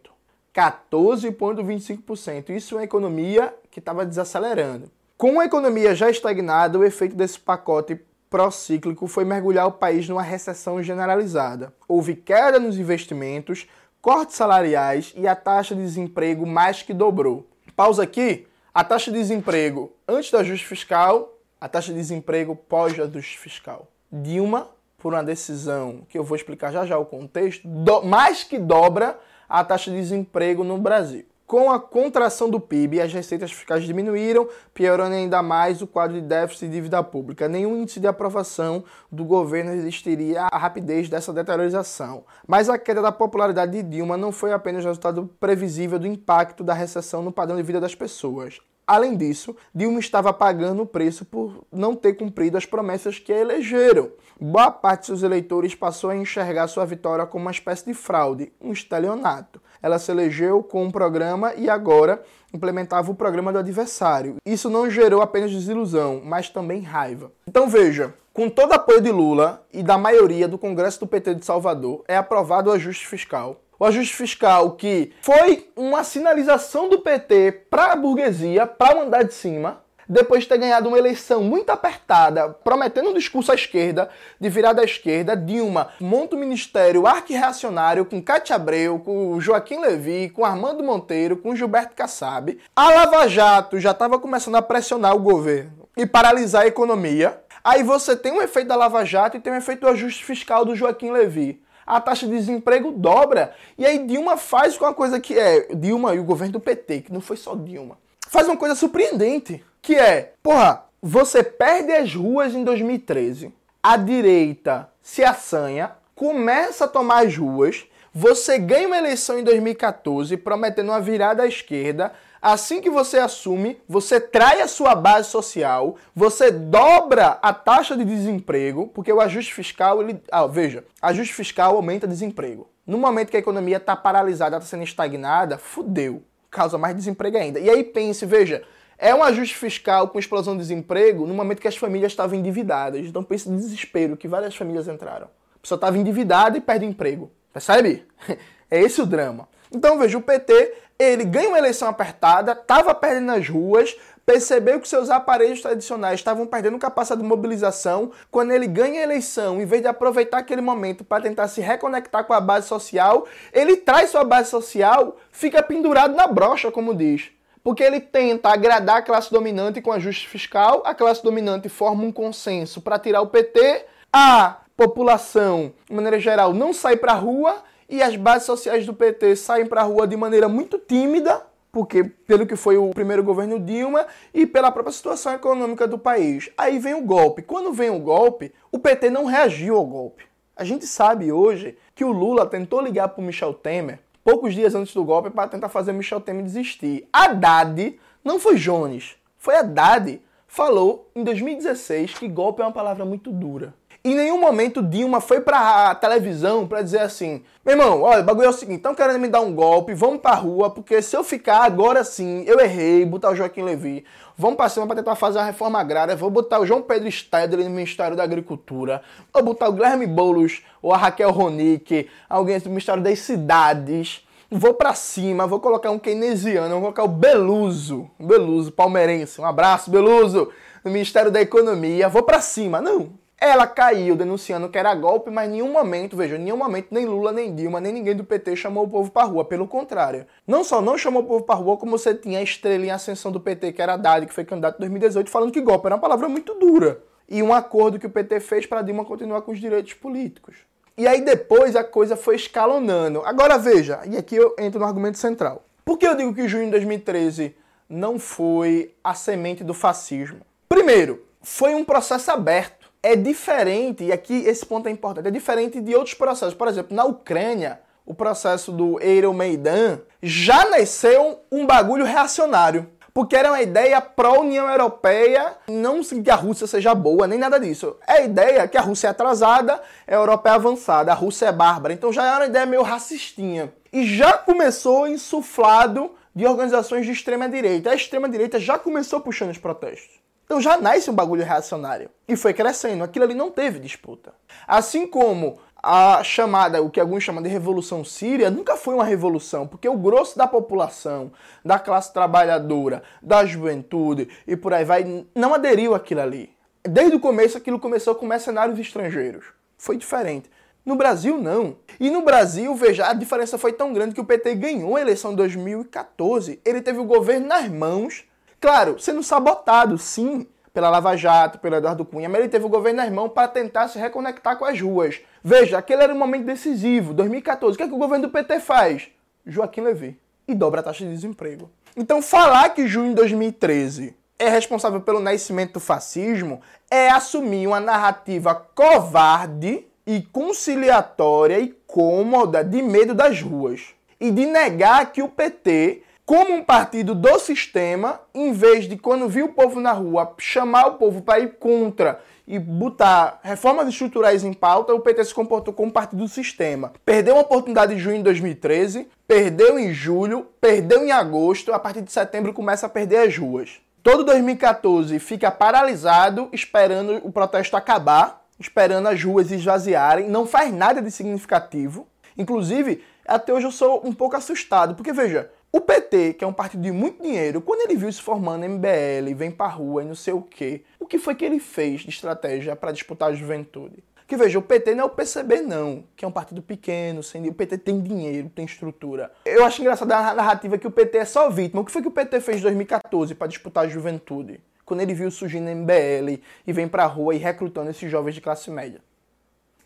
14,25%. 0.55 2.51
Isso 2.51 2.75
é 2.75 2.79
uma 2.79 2.85
economia 2.85 3.53
que 3.77 3.81
estava 3.81 4.07
desacelerando. 4.07 4.91
Com 5.19 5.39
a 5.39 5.45
economia 5.45 5.95
já 5.95 6.09
estagnada, 6.09 6.79
o 6.79 6.85
efeito 6.85 7.15
desse 7.15 7.39
pacote 7.39 8.01
procíclico 8.31 9.07
foi 9.07 9.23
mergulhar 9.23 9.67
o 9.67 9.73
país 9.73 10.09
numa 10.09 10.23
recessão 10.23 10.83
generalizada. 10.83 11.75
Houve 11.87 12.17
queda 12.17 12.59
nos 12.59 12.79
investimentos, 12.79 13.69
cortes 14.01 14.35
salariais 14.35 15.13
e 15.15 15.29
a 15.29 15.37
taxa 15.37 15.75
de 15.75 15.83
desemprego 15.83 16.47
mais 16.47 16.83
que 16.83 16.95
dobrou. 16.95 17.51
Pausa 17.77 18.05
aqui. 18.05 18.47
A 18.73 18.83
taxa 18.83 19.13
de 19.13 19.19
desemprego 19.19 19.93
antes 20.09 20.31
do 20.31 20.39
ajuste 20.39 20.67
fiscal, 20.67 21.39
a 21.61 21.69
taxa 21.69 21.93
de 21.93 21.99
desemprego 21.99 22.57
pós-ajuste 22.57 23.39
fiscal. 23.39 23.89
Dilma, 24.11 24.71
por 24.97 25.13
uma 25.13 25.23
decisão 25.23 26.01
que 26.09 26.17
eu 26.17 26.25
vou 26.25 26.35
explicar 26.35 26.73
já 26.73 26.87
já 26.87 26.97
o 26.97 27.05
contexto, 27.05 27.69
do, 27.69 28.03
mais 28.03 28.43
que 28.43 28.59
dobra 28.59 29.21
a 29.47 29.63
taxa 29.63 29.91
de 29.91 29.99
desemprego 29.99 30.65
no 30.65 30.79
Brasil. 30.79 31.27
Com 31.47 31.71
a 31.71 31.79
contração 31.79 32.51
do 32.51 32.59
PIB, 32.59 33.01
as 33.01 33.13
receitas 33.13 33.53
fiscais 33.53 33.85
diminuíram, 33.85 34.49
piorando 34.75 35.15
ainda 35.15 35.41
mais 35.45 35.81
o 35.81 35.87
quadro 35.87 36.21
de 36.21 36.27
déficit 36.27 36.67
e 36.67 36.69
dívida 36.69 37.01
pública. 37.05 37.49
Nenhum 37.49 37.77
índice 37.77 38.01
de 38.01 38.09
aprovação 38.09 38.83
do 39.13 39.25
governo 39.25 39.71
resistiria 39.71 40.49
à 40.51 40.59
rapidez 40.59 41.09
dessa 41.09 41.33
deteriorização. 41.33 42.25
Mas 42.49 42.69
a 42.69 42.77
queda 42.77 43.01
da 43.01 43.13
popularidade 43.13 43.81
de 43.81 43.83
Dilma 43.85 44.17
não 44.17 44.33
foi 44.33 44.53
apenas 44.53 44.85
resultado 44.85 45.31
previsível 45.39 46.01
do 46.01 46.07
impacto 46.09 46.65
da 46.65 46.75
recessão 46.75 47.23
no 47.23 47.31
padrão 47.31 47.57
de 47.57 47.63
vida 47.63 47.81
das 47.81 47.95
pessoas. 47.95 48.61
Além 48.85 49.17
disso, 49.17 49.55
Dilma 49.73 50.01
estava 50.01 50.33
pagando 50.33 50.83
o 50.83 50.87
preço 50.87 51.25
por 51.25 51.65
não 51.73 51.95
ter 51.95 52.15
cumprido 52.15 52.57
as 52.57 52.67
promessas 52.67 53.21
que 53.21 53.33
a 53.33 53.39
elegeram. 53.39 54.11
Boa 54.41 54.71
parte 54.71 55.01
de 55.01 55.07
seus 55.07 55.23
eleitores 55.23 55.77
passou 55.77 56.11
a 56.11 56.17
enxergar 56.17 56.67
sua 56.67 56.85
vitória 56.85 57.25
como 57.25 57.45
uma 57.45 57.51
espécie 57.53 57.87
de 57.87 57.95
fraude, 57.95 58.53
um 58.61 58.73
estelionato. 58.73 59.61
Ela 59.83 59.99
se 59.99 60.11
elegeu 60.11 60.63
com 60.63 60.85
um 60.85 60.91
programa 60.91 61.55
e 61.55 61.69
agora 61.69 62.23
implementava 62.53 63.11
o 63.11 63.15
programa 63.15 63.53
do 63.53 63.59
adversário. 63.59 64.37
Isso 64.45 64.71
não 64.71 64.91
gerou 64.91 65.21
apenas 65.21 65.51
desilusão, 65.51 66.23
mas 66.25 66.49
também 66.49 66.81
raiva. 66.81 67.33
Então 67.47 67.69
veja, 67.69 68.15
com 68.33 68.49
todo 68.49 68.73
apoio 68.73 69.01
de 69.01 69.11
Lula 69.11 69.65
e 69.73 69.83
da 69.83 69.97
maioria 69.97 70.47
do 70.49 70.59
Congresso 70.59 71.01
do 71.01 71.07
PT 71.07 71.37
de 71.37 71.45
Salvador, 71.45 72.05
é 72.07 72.17
aprovado 72.17 72.71
o 72.71 72.73
ajuste 72.73 73.07
fiscal 73.07 73.61
o 73.79 73.85
ajuste 73.85 74.15
fiscal 74.15 74.73
que 74.73 75.13
foi 75.21 75.69
uma 75.77 76.03
sinalização 76.03 76.89
do 76.89 77.01
PT 77.01 77.67
para 77.71 77.93
a 77.93 77.97
burguesia, 77.97 78.67
para 78.67 78.97
mandar 78.97 79.23
de 79.23 79.35
cima, 79.35 79.83
depois 80.09 80.43
de 80.43 80.49
ter 80.49 80.59
ganhado 80.59 80.89
uma 80.89 80.99
eleição 80.99 81.43
muito 81.43 81.71
apertada, 81.71 82.49
prometendo 82.49 83.11
um 83.11 83.15
discurso 83.15 83.53
à 83.53 83.55
esquerda, 83.55 84.09
de 84.41 84.49
virada 84.49 84.83
à 84.83 84.85
esquerda, 84.85 85.37
Dilma 85.37 85.89
monta 86.01 86.37
um 86.37 86.39
ministério 86.39 87.07
arquirreacionário 87.07 88.05
com 88.05 88.23
Cátia 88.23 88.57
Abreu, 88.57 88.99
com 88.99 89.41
Joaquim 89.41 89.81
Levy, 89.81 90.31
com 90.31 90.45
Armando 90.45 90.83
Monteiro, 90.83 91.37
com 91.37 91.57
Gilberto 91.57 91.95
Kassab. 91.95 92.59
A 92.75 92.91
Lava 92.91 93.29
Jato 93.29 93.81
já 93.81 93.91
estava 93.91 94.19
começando 94.19 94.57
a 94.57 94.63
pressionar 94.63 95.15
o 95.15 95.21
governo 95.21 95.89
e 95.97 96.07
paralisar 96.07 96.63
a 96.63 96.67
economia. 96.67 97.41
Aí 97.65 97.83
você 97.83 98.17
tem 98.17 98.33
um 98.33 98.43
efeito 98.43 98.69
da 98.69 98.77
Lava 98.77 99.05
Jato 99.05 99.37
e 99.37 99.41
tem 99.41 99.53
um 99.53 99.57
efeito 99.57 99.81
do 99.81 99.89
ajuste 99.89 100.25
fiscal 100.25 100.65
do 100.65 100.77
Joaquim 100.77 101.11
Levy 101.11 101.61
a 101.87 102.01
taxa 102.01 102.27
de 102.27 102.33
desemprego 102.33 102.91
dobra. 102.91 103.55
E 103.79 103.87
aí 103.87 104.05
Dilma 104.05 104.37
faz 104.37 104.77
com 104.77 104.85
uma 104.85 104.93
coisa 104.93 105.21
que 105.21 105.39
é. 105.39 105.69
Dilma 105.75 106.15
e 106.15 106.19
o 106.19 106.25
governo 106.25 106.55
do 106.55 106.61
PT, 106.61 107.03
que 107.03 107.13
não 107.13 107.21
foi 107.21 107.37
só 107.37 107.55
Dilma, 107.55 107.97
faz 108.29 108.49
uma 108.49 108.57
coisa 108.57 108.75
surpreendente, 108.75 109.65
que 109.87 109.95
é, 109.95 110.33
porra, 110.43 110.83
você 111.01 111.45
perde 111.45 111.93
as 111.93 112.13
ruas 112.13 112.53
em 112.57 112.65
2013, 112.65 113.55
a 113.81 113.97
direita 113.97 114.91
se 115.01 115.23
assanha, 115.23 115.93
começa 116.13 116.87
a 116.87 116.89
tomar 116.89 117.25
as 117.25 117.37
ruas, 117.37 117.85
você 118.13 118.59
ganha 118.59 118.89
uma 118.89 118.99
eleição 118.99 119.39
em 119.39 119.45
2014 119.45 120.37
prometendo 120.39 120.89
uma 120.89 121.01
virada 121.01 121.45
à 121.45 121.47
esquerda, 121.47 122.13
Assim 122.43 122.81
que 122.81 122.91
você 122.91 123.19
assume, 123.19 123.81
você 123.89 124.21
trai 124.21 124.61
a 124.61 124.69
sua 124.69 124.95
base 124.95 125.31
social, 125.31 125.97
você 126.15 126.51
dobra 126.51 127.39
a 127.43 127.53
taxa 127.53 127.97
de 127.97 128.05
desemprego, 128.05 128.89
porque 128.89 129.13
o 129.13 129.21
ajuste 129.21 129.53
fiscal, 129.53 130.01
ele, 130.01 130.23
ah, 130.31 130.47
veja, 130.47 130.85
ajuste 131.03 131.35
fiscal 131.35 131.75
aumenta 131.75 132.07
desemprego. 132.07 132.71
No 132.87 132.99
momento 132.99 133.31
que 133.31 133.37
a 133.37 133.41
economia 133.41 133.79
está 133.79 133.97
paralisada, 133.97 134.59
está 134.59 134.69
sendo 134.69 134.85
estagnada, 134.85 135.59
fudeu, 135.59 136.23
causa 136.49 136.79
mais 136.79 136.95
desemprego 136.95 137.37
ainda. 137.37 137.59
E 137.59 137.69
aí 137.69 137.83
pense, 137.83 138.25
veja, 138.25 138.63
é 138.99 139.15
um 139.15 139.23
ajuste 139.23 139.57
fiscal 139.57 140.09
com 140.09 140.19
explosão 140.19 140.55
de 140.55 140.61
desemprego 140.61 141.27
no 141.27 141.35
momento 141.35 141.61
que 141.61 141.69
as 141.69 141.77
famílias 141.77 142.13
estavam 142.13 142.39
endividadas. 142.39 143.07
Então 143.07 143.23
pense 143.23 143.49
no 143.49 143.57
desespero 143.57 144.17
que 144.17 144.29
várias 144.29 144.57
famílias 144.57 144.89
entraram. 144.89 145.27
A 145.55 145.59
pessoa 145.61 145.77
estava 145.77 145.99
endividada 145.99 146.57
e 146.57 146.61
perde 146.61 146.87
emprego. 146.87 147.31
Percebe? 147.53 148.07
É 148.69 148.81
esse 148.81 149.01
o 149.01 149.07
drama. 149.07 149.49
Então 149.71 149.97
veja, 149.97 150.19
o 150.19 150.21
PT 150.21 150.75
ele 150.99 151.25
ganha 151.25 151.51
uma 151.51 151.59
eleição 151.59 151.87
apertada, 151.87 152.51
estava 152.51 152.93
perdendo 152.93 153.27
nas 153.27 153.49
ruas, 153.49 153.97
percebeu 154.25 154.81
que 154.81 154.89
seus 154.89 155.09
aparelhos 155.09 155.63
tradicionais 155.63 156.19
estavam 156.19 156.47
perdendo 156.47 156.77
capacidade 156.77 157.23
de 157.23 157.29
mobilização. 157.29 158.11
Quando 158.29 158.51
ele 158.51 158.67
ganha 158.67 159.01
a 159.01 159.03
eleição, 159.05 159.61
em 159.61 159.65
vez 159.65 159.83
de 159.83 159.89
aproveitar 159.89 160.39
aquele 160.39 160.61
momento 160.61 161.05
para 161.05 161.23
tentar 161.23 161.47
se 161.47 161.61
reconectar 161.61 162.25
com 162.25 162.33
a 162.33 162.41
base 162.41 162.67
social, 162.67 163.25
ele 163.53 163.77
traz 163.77 164.11
sua 164.11 164.25
base 164.25 164.51
social, 164.51 165.17
fica 165.31 165.63
pendurado 165.63 166.17
na 166.17 166.27
brocha, 166.27 166.73
como 166.73 166.93
diz. 166.93 167.31
Porque 167.67 167.83
ele 167.83 167.99
tenta 167.99 168.51
agradar 168.51 168.99
a 168.99 169.03
classe 169.03 169.29
dominante 169.29 169.83
com 169.83 169.91
ajuste 169.91 170.29
fiscal, 170.29 170.85
a 170.87 170.95
classe 170.95 171.21
dominante 171.21 171.69
forma 171.69 172.05
um 172.05 172.13
consenso 172.13 172.81
para 172.81 172.97
tirar 172.97 173.23
o 173.23 173.27
PT, 173.27 173.87
a 174.13 174.59
população, 174.77 175.73
de 175.85 175.93
maneira 175.93 176.21
geral, 176.21 176.55
não 176.55 176.73
sai 176.73 176.97
para 176.97 177.11
a 177.11 177.17
rua 177.17 177.57
e 177.89 178.01
as 178.01 178.15
bases 178.15 178.47
sociais 178.47 178.87
do 178.87 178.95
PT 178.95 179.35
saem 179.35 179.67
para 179.67 179.81
a 179.81 179.85
rua 179.85 180.07
de 180.07 180.17
maneira 180.17 180.49
muito 180.49 180.79
tímida, 180.79 181.45
porque 181.73 182.05
pelo 182.05 182.47
que 182.47 182.55
foi 182.55 182.77
o 182.77 182.91
primeiro 182.91 183.25
governo 183.25 183.59
Dilma 183.59 184.07
e 184.33 184.47
pela 184.47 184.71
própria 184.71 184.93
situação 184.93 185.33
econômica 185.33 185.89
do 185.89 185.99
país. 185.99 186.49
Aí 186.57 186.79
vem 186.79 186.95
o 186.95 187.03
golpe. 187.03 187.43
Quando 187.43 187.73
vem 187.73 187.91
o 187.91 187.99
golpe, 187.99 188.55
o 188.71 188.79
PT 188.79 189.11
não 189.11 189.25
reagiu 189.25 189.75
ao 189.75 189.85
golpe. 189.85 190.23
A 190.55 190.63
gente 190.63 190.87
sabe 190.87 191.33
hoje 191.33 191.77
que 191.97 192.05
o 192.05 192.13
Lula 192.13 192.47
tentou 192.47 192.81
ligar 192.81 193.09
para 193.09 193.21
o 193.21 193.25
Michel 193.25 193.53
Temer 193.53 193.99
poucos 194.27 194.55
dias 194.55 194.75
antes 194.75 194.93
do 194.93 195.05
golpe 195.05 195.31
para 195.31 195.47
tentar 195.47 195.69
fazer 195.69 195.93
Michel 195.93 196.21
Temer 196.21 196.43
desistir. 196.43 197.09
Haddad 197.13 197.97
não 198.25 198.41
foi 198.41 198.57
Jones, 198.57 199.15
foi 199.39 199.55
Haddad. 199.55 200.21
Falou 200.49 201.09
em 201.15 201.23
2016 201.23 202.15
que 202.15 202.27
golpe 202.27 202.61
é 202.61 202.65
uma 202.65 202.73
palavra 202.73 203.05
muito 203.05 203.31
dura. 203.31 203.73
Em 204.05 204.17
nenhum 204.17 204.41
momento 204.41 204.83
Dilma 204.83 205.21
foi 205.21 205.41
pra 205.41 205.95
televisão 205.95 206.67
para 206.67 206.83
dizer 206.83 207.03
assim: 207.03 207.45
meu 207.65 207.75
irmão, 207.75 208.03
olha, 208.03 208.21
o 208.21 208.25
bagulho 208.25 208.47
é 208.47 208.49
o 208.49 208.53
seguinte, 208.53 208.79
estão 208.79 208.97
querendo 208.97 209.21
me 209.21 209.29
dar 209.29 209.41
um 209.41 209.55
golpe, 209.55 209.95
vamos 209.95 210.21
pra 210.21 210.35
rua, 210.35 210.71
porque 210.71 211.01
se 211.03 211.17
eu 211.17 211.23
ficar 211.23 211.65
agora 211.65 212.03
sim, 212.03 212.43
eu 212.47 212.59
errei, 212.59 213.05
botar 213.05 213.31
o 213.31 213.37
Joaquim 213.37 213.63
Levi, 213.63 214.05
vamos 214.37 214.57
pra 214.57 214.69
cima 214.69 214.87
pra 214.87 214.97
tentar 214.97 215.15
fazer 215.17 215.39
uma 215.39 215.45
reforma 215.45 215.81
agrária, 215.81 216.15
vou 216.15 216.31
botar 216.31 216.61
o 216.61 216.67
João 216.67 216.83
Pedro 216.83 217.11
Stedley 217.11 217.65
no 217.65 217.71
Ministério 217.71 218.17
da 218.17 218.23
Agricultura, 218.23 219.03
vou 219.33 219.43
botar 219.43 219.69
o 219.69 219.73
Guilherme 219.73 220.07
Boulos 220.07 220.63
ou 220.83 220.93
a 220.93 220.97
Raquel 220.97 221.31
Ronick, 221.31 222.09
alguém 222.29 222.59
do 222.59 222.69
Ministério 222.69 223.03
das 223.03 223.19
Cidades. 223.21 224.23
Vou 224.49 224.75
para 224.75 224.95
cima, 224.95 225.45
vou 225.45 225.59
colocar 225.59 225.91
um 225.91 225.99
keynesiano, 225.99 226.71
vou 226.71 226.81
colocar 226.81 227.03
o 227.03 227.09
Beluso, 227.09 228.09
Beluso, 228.19 228.71
palmeirense. 228.71 229.41
Um 229.41 229.45
abraço, 229.45 229.91
Beluso, 229.91 230.53
no 230.85 230.91
Ministério 230.93 231.33
da 231.33 231.41
Economia. 231.41 232.09
Vou 232.09 232.23
para 232.23 232.41
cima. 232.41 232.81
Não, 232.81 233.11
ela 233.39 233.67
caiu 233.67 234.17
denunciando 234.17 234.69
que 234.69 234.79
era 234.79 234.95
golpe, 234.95 235.31
mas 235.31 235.49
em 235.49 235.53
nenhum 235.53 235.71
momento, 235.71 236.17
veja, 236.17 236.37
em 236.37 236.41
nenhum 236.41 236.57
momento 236.57 236.89
nem 236.91 237.05
Lula, 237.05 237.33
nem 237.33 237.55
Dilma, 237.55 237.81
nem 237.81 237.93
ninguém 237.93 238.17
do 238.17 238.25
PT 238.25 238.57
chamou 238.57 238.85
o 238.85 238.89
povo 238.89 239.11
para 239.11 239.27
rua. 239.27 239.45
Pelo 239.45 239.69
contrário. 239.69 240.27
Não 240.47 240.65
só 240.65 240.81
não 240.81 240.97
chamou 240.97 241.23
o 241.23 241.27
povo 241.27 241.45
para 241.45 241.55
rua, 241.55 241.77
como 241.77 241.99
você 241.99 242.15
tinha 242.15 242.39
a 242.39 242.43
estrela 242.43 242.87
em 242.87 242.91
ascensão 242.91 243.31
do 243.31 243.39
PT, 243.39 243.73
que 243.73 243.83
era 243.83 243.95
Haddad, 243.95 244.27
que 244.27 244.35
foi 244.35 244.45
candidato 244.45 244.77
em 244.77 244.81
2018, 244.81 245.31
falando 245.31 245.53
que 245.53 245.61
golpe 245.61 245.87
era 245.87 245.95
uma 245.95 246.01
palavra 246.01 246.29
muito 246.29 246.55
dura. 246.55 247.03
E 247.29 247.43
um 247.43 247.53
acordo 247.53 247.99
que 247.99 248.07
o 248.07 248.11
PT 248.11 248.41
fez 248.41 248.67
para 248.67 248.83
Dilma 248.83 249.05
continuar 249.05 249.43
com 249.43 249.53
os 249.53 249.59
direitos 249.59 249.93
políticos. 249.93 250.57
E 250.97 251.07
aí 251.07 251.21
depois 251.21 251.77
a 251.77 251.85
coisa 251.85 252.17
foi 252.17 252.37
escalonando. 252.37 253.21
Agora 253.27 253.59
veja, 253.59 254.01
e 254.09 254.17
aqui 254.17 254.37
eu 254.37 254.55
entro 254.59 254.81
no 254.81 254.87
argumento 254.87 255.19
central. 255.19 255.63
Por 255.85 255.99
que 255.99 256.07
eu 256.07 256.17
digo 256.17 256.35
que 256.35 256.49
junho 256.49 256.65
de 256.65 256.71
2013 256.71 257.55
não 257.89 258.19
foi 258.19 258.95
a 259.05 259.13
semente 259.13 259.63
do 259.63 259.75
fascismo? 259.75 260.41
Primeiro, 260.69 261.23
foi 261.43 261.75
um 261.75 261.85
processo 261.85 262.31
aberto. 262.31 262.76
É 263.03 263.15
diferente, 263.15 264.05
e 264.05 264.13
aqui 264.13 264.45
esse 264.47 264.65
ponto 264.65 264.89
é 264.89 264.91
importante, 264.91 265.29
é 265.29 265.31
diferente 265.31 265.81
de 265.81 265.95
outros 265.95 266.15
processos. 266.15 266.55
Por 266.55 266.69
exemplo, 266.69 266.97
na 266.97 267.05
Ucrânia, 267.05 267.81
o 268.05 268.15
processo 268.15 268.73
do 268.73 269.01
Euromaidan 269.01 270.01
já 270.23 270.69
nasceu 270.71 271.41
um 271.51 271.67
bagulho 271.67 272.05
reacionário 272.05 272.89
porque 273.17 273.35
era 273.35 273.51
uma 273.51 273.63
ideia 273.63 273.99
pró-União 273.99 274.69
Europeia, 274.69 275.57
não 275.71 276.03
que 276.03 276.31
a 276.31 276.35
Rússia 276.35 276.67
seja 276.67 276.95
boa, 276.95 277.27
nem 277.27 277.39
nada 277.39 277.59
disso. 277.59 277.97
É 278.07 278.19
a 278.19 278.21
ideia 278.21 278.69
que 278.69 278.77
a 278.77 278.83
Rússia 278.83 279.07
é 279.07 279.11
atrasada, 279.11 279.81
a 280.07 280.13
Europa 280.13 280.51
é 280.51 280.53
avançada, 280.53 281.13
a 281.13 281.15
Rússia 281.15 281.47
é 281.47 281.53
bárbara. 281.53 281.95
Então 281.95 282.13
já 282.13 282.27
era 282.27 282.41
uma 282.41 282.47
ideia 282.47 282.67
meio 282.67 282.83
racistinha. 282.83 283.73
E 283.91 284.05
já 284.05 284.35
começou 284.35 285.09
insuflado 285.09 286.11
de 286.35 286.47
organizações 286.47 287.07
de 287.07 287.13
extrema 287.13 287.49
direita. 287.49 287.89
A 287.89 287.95
extrema 287.95 288.29
direita 288.29 288.61
já 288.61 288.79
começou 288.79 289.19
puxando 289.19 289.49
os 289.49 289.57
protestos. 289.57 290.21
Então 290.47 290.61
já 290.61 290.79
nasce 290.79 291.11
um 291.11 291.15
bagulho 291.15 291.45
reacionário. 291.45 292.09
E 292.27 292.37
foi 292.37 292.55
crescendo. 292.55 293.05
Aquilo 293.05 293.25
ali 293.25 293.35
não 293.35 293.51
teve 293.51 293.81
disputa. 293.81 294.33
Assim 294.67 295.07
como 295.07 295.59
a 295.83 296.23
chamada, 296.25 296.83
o 296.83 296.89
que 296.89 296.99
alguns 296.99 297.23
chamam 297.23 297.43
de 297.43 297.49
Revolução 297.49 298.05
Síria, 298.05 298.51
nunca 298.51 298.77
foi 298.77 298.95
uma 298.95 299.05
revolução, 299.05 299.67
porque 299.67 299.89
o 299.89 299.97
grosso 299.97 300.37
da 300.37 300.47
população, 300.47 301.31
da 301.65 301.79
classe 301.79 302.13
trabalhadora, 302.13 303.03
da 303.23 303.45
juventude 303.45 304.29
e 304.47 304.57
por 304.57 304.73
aí 304.73 304.85
vai, 304.85 305.25
não 305.35 305.55
aderiu 305.55 305.95
àquilo 305.95 306.23
ali. 306.23 306.51
Desde 306.83 307.17
o 307.17 307.21
começo, 307.21 307.59
aquilo 307.59 307.79
começou 307.79 308.15
com 308.15 308.27
mercenários 308.27 308.79
estrangeiros. 308.79 309.45
Foi 309.77 309.97
diferente. 309.97 310.51
No 310.85 310.95
Brasil, 310.95 311.37
não. 311.37 311.77
E 311.99 312.11
no 312.11 312.23
Brasil, 312.23 312.73
veja, 312.75 313.09
a 313.09 313.13
diferença 313.13 313.59
foi 313.59 313.73
tão 313.73 313.93
grande 313.93 314.15
que 314.15 314.21
o 314.21 314.25
PT 314.25 314.55
ganhou 314.55 314.97
a 314.97 315.01
eleição 315.01 315.33
de 315.33 315.37
2014. 315.39 316.61
Ele 316.65 316.81
teve 316.81 317.01
o 317.01 317.05
governo 317.05 317.49
nas 317.49 317.69
mãos, 317.69 318.25
claro, 318.61 318.99
sendo 318.99 319.23
sabotado, 319.23 319.99
sim, 319.99 320.47
pela 320.77 320.91
Lava 320.91 321.17
Jato, 321.17 321.59
pelo 321.59 321.77
Eduardo 321.77 322.05
Cunha, 322.05 322.29
mas 322.29 322.41
ele 322.41 322.51
teve 322.51 322.67
o 322.67 322.69
governo 322.69 323.03
nas 323.03 323.11
mãos 323.11 323.31
para 323.31 323.49
tentar 323.49 323.89
se 323.89 323.99
reconectar 323.99 324.59
com 324.59 324.65
as 324.67 324.79
ruas. 324.79 325.21
Veja, 325.43 325.79
aquele 325.79 326.03
era 326.03 326.13
um 326.13 326.19
momento 326.19 326.45
decisivo, 326.45 327.15
2014. 327.15 327.75
O 327.75 327.79
que, 327.79 327.83
é 327.83 327.89
que 327.89 327.95
o 327.95 327.99
governo 327.99 328.27
do 328.27 328.31
PT 328.31 328.61
faz? 328.61 329.09
Joaquim 329.47 329.81
Levy. 329.81 330.21
E 330.47 330.55
dobra 330.55 330.81
a 330.81 330.83
taxa 330.83 331.05
de 331.05 331.11
desemprego. 331.11 331.71
Então, 331.97 332.21
falar 332.21 332.69
que 332.75 332.87
junho 332.87 333.09
de 333.09 333.15
2013 333.15 334.15
é 334.39 334.51
responsável 334.51 335.01
pelo 335.01 335.19
nascimento 335.19 335.73
do 335.73 335.81
fascismo 335.81 336.61
é 336.91 337.09
assumir 337.09 337.67
uma 337.67 337.81
narrativa 337.81 338.55
covarde 338.55 339.87
e 340.07 340.21
conciliatória 340.21 341.59
e 341.59 341.75
cômoda 341.87 342.63
de 342.63 342.83
medo 342.83 343.15
das 343.15 343.41
ruas. 343.41 343.95
E 344.21 344.31
de 344.31 344.45
negar 344.45 345.11
que 345.11 345.23
o 345.23 345.29
PT 345.29 346.03
como 346.27 346.55
um 346.55 346.65
partido 346.65 347.15
do 347.15 347.39
sistema, 347.39 348.21
em 348.35 348.53
vez 348.53 348.89
de, 348.89 348.97
quando 348.97 349.29
viu 349.29 349.47
o 349.47 349.53
povo 349.53 349.81
na 349.81 349.93
rua, 349.93 350.35
chamar 350.39 350.89
o 350.89 350.95
povo 350.95 351.23
para 351.23 351.39
ir 351.39 351.55
contra 351.61 352.21
e 352.49 352.59
botar 352.59 353.39
reformas 353.45 353.89
estruturais 353.89 354.43
em 354.43 354.53
pauta, 354.53 354.93
o 354.93 354.99
PT 354.99 355.27
se 355.27 355.35
comportou 355.35 355.73
como 355.73 355.93
partido 355.93 356.25
do 356.25 356.29
sistema. 356.29 356.93
Perdeu 357.05 357.35
uma 357.35 357.43
oportunidade 357.43 357.95
em 357.95 357.99
junho 357.99 358.17
de 358.17 358.25
2013, 358.25 359.09
perdeu 359.27 359.79
em 359.79 359.93
julho, 359.95 360.49
perdeu 360.61 361.05
em 361.05 361.13
agosto, 361.13 361.73
a 361.73 361.79
partir 361.79 362.03
de 362.03 362.11
setembro 362.11 362.53
começa 362.53 362.87
a 362.87 362.91
perder 362.91 363.29
as 363.29 363.39
ruas. 363.39 363.81
Todo 364.03 364.25
2014 364.25 365.21
fica 365.21 365.49
paralisado, 365.53 366.49
esperando 366.53 367.21
o 367.23 367.31
protesto 367.31 367.77
acabar, 367.77 368.45
esperando 368.59 369.07
as 369.07 369.23
ruas 369.23 369.53
esvaziarem, 369.53 370.29
não 370.29 370.45
faz 370.45 370.73
nada 370.73 371.01
de 371.01 371.11
significativo. 371.13 372.09
Inclusive, 372.37 373.05
até 373.27 373.53
hoje 373.53 373.67
eu 373.67 373.73
sou 373.73 374.03
um 374.05 374.13
pouco 374.13 374.37
assustado, 374.37 374.97
porque 374.97 375.13
veja, 375.13 375.51
o 375.73 375.81
PT, 375.81 376.35
que 376.35 376.45
é 376.45 376.47
um 376.47 376.53
partido 376.53 376.83
de 376.83 376.91
muito 376.91 377.23
dinheiro, 377.23 377.61
quando 377.61 377.83
ele 377.83 377.99
viu 377.99 378.11
se 378.11 378.23
formando 378.23 378.67
MBL, 378.67 379.35
vem 379.35 379.51
pra 379.51 379.67
rua 379.67 380.03
e 380.03 380.07
não 380.07 380.15
sei 380.15 380.33
o 380.33 380.41
quê, 380.41 380.83
o 380.99 381.07
que 381.07 381.19
foi 381.19 381.35
que 381.35 381.45
ele 381.45 381.61
fez 381.61 382.01
de 382.01 382.11
estratégia 382.11 382.75
para 382.75 382.93
disputar 382.93 383.31
a 383.31 383.35
juventude? 383.35 384.03
Que 384.27 384.37
veja, 384.37 384.59
o 384.59 384.63
PT 384.63 384.95
não 384.95 385.05
é 385.05 385.07
o 385.07 385.11
PCB, 385.11 385.61
não, 385.61 386.03
que 386.17 386.25
é 386.25 386.29
um 386.29 386.33
partido 386.33 386.61
pequeno, 386.61 387.23
sem... 387.23 387.49
o 387.49 387.55
PT 387.55 387.79
tem 387.79 388.01
dinheiro, 388.01 388.51
tem 388.53 388.65
estrutura. 388.65 389.31
Eu 389.45 389.65
acho 389.65 389.81
engraçada 389.81 390.17
a 390.17 390.35
narrativa 390.35 390.77
que 390.77 390.87
o 390.87 390.91
PT 390.91 391.19
é 391.19 391.25
só 391.25 391.49
vítima. 391.49 391.81
O 391.81 391.85
que 391.85 391.93
foi 391.93 392.03
que 392.03 392.09
o 392.09 392.11
PT 392.11 392.41
fez 392.41 392.59
em 392.59 392.63
2014 392.63 393.37
para 393.37 393.47
disputar 393.47 393.85
a 393.85 393.89
juventude? 393.89 394.59
Quando 394.85 395.01
ele 395.01 395.15
viu 395.15 395.31
surgindo 395.31 395.71
MBL 395.71 396.41
e 396.67 396.73
vem 396.73 396.89
pra 396.89 397.07
rua 397.07 397.37
e 397.37 397.39
recrutando 397.39 397.91
esses 397.91 398.11
jovens 398.11 398.35
de 398.35 398.41
classe 398.41 398.69
média. 398.69 399.01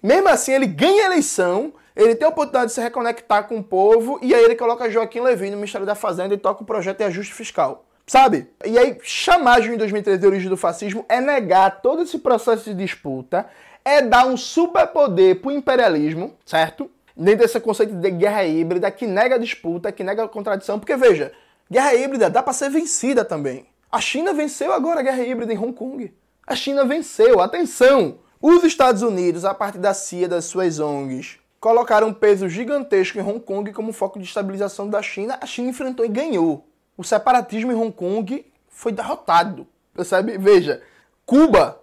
Mesmo 0.02 0.28
assim, 0.28 0.52
ele 0.52 0.66
ganha 0.66 1.02
a 1.02 1.06
eleição, 1.06 1.72
ele 1.94 2.14
tem 2.14 2.26
a 2.26 2.30
oportunidade 2.30 2.66
de 2.66 2.72
se 2.72 2.80
reconectar 2.80 3.46
com 3.46 3.58
o 3.58 3.62
povo, 3.62 4.18
e 4.22 4.34
aí 4.34 4.42
ele 4.44 4.56
coloca 4.56 4.90
Joaquim 4.90 5.20
Levy 5.20 5.50
no 5.50 5.56
Ministério 5.56 5.86
da 5.86 5.94
Fazenda 5.94 6.34
e 6.34 6.38
toca 6.38 6.62
o 6.62 6.66
projeto 6.66 6.98
de 6.98 7.04
ajuste 7.04 7.34
fiscal. 7.34 7.84
Sabe? 8.06 8.48
E 8.64 8.76
aí, 8.76 8.98
chamar 9.02 9.60
junho 9.60 9.74
de 9.74 9.78
2013 9.78 10.18
de 10.18 10.26
origem 10.26 10.48
do 10.48 10.56
fascismo 10.56 11.04
é 11.08 11.20
negar 11.20 11.80
todo 11.80 12.02
esse 12.02 12.18
processo 12.18 12.64
de 12.64 12.74
disputa, 12.74 13.46
é 13.84 14.02
dar 14.02 14.26
um 14.26 14.36
superpoder 14.36 15.40
pro 15.40 15.50
imperialismo, 15.50 16.34
certo? 16.44 16.90
Dentro 17.16 17.42
desse 17.42 17.60
conceito 17.60 17.94
de 17.94 18.10
guerra 18.10 18.44
híbrida 18.44 18.90
que 18.90 19.06
nega 19.06 19.36
a 19.36 19.38
disputa, 19.38 19.92
que 19.92 20.02
nega 20.02 20.24
a 20.24 20.28
contradição, 20.28 20.78
porque 20.78 20.96
veja, 20.96 21.32
guerra 21.70 21.94
híbrida 21.94 22.28
dá 22.28 22.42
para 22.42 22.52
ser 22.52 22.70
vencida 22.70 23.24
também. 23.24 23.66
A 23.92 24.00
China 24.00 24.32
venceu 24.32 24.72
agora 24.72 25.00
a 25.00 25.02
guerra 25.02 25.22
híbrida 25.22 25.52
em 25.52 25.58
Hong 25.58 25.72
Kong. 25.72 26.12
A 26.46 26.56
China 26.56 26.84
venceu, 26.84 27.40
atenção! 27.40 28.18
Os 28.42 28.64
Estados 28.64 29.02
Unidos, 29.02 29.44
a 29.44 29.52
partir 29.52 29.76
da 29.76 29.92
CIA 29.92 30.26
das 30.26 30.46
suas 30.46 30.80
ONGs, 30.80 31.38
colocaram 31.60 32.08
um 32.08 32.14
peso 32.14 32.48
gigantesco 32.48 33.18
em 33.18 33.20
Hong 33.20 33.38
Kong 33.38 33.70
como 33.70 33.92
foco 33.92 34.18
de 34.18 34.24
estabilização 34.24 34.88
da 34.88 35.02
China. 35.02 35.38
A 35.42 35.44
China 35.44 35.68
enfrentou 35.68 36.06
e 36.06 36.08
ganhou. 36.08 36.66
O 36.96 37.04
separatismo 37.04 37.70
em 37.70 37.74
Hong 37.74 37.92
Kong 37.92 38.46
foi 38.70 38.92
derrotado. 38.92 39.66
Percebe? 39.92 40.38
Veja, 40.38 40.82
Cuba 41.26 41.82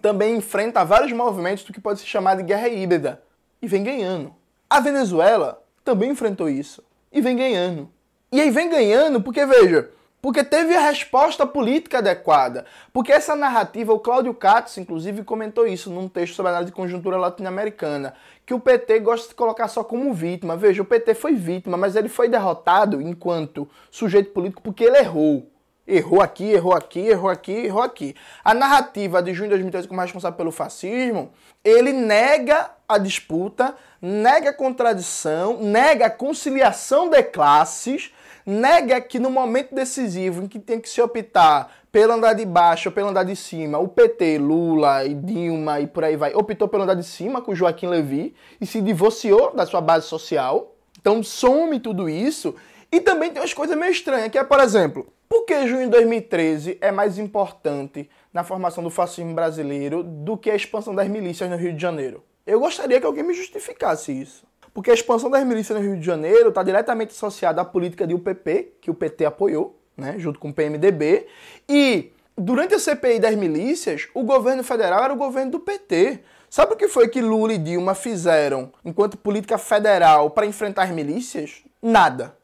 também 0.00 0.36
enfrenta 0.36 0.84
vários 0.84 1.10
movimentos 1.10 1.64
do 1.64 1.72
que 1.72 1.80
pode 1.80 1.98
se 1.98 2.06
chamar 2.06 2.36
de 2.36 2.44
guerra 2.44 2.68
híbrida 2.68 3.20
e 3.60 3.66
vem 3.66 3.82
ganhando. 3.82 4.32
A 4.68 4.78
Venezuela 4.78 5.60
também 5.84 6.12
enfrentou 6.12 6.48
isso 6.48 6.84
e 7.12 7.20
vem 7.20 7.34
ganhando. 7.34 7.90
E 8.30 8.40
aí 8.40 8.52
vem 8.52 8.70
ganhando 8.70 9.20
porque, 9.20 9.44
veja, 9.44 9.90
porque 10.20 10.44
teve 10.44 10.74
a 10.74 10.80
resposta 10.80 11.46
política 11.46 11.98
adequada. 11.98 12.66
Porque 12.92 13.12
essa 13.12 13.34
narrativa, 13.34 13.92
o 13.92 14.00
Cláudio 14.00 14.34
Katz, 14.34 14.78
inclusive, 14.78 15.24
comentou 15.24 15.66
isso 15.66 15.90
num 15.90 16.08
texto 16.08 16.34
sobre 16.34 16.50
a 16.50 16.52
análise 16.52 16.70
de 16.70 16.76
conjuntura 16.76 17.16
latino-americana, 17.16 18.14
que 18.44 18.54
o 18.54 18.60
PT 18.60 19.00
gosta 19.00 19.28
de 19.28 19.34
colocar 19.34 19.68
só 19.68 19.82
como 19.82 20.12
vítima. 20.12 20.56
Veja, 20.56 20.82
o 20.82 20.84
PT 20.84 21.14
foi 21.14 21.34
vítima, 21.34 21.76
mas 21.76 21.96
ele 21.96 22.08
foi 22.08 22.28
derrotado 22.28 23.00
enquanto 23.00 23.68
sujeito 23.90 24.30
político 24.30 24.62
porque 24.62 24.84
ele 24.84 24.98
errou. 24.98 25.50
Errou 25.86 26.20
aqui, 26.20 26.52
errou 26.52 26.72
aqui, 26.72 27.00
errou 27.00 27.30
aqui, 27.30 27.52
errou 27.52 27.82
aqui. 27.82 28.14
A 28.44 28.54
narrativa 28.54 29.20
de 29.20 29.34
junho 29.34 29.48
de 29.48 29.54
2013 29.56 29.88
como 29.88 30.00
responsável 30.00 30.36
pelo 30.36 30.52
fascismo, 30.52 31.32
ele 31.64 31.92
nega 31.92 32.70
a 32.88 32.96
disputa, 32.96 33.74
nega 34.00 34.50
a 34.50 34.54
contradição, 34.54 35.58
nega 35.60 36.06
a 36.06 36.10
conciliação 36.10 37.08
de 37.08 37.20
classes, 37.24 38.12
nega 38.44 39.00
que 39.00 39.18
no 39.18 39.30
momento 39.30 39.74
decisivo 39.74 40.42
em 40.42 40.48
que 40.48 40.58
tem 40.58 40.80
que 40.80 40.88
se 40.88 41.00
optar 41.00 41.72
pelo 41.92 42.12
andar 42.12 42.34
de 42.34 42.44
baixo 42.44 42.88
ou 42.88 42.94
pelo 42.94 43.08
andar 43.08 43.24
de 43.24 43.34
cima, 43.34 43.78
o 43.78 43.88
PT, 43.88 44.38
Lula 44.38 45.04
e 45.04 45.14
Dilma 45.14 45.80
e 45.80 45.86
por 45.86 46.04
aí 46.04 46.16
vai, 46.16 46.34
optou 46.34 46.68
pelo 46.68 46.84
andar 46.84 46.94
de 46.94 47.04
cima 47.04 47.42
com 47.42 47.54
Joaquim 47.54 47.86
Levy 47.86 48.34
e 48.60 48.66
se 48.66 48.80
divorciou 48.80 49.54
da 49.54 49.66
sua 49.66 49.80
base 49.80 50.06
social. 50.06 50.74
Então 51.00 51.22
some 51.22 51.80
tudo 51.80 52.08
isso. 52.08 52.54
E 52.92 53.00
também 53.00 53.30
tem 53.30 53.40
umas 53.40 53.54
coisas 53.54 53.76
meio 53.76 53.92
estranhas, 53.92 54.30
que 54.30 54.38
é, 54.38 54.42
por 54.44 54.58
exemplo, 54.58 55.06
por 55.28 55.44
que 55.44 55.66
junho 55.68 55.84
de 55.84 55.90
2013 55.90 56.78
é 56.80 56.90
mais 56.90 57.18
importante 57.18 58.10
na 58.32 58.42
formação 58.42 58.82
do 58.82 58.90
fascismo 58.90 59.32
brasileiro 59.32 60.02
do 60.02 60.36
que 60.36 60.50
a 60.50 60.56
expansão 60.56 60.92
das 60.92 61.08
milícias 61.08 61.48
no 61.48 61.56
Rio 61.56 61.72
de 61.72 61.80
Janeiro? 61.80 62.24
Eu 62.44 62.58
gostaria 62.58 62.98
que 62.98 63.06
alguém 63.06 63.22
me 63.22 63.32
justificasse 63.32 64.10
isso. 64.10 64.49
Porque 64.72 64.90
a 64.90 64.94
expansão 64.94 65.30
das 65.30 65.44
milícias 65.44 65.78
no 65.78 65.84
Rio 65.84 65.98
de 65.98 66.04
Janeiro 66.04 66.50
está 66.50 66.62
diretamente 66.62 67.10
associada 67.10 67.60
à 67.60 67.64
política 67.64 68.06
de 68.06 68.14
UPP, 68.14 68.74
que 68.80 68.90
o 68.90 68.94
PT 68.94 69.24
apoiou, 69.24 69.78
né, 69.96 70.14
junto 70.18 70.38
com 70.38 70.50
o 70.50 70.54
PMDB, 70.54 71.26
e 71.68 72.12
durante 72.36 72.74
a 72.74 72.78
CPI 72.78 73.18
das 73.18 73.34
milícias, 73.34 74.08
o 74.14 74.22
governo 74.22 74.64
federal 74.64 75.04
era 75.04 75.12
o 75.12 75.16
governo 75.16 75.52
do 75.52 75.60
PT. 75.60 76.20
Sabe 76.48 76.74
o 76.74 76.76
que 76.76 76.88
foi 76.88 77.08
que 77.08 77.20
Lula 77.20 77.52
e 77.52 77.58
Dilma 77.58 77.94
fizeram 77.94 78.72
enquanto 78.84 79.16
política 79.16 79.56
federal 79.56 80.30
para 80.30 80.46
enfrentar 80.46 80.84
as 80.84 80.90
milícias? 80.90 81.62
Nada 81.80 82.36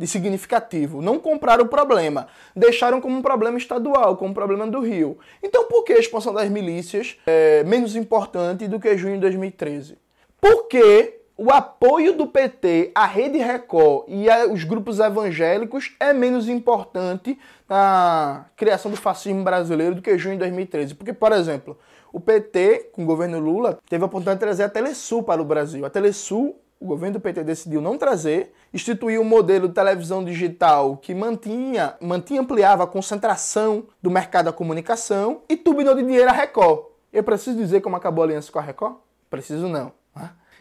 de 0.00 0.06
significativo. 0.06 1.02
Não 1.02 1.18
compraram 1.18 1.64
o 1.64 1.68
problema. 1.68 2.26
Deixaram 2.56 3.02
como 3.02 3.18
um 3.18 3.20
problema 3.20 3.58
estadual, 3.58 4.16
como 4.16 4.30
um 4.30 4.34
problema 4.34 4.66
do 4.66 4.80
Rio. 4.80 5.18
Então 5.42 5.66
por 5.66 5.84
que 5.84 5.92
a 5.92 5.98
expansão 5.98 6.32
das 6.32 6.48
milícias 6.48 7.18
é 7.26 7.62
menos 7.64 7.94
importante 7.94 8.66
do 8.66 8.80
que 8.80 8.96
junho 8.96 9.16
de 9.16 9.20
2013? 9.20 9.98
Porque 10.40 11.19
o 11.42 11.50
apoio 11.50 12.12
do 12.12 12.26
PT 12.26 12.90
à 12.94 13.06
Rede 13.06 13.38
Record 13.38 14.04
e 14.08 14.28
aos 14.28 14.62
grupos 14.62 15.00
evangélicos 15.00 15.96
é 15.98 16.12
menos 16.12 16.50
importante 16.50 17.38
na 17.66 18.44
criação 18.54 18.90
do 18.90 18.96
fascismo 18.98 19.42
brasileiro 19.42 19.94
do 19.94 20.02
que 20.02 20.18
junho 20.18 20.34
de 20.34 20.40
2013. 20.40 20.94
Porque, 20.94 21.14
por 21.14 21.32
exemplo, 21.32 21.78
o 22.12 22.20
PT, 22.20 22.90
com 22.92 23.04
o 23.04 23.06
governo 23.06 23.38
Lula, 23.38 23.78
teve 23.88 24.04
a 24.04 24.06
oportunidade 24.06 24.36
de 24.38 24.44
trazer 24.44 24.64
a 24.64 24.68
Telesul 24.68 25.22
para 25.22 25.40
o 25.40 25.44
Brasil. 25.46 25.86
A 25.86 25.88
Telesul, 25.88 26.60
o 26.78 26.84
governo 26.84 27.14
do 27.14 27.20
PT 27.22 27.42
decidiu 27.42 27.80
não 27.80 27.96
trazer, 27.96 28.52
instituiu 28.70 29.22
um 29.22 29.24
modelo 29.24 29.66
de 29.66 29.72
televisão 29.72 30.22
digital 30.22 30.98
que 30.98 31.14
mantinha, 31.14 31.94
mantinha 32.02 32.42
ampliava 32.42 32.84
a 32.84 32.86
concentração 32.86 33.84
do 34.02 34.10
mercado 34.10 34.44
da 34.44 34.52
comunicação 34.52 35.40
e 35.48 35.56
turbinou 35.56 35.94
de 35.94 36.02
dinheiro 36.02 36.28
a 36.28 36.34
Record. 36.34 36.84
Eu 37.10 37.24
preciso 37.24 37.56
dizer 37.56 37.80
como 37.80 37.96
acabou 37.96 38.24
a 38.24 38.26
aliança 38.26 38.52
com 38.52 38.58
a 38.58 38.62
Record? 38.62 38.96
Preciso 39.30 39.68
não. 39.68 39.99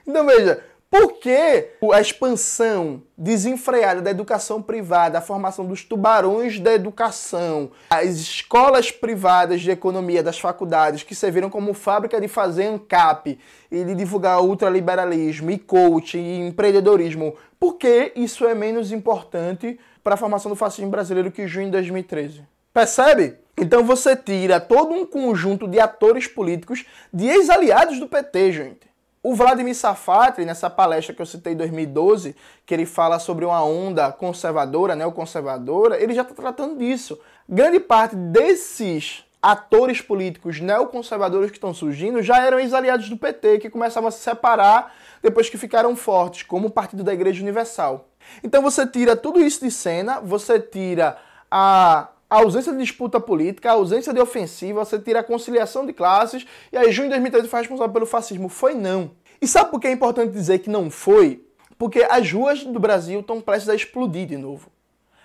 Então 0.10 0.26
veja, 0.26 0.64
por 0.89 1.20
que 1.20 1.68
a 1.93 2.01
expansão 2.01 3.03
desenfreada 3.16 4.01
da 4.01 4.10
educação 4.10 4.60
privada, 4.60 5.20
a 5.20 5.22
formação 5.22 5.68
dos 5.68 5.84
tubarões 5.84 6.60
da 6.60 6.74
educação, 6.74 7.70
as 7.91 8.16
escolas 8.16 8.89
privadas 8.89 9.62
de 9.62 9.70
economia 9.70 10.24
das 10.24 10.39
faculdades 10.39 11.03
que 11.03 11.14
serviram 11.14 11.47
como 11.47 11.76
fábrica 11.76 12.20
de 12.20 12.28
fazer 12.28 12.66
ANCAP 12.66 13.38
e 13.72 13.84
de 13.84 13.93
divulgar 13.93 14.41
ultraliberalismo 14.41 15.51
e 15.51 15.60
coaching 15.60 16.24
e 16.24 16.47
empreendedorismo, 16.47 17.36
por 17.60 17.76
que 17.76 18.12
isso 18.16 18.47
é 18.47 18.55
menos 18.55 18.91
importante 18.91 19.80
para 20.03 20.16
a 20.16 20.18
formação 20.18 20.49
do 20.49 20.55
fascismo 20.55 20.89
brasileiro 20.89 21.32
que 21.32 21.47
junho 21.47 21.68
de 21.68 21.74
2013? 21.74 22.41
Percebe? 22.74 23.36
Então 23.55 23.84
você 23.84 24.16
tira 24.16 24.60
todo 24.60 24.91
um 24.91 25.05
conjunto 25.05 25.68
de 25.68 25.80
atores 25.80 26.26
políticos 26.26 26.84
de 27.14 27.28
ex-aliados 27.28 27.99
do 27.99 28.07
PT, 28.07 28.51
gente. 28.53 28.89
O 29.22 29.36
Vladimir 29.36 29.76
Safatri, 29.76 30.46
nessa 30.46 30.70
palestra 30.70 31.14
que 31.14 31.22
eu 31.22 31.26
citei 31.26 31.52
em 31.52 31.58
2012, 31.58 32.36
que 32.66 32.74
ele 32.74 32.86
fala 32.86 33.20
sobre 33.20 33.44
uma 33.44 33.62
onda 33.62 34.14
conservadora, 34.14 34.96
neoconservadora, 34.96 36.02
ele 36.02 36.14
já 36.14 36.22
está 36.22 36.34
tratando 36.34 36.78
disso. 36.78 37.20
Grande 37.48 37.82
parte 37.82 38.16
desses 38.16 39.26
atores 39.42 40.02
políticos 40.02 40.62
neoconservadores 40.62 41.52
que 41.52 41.58
estão 41.58 41.74
surgindo 41.74 42.22
já 42.22 42.42
eram 42.42 42.60
ex-aliados 42.60 43.10
do 43.10 43.18
PT, 43.18 43.60
que 43.60 43.70
começavam 43.70 44.08
a 44.08 44.12
se 44.12 44.20
separar 44.20 44.94
depois 45.22 45.50
que 45.50 45.58
ficaram 45.58 45.98
fortes, 45.98 46.44
como 46.44 46.68
o 46.68 46.72
Partido 46.72 47.04
da 47.04 47.14
Igreja 47.14 47.42
Universal. 47.42 48.08
Então 48.42 48.62
você 48.62 48.88
tira 48.88 49.18
tudo 49.18 49.42
isso 49.42 49.60
de 49.60 49.72
cena, 49.72 50.22
você 50.22 50.60
tira 50.62 51.18
a 51.52 52.08
a 52.30 52.38
ausência 52.38 52.72
de 52.72 52.78
disputa 52.78 53.20
política, 53.20 53.70
a 53.70 53.74
ausência 53.74 54.14
de 54.14 54.20
ofensiva, 54.20 54.86
você 54.86 55.00
tira 55.00 55.22
a 55.22 55.24
conciliação 55.24 55.86
de 55.86 55.94
classes, 55.94 56.46
e 56.72 56.78
aí 56.78 56.92
junho 56.92 57.08
de 57.08 57.16
2013 57.16 57.48
foi 57.48 57.60
responsável 57.62 57.92
pelo 57.92 58.06
fascismo. 58.06 58.48
Foi 58.48 58.76
não. 58.76 59.12
E 59.42 59.48
sabe 59.48 59.72
por 59.72 59.80
que 59.80 59.88
é 59.88 59.92
importante 59.92 60.32
dizer 60.32 60.60
que 60.60 60.70
não 60.70 60.92
foi? 60.92 61.44
Porque 61.78 62.06
as 62.10 62.32
ruas 62.32 62.64
do 62.64 62.80
Brasil 62.80 63.22
estão 63.22 63.42
prestes 63.42 63.70
a 63.70 63.76
explodir 63.76 64.28
de 64.28 64.38
novo. 64.38 64.70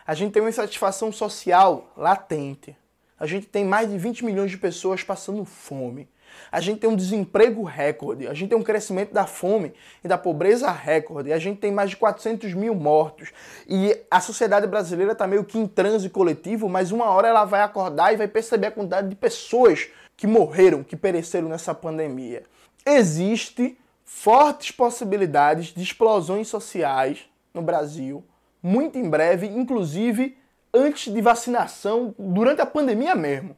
A 0.07 0.15
gente 0.15 0.33
tem 0.33 0.43
uma 0.43 0.49
insatisfação 0.49 1.13
social 1.13 1.93
latente. 1.97 2.77
A 3.19 3.27
gente 3.27 3.47
tem 3.47 3.65
mais 3.65 3.91
de 3.91 3.99
20 3.99 4.25
milhões 4.25 4.51
de 4.51 4.57
pessoas 4.57 5.03
passando 5.03 5.45
fome. 5.45 6.09
A 6.51 6.61
gente 6.61 6.81
tem 6.81 6.89
um 6.89 6.97
desemprego 6.97 7.63
recorde, 7.63 8.27
a 8.27 8.35
gente 8.35 8.51
tem 8.51 8.59
um 8.59 8.63
crescimento 8.63 9.13
da 9.13 9.27
fome 9.27 9.73
e 10.03 10.09
da 10.09 10.19
pobreza 10.19 10.71
recorde, 10.71 11.33
a 11.33 11.39
gente 11.39 11.59
tem 11.59 11.73
mais 11.73 11.91
de 11.91 11.97
400 11.97 12.55
mil 12.55 12.75
mortos. 12.75 13.31
E 13.69 13.97
a 14.11 14.21
sociedade 14.21 14.67
brasileira 14.67 15.13
está 15.13 15.27
meio 15.27 15.45
que 15.45 15.59
em 15.59 15.67
transe 15.67 16.09
coletivo, 16.09 16.69
mas 16.69 16.93
uma 16.93 17.07
hora 17.07 17.29
ela 17.29 17.45
vai 17.45 17.63
acordar 17.63 18.13
e 18.13 18.17
vai 18.17 18.29
perceber 18.29 18.69
a 18.69 18.71
quantidade 18.71 19.09
de 19.09 19.17
pessoas 19.17 19.89
que 20.17 20.27
morreram, 20.27 20.83
que 20.83 20.97
pereceram 20.97 21.49
nessa 21.49 21.75
pandemia. 21.75 22.45
Existe 22.87 23.79
fortes 24.05 24.71
possibilidades 24.71 25.69
de 25.69 25.83
explosões 25.83 26.49
sociais 26.49 27.25
no 27.53 27.63
Brasil, 27.63 28.25
muito 28.63 28.99
em 28.99 29.09
breve, 29.09 29.47
inclusive 29.47 30.37
antes 30.73 31.13
de 31.13 31.21
vacinação, 31.21 32.15
durante 32.19 32.61
a 32.61 32.67
pandemia 32.67 33.15
mesmo. 33.15 33.57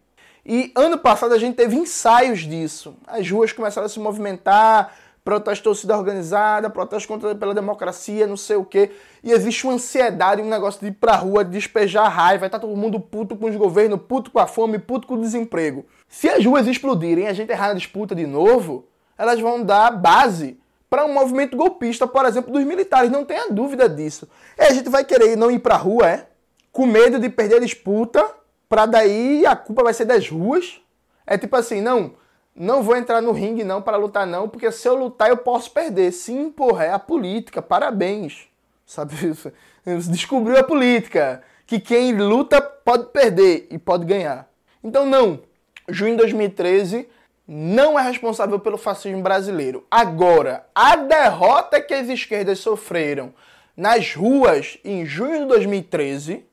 E 0.49 0.71
ano 0.77 0.97
passado 0.97 1.35
a 1.35 1.39
gente 1.39 1.57
teve 1.57 1.75
ensaios 1.75 2.41
disso. 2.41 2.97
As 3.05 3.29
ruas 3.29 3.53
começaram 3.53 3.87
a 3.87 3.89
se 3.89 3.99
movimentar, 3.99 4.95
protesto 5.25 5.65
torcida 5.65 5.99
organizada, 5.99 6.71
protesto 6.71 7.09
contra 7.09 7.35
pela 7.35 7.53
democracia, 7.53 8.29
não 8.29 8.37
sei 8.37 8.55
o 8.55 8.65
quê. 8.65 8.93
E 9.25 9.33
existe 9.33 9.67
uma 9.67 9.73
ansiedade, 9.73 10.41
um 10.41 10.49
negócio 10.49 10.81
de 10.81 10.87
ir 10.87 10.93
pra 10.93 11.17
rua, 11.17 11.43
despejar 11.43 12.09
raiva, 12.09 12.49
tá 12.49 12.61
todo 12.61 12.77
mundo 12.77 13.01
puto 13.01 13.35
com 13.35 13.47
os 13.47 13.57
governos, 13.57 14.01
puto 14.07 14.31
com 14.31 14.39
a 14.39 14.47
fome, 14.47 14.79
puto 14.79 15.09
com 15.09 15.15
o 15.15 15.21
desemprego. 15.21 15.85
Se 16.09 16.29
as 16.29 16.47
ruas 16.47 16.69
explodirem 16.69 17.25
e 17.25 17.27
a 17.27 17.33
gente 17.33 17.51
errar 17.51 17.69
na 17.69 17.75
disputa 17.75 18.15
de 18.15 18.25
novo, 18.25 18.87
elas 19.19 19.41
vão 19.41 19.65
dar 19.65 19.91
base 19.91 20.61
para 20.89 21.05
um 21.05 21.13
movimento 21.13 21.57
golpista, 21.57 22.07
por 22.07 22.25
exemplo, 22.25 22.53
dos 22.53 22.63
militares, 22.63 23.11
não 23.11 23.25
tenha 23.25 23.51
dúvida 23.51 23.89
disso. 23.89 24.29
E 24.57 24.63
a 24.63 24.73
gente 24.73 24.89
vai 24.89 25.05
querer 25.05 25.35
não 25.35 25.51
ir 25.51 25.59
pra 25.59 25.77
rua, 25.77 26.09
é? 26.09 26.29
Com 26.71 26.87
medo 26.87 27.19
de 27.19 27.29
perder 27.29 27.57
a 27.57 27.61
disputa 27.61 28.25
para 28.69 28.87
daí 28.87 29.45
a 29.47 29.55
culpa 29.55 29.85
vai 29.85 29.95
ser 29.95 30.05
das 30.05 30.29
ruas. 30.29 30.81
É 31.27 31.37
tipo 31.37 31.57
assim, 31.57 31.81
não, 31.81 32.15
não 32.55 32.83
vou 32.83 32.97
entrar 32.97 33.21
no 33.21 33.33
ringue 33.33 33.65
não 33.65 33.83
para 33.83 33.97
lutar 33.97 34.27
não, 34.27 34.49
porque 34.49 34.71
se 34.73 34.89
eu 34.89 34.95
lutar 34.95 35.29
eu 35.29 35.37
posso 35.37 35.71
perder. 35.71 36.13
Sim, 36.13 36.51
porra, 36.51 36.85
é 36.85 36.93
a 36.93 36.99
política, 36.99 37.61
parabéns. 37.61 38.49
Sabe 38.85 39.15
isso? 39.27 39.53
Descobriu 40.11 40.59
a 40.59 40.63
política, 40.63 41.43
que 41.67 41.81
quem 41.81 42.17
luta 42.17 42.61
pode 42.61 43.07
perder 43.07 43.67
e 43.71 43.79
pode 43.79 44.05
ganhar. 44.05 44.49
Então 44.83 45.05
não, 45.05 45.41
junho 45.89 46.13
de 46.13 46.19
2013 46.19 47.09
não 47.47 47.99
é 47.99 48.03
responsável 48.03 48.59
pelo 48.59 48.79
fascismo 48.79 49.23
brasileiro. 49.23 49.87
Agora, 49.91 50.67
a 50.75 50.97
derrota 50.97 51.81
que 51.81 51.95
as 51.95 52.09
esquerdas 52.09 52.59
sofreram 52.59 53.33
nas 53.77 54.15
ruas 54.15 54.79
em 54.85 55.05
junho 55.05 55.41
de 55.41 55.47
2013 55.47 56.46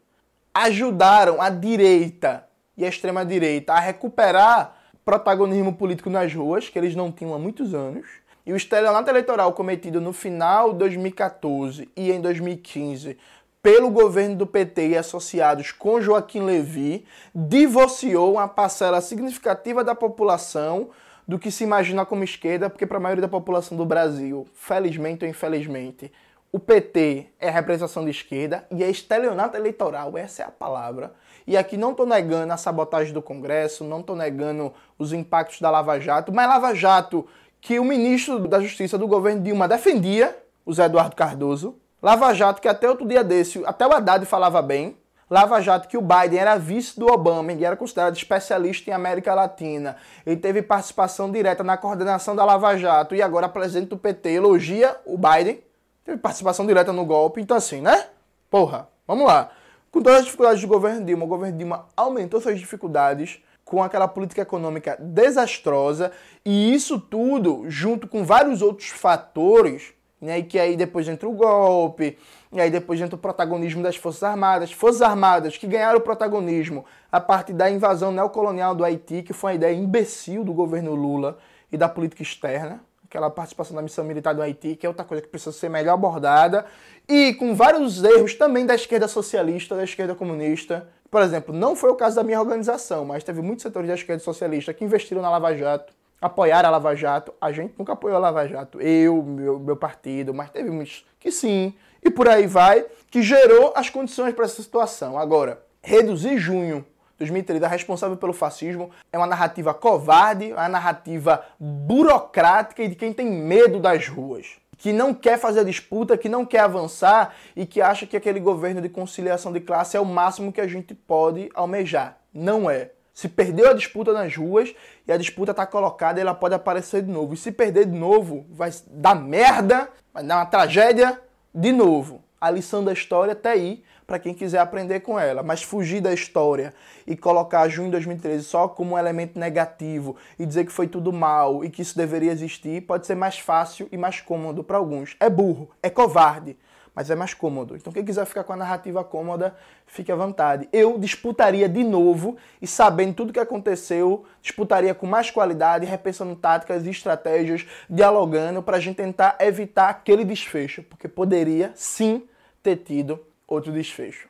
ajudaram 0.54 1.42
a 1.42 1.50
direita 1.50 2.48
e 2.78 2.86
a 2.86 2.90
extrema-direita 2.90 3.74
a 3.74 3.80
recuperar 3.80 4.76
protagonismo 5.04 5.74
político 5.74 6.10
nas 6.10 6.34
ruas, 6.34 6.70
que 6.70 6.78
eles 6.78 6.96
não 6.96 7.12
tinham 7.12 7.34
há 7.34 7.40
muitos 7.40 7.74
anos. 7.74 8.06
E 8.46 8.52
o 8.52 8.58
estelionato 8.58 9.10
eleitoral 9.10 9.54
cometido 9.54 10.02
no 10.02 10.12
final 10.12 10.74
de 10.74 10.80
2014 10.80 11.90
e 11.96 12.12
em 12.12 12.20
2015 12.20 13.18
pelo 13.64 13.90
governo 13.90 14.36
do 14.36 14.46
PT 14.46 14.90
e 14.90 14.98
associados 14.98 15.72
com 15.72 16.02
Joaquim 16.02 16.42
Levy 16.42 17.06
divorciou 17.34 18.34
uma 18.34 18.46
parcela 18.46 19.00
significativa 19.00 19.86
da 19.86 19.96
população 19.96 20.90
do 21.26 21.40
que 21.40 21.50
se 21.50 21.64
imagina 21.64 22.06
como 22.06 22.26
esquerda, 22.26 22.70
porque 22.70 22.86
para 22.86 22.98
a 22.98 23.00
maioria 23.00 23.22
da 23.22 23.30
população 23.30 23.78
do 23.78 23.86
Brasil, 23.86 24.46
felizmente 24.54 25.24
ou 25.24 25.32
infelizmente, 25.32 26.12
o 26.54 26.60
PT 26.60 27.30
é 27.40 27.50
a 27.50 27.52
representação 27.52 28.06
de 28.06 28.12
esquerda 28.12 28.64
e 28.70 28.84
é 28.84 28.90
estelionato 28.90 29.58
eleitoral, 29.58 30.16
essa 30.16 30.44
é 30.44 30.46
a 30.46 30.52
palavra. 30.52 31.12
E 31.48 31.58
aqui 31.58 31.76
não 31.76 31.92
estou 31.92 32.06
negando 32.06 32.54
a 32.54 32.58
sabotagem 32.58 33.12
do 33.12 33.24
Congresso, 33.24 33.84
não 33.84 34.02
estou 34.02 34.16
negando 34.16 34.72
os 35.00 35.12
impactos 35.12 35.60
da 35.60 35.72
Lava 35.72 36.00
Jato, 36.00 36.32
mas 36.32 36.48
Lava 36.48 36.76
Jato 36.76 37.26
que 37.60 37.80
o 37.80 37.84
ministro 37.84 38.48
da 38.48 38.60
Justiça 38.60 39.00
do 39.00 39.08
governo 39.08 39.42
Dilma 39.42 39.68
defendia, 39.68 40.38
o 40.64 40.72
Zé 40.72 40.86
Eduardo 40.86 41.16
Cardoso. 41.16 41.76
Lava 42.00 42.32
Jato 42.36 42.62
que 42.62 42.68
até 42.68 42.88
outro 42.88 43.08
dia 43.08 43.24
desse, 43.24 43.64
até 43.66 43.88
o 43.88 43.92
Haddad 43.92 44.24
falava 44.28 44.62
bem. 44.62 44.96
Lava 45.28 45.60
Jato 45.60 45.88
que 45.88 45.98
o 45.98 46.02
Biden 46.02 46.38
era 46.38 46.56
vice 46.56 47.00
do 47.00 47.12
Obama 47.12 47.52
e 47.52 47.66
era 47.66 47.76
considerado 47.76 48.16
especialista 48.16 48.92
em 48.92 48.94
América 48.94 49.34
Latina. 49.34 49.98
Ele 50.24 50.38
teve 50.38 50.62
participação 50.62 51.32
direta 51.32 51.64
na 51.64 51.78
coordenação 51.78 52.36
da 52.36 52.46
Lava 52.46 52.78
Jato 52.78 53.16
e 53.16 53.24
agora 53.24 53.50
presidente 53.50 53.90
do 53.90 53.98
PT 53.98 54.30
elogia 54.30 54.96
o 55.04 55.18
Biden 55.18 55.60
Teve 56.04 56.18
participação 56.18 56.66
direta 56.66 56.92
no 56.92 57.06
golpe, 57.06 57.40
então 57.42 57.56
assim, 57.56 57.82
né? 57.82 58.08
Porra, 58.50 58.90
vamos 59.08 59.26
lá. 59.26 59.52
Com 59.92 60.02
todas 60.02 60.20
as 60.20 60.26
dificuldades 60.26 60.62
do 60.62 60.68
governo 60.68 61.06
Dilma, 61.06 61.24
o 61.24 61.28
governo 61.28 61.58
Dilma 61.58 61.86
aumentou 61.96 62.42
suas 62.42 62.60
dificuldades 62.60 63.40
com 63.64 63.82
aquela 63.82 64.08
política 64.08 64.42
econômica 64.42 64.98
desastrosa 65.00 66.12
e 66.44 66.74
isso 66.74 67.00
tudo 67.00 67.64
junto 67.68 68.08
com 68.08 68.24
vários 68.24 68.62
outros 68.62 68.90
fatores, 68.90 69.94
né, 70.20 70.42
que 70.42 70.60
aí 70.60 70.76
depois 70.76 71.08
entra 71.08 71.28
o 71.28 71.34
golpe, 71.34 72.18
e 72.52 72.60
aí 72.60 72.70
depois 72.70 73.00
entra 73.00 73.16
o 73.16 73.20
protagonismo 73.20 73.82
das 73.82 73.96
Forças 73.96 74.24
Armadas, 74.24 74.72
Forças 74.72 75.02
Armadas 75.02 75.58
que 75.58 75.68
ganharam 75.68 76.00
o 76.00 76.02
protagonismo 76.02 76.86
a 77.12 77.20
partir 77.20 77.54
da 77.54 77.70
invasão 77.70 78.12
neocolonial 78.12 78.76
do 78.76 78.84
Haiti, 78.84 79.24
que 79.24 79.34
foi 79.34 79.52
uma 79.52 79.56
ideia 79.56 79.76
imbecil 79.76 80.44
do 80.44 80.54
governo 80.54 80.94
Lula 80.96 81.38
e 81.72 81.78
da 81.78 81.88
política 81.88 82.22
externa, 82.22 82.82
aquela 83.14 83.30
participação 83.30 83.76
da 83.76 83.82
missão 83.84 84.04
militar 84.04 84.34
do 84.34 84.42
Haiti, 84.42 84.76
que 84.76 84.88
é 84.88 84.90
outra 84.90 85.06
coisa 85.06 85.22
que 85.22 85.30
precisa 85.30 85.52
ser 85.52 85.70
melhor 85.70 85.94
abordada, 85.94 86.66
e 87.08 87.36
com 87.36 87.54
vários 87.54 88.04
erros 88.04 88.34
também 88.34 88.66
da 88.66 88.74
esquerda 88.74 89.08
socialista, 89.08 89.76
da 89.76 89.84
esquerda 89.84 90.16
comunista. 90.16 90.88
Por 91.12 91.22
exemplo, 91.22 91.54
não 91.54 91.76
foi 91.76 91.92
o 91.92 91.96
caso 91.96 92.16
da 92.16 92.24
minha 92.24 92.40
organização, 92.40 93.06
mas 93.06 93.24
teve 93.24 93.40
muitos 93.40 93.62
setores 93.62 93.88
da 93.88 93.94
esquerda 93.94 94.24
socialista 94.24 94.74
que 94.74 94.84
investiram 94.84 95.22
na 95.22 95.30
Lava 95.30 95.56
Jato, 95.56 95.94
apoiaram 96.20 96.70
a 96.70 96.72
Lava 96.72 96.96
Jato. 96.96 97.32
A 97.40 97.52
gente 97.52 97.76
nunca 97.78 97.94
apoiou 97.94 98.18
a 98.18 98.20
Lava 98.20 98.48
Jato, 98.48 98.82
eu, 98.82 99.22
meu, 99.22 99.60
meu 99.60 99.78
partido, 99.78 100.34
mas 100.34 100.50
teve 100.50 100.72
muitos 100.72 101.06
que 101.20 101.32
sim, 101.32 101.76
e 102.04 102.10
por 102.10 102.28
aí 102.28 102.48
vai, 102.48 102.84
que 103.12 103.22
gerou 103.22 103.74
as 103.76 103.92
condições 103.92 104.34
para 104.34 104.46
essa 104.46 104.62
situação. 104.62 105.20
Agora, 105.20 105.62
reduzir 105.84 106.40
junho 106.40 106.84
2013, 107.24 107.66
a 107.66 107.68
responsável 107.68 108.18
pelo 108.18 108.34
fascismo, 108.34 108.92
é 109.12 109.18
uma 109.18 109.28
narrativa 109.28 109.74
covarde, 109.74 110.52
uma 110.54 110.70
narrativa 110.70 111.44
burocrática 111.60 112.84
e 112.84 112.88
de 112.88 112.96
quem 112.96 113.14
tem 113.14 113.30
medo 113.30 113.80
das 113.80 114.08
ruas. 114.08 114.58
Que 114.78 114.92
não 114.92 115.14
quer 115.14 115.38
fazer 115.38 115.64
disputa, 115.64 116.18
que 116.18 116.28
não 116.28 116.46
quer 116.46 116.60
avançar 116.60 117.34
e 117.56 117.66
que 117.66 117.82
acha 117.82 118.06
que 118.06 118.18
aquele 118.18 118.40
governo 118.40 118.82
de 118.82 118.90
conciliação 118.90 119.54
de 119.54 119.60
classe 119.60 119.96
é 119.96 120.00
o 120.00 120.06
máximo 120.06 120.52
que 120.52 120.60
a 120.60 120.68
gente 120.68 120.94
pode 120.94 121.50
almejar. 121.54 122.18
Não 122.34 122.70
é. 122.70 122.92
Se 123.14 123.30
perdeu 123.30 123.70
a 123.70 123.74
disputa 123.74 124.12
nas 124.12 124.36
ruas 124.36 124.74
e 125.08 125.12
a 125.12 125.18
disputa 125.18 125.52
está 125.52 125.66
colocada, 125.68 126.20
ela 126.20 126.34
pode 126.34 126.56
aparecer 126.56 127.04
de 127.04 127.12
novo. 127.12 127.36
E 127.36 127.38
se 127.38 127.52
perder 127.52 127.86
de 127.86 127.98
novo, 127.98 128.46
vai 128.50 128.72
dar 128.90 129.16
merda, 129.16 129.88
vai 130.12 130.24
dar 130.24 130.38
uma 130.38 130.46
tragédia 130.46 131.20
de 131.54 131.72
novo. 131.72 132.24
A 132.42 132.50
lição 132.50 132.84
da 132.84 132.92
história 132.92 133.34
está 133.34 133.52
aí 133.52 133.84
para 134.06 134.20
quem 134.20 134.34
quiser 134.34 134.60
aprender 134.60 135.02
com 135.02 135.20
ela. 135.20 135.44
Mas 135.44 135.64
fugir 135.64 136.02
da 136.02 136.14
história 136.14 136.74
e 137.06 137.16
colocar 137.16 137.68
junho 137.68 137.88
de 137.88 137.94
2013 137.94 138.44
só 138.44 138.68
como 138.68 138.96
um 138.96 138.98
elemento 138.98 139.40
negativo 139.40 140.16
e 140.38 140.46
dizer 140.46 140.66
que 140.66 140.72
foi 140.72 140.88
tudo 140.88 141.12
mal 141.12 141.64
e 141.64 141.70
que 141.70 141.82
isso 141.82 141.98
deveria 141.98 142.32
existir 142.32 142.82
pode 142.82 143.08
ser 143.08 143.16
mais 143.16 143.40
fácil 143.40 143.88
e 143.92 143.98
mais 143.98 144.20
cômodo 144.20 144.64
para 144.64 144.78
alguns. 144.78 145.16
É 145.20 145.30
burro, 145.30 145.70
é 145.82 145.90
covarde 145.90 146.58
mas 146.96 147.10
é 147.10 147.16
mais 147.16 147.34
cômodo. 147.34 147.76
Então, 147.76 147.92
quem 147.92 148.06
quiser 148.06 148.26
ficar 148.26 148.44
com 148.44 148.54
a 148.54 148.58
narrativa 148.58 149.04
cômoda, 149.04 149.56
fique 149.86 150.12
à 150.12 150.16
vontade. 150.16 150.70
Eu 150.72 150.98
disputaria 151.00 151.68
de 151.68 151.84
novo 151.84 152.38
e, 152.62 152.68
sabendo 152.68 153.16
tudo 153.16 153.34
que 153.34 153.40
aconteceu, 153.40 154.26
disputaria 154.42 154.94
com 154.94 155.08
mais 155.08 155.32
qualidade, 155.32 155.86
repensando 155.86 156.36
táticas 156.36 156.86
e 156.86 156.90
estratégias, 156.90 157.66
dialogando 157.90 158.62
para 158.62 158.78
a 158.78 158.80
gente 158.80 158.98
tentar 158.98 159.38
evitar 159.40 159.90
aquele 159.90 160.24
desfecho, 160.24 160.84
porque 160.84 161.08
poderia 161.08 161.72
sim 161.76 162.28
ter 162.62 162.78
tido 162.78 163.20
outro 163.48 163.72
desfecho. 163.72 164.28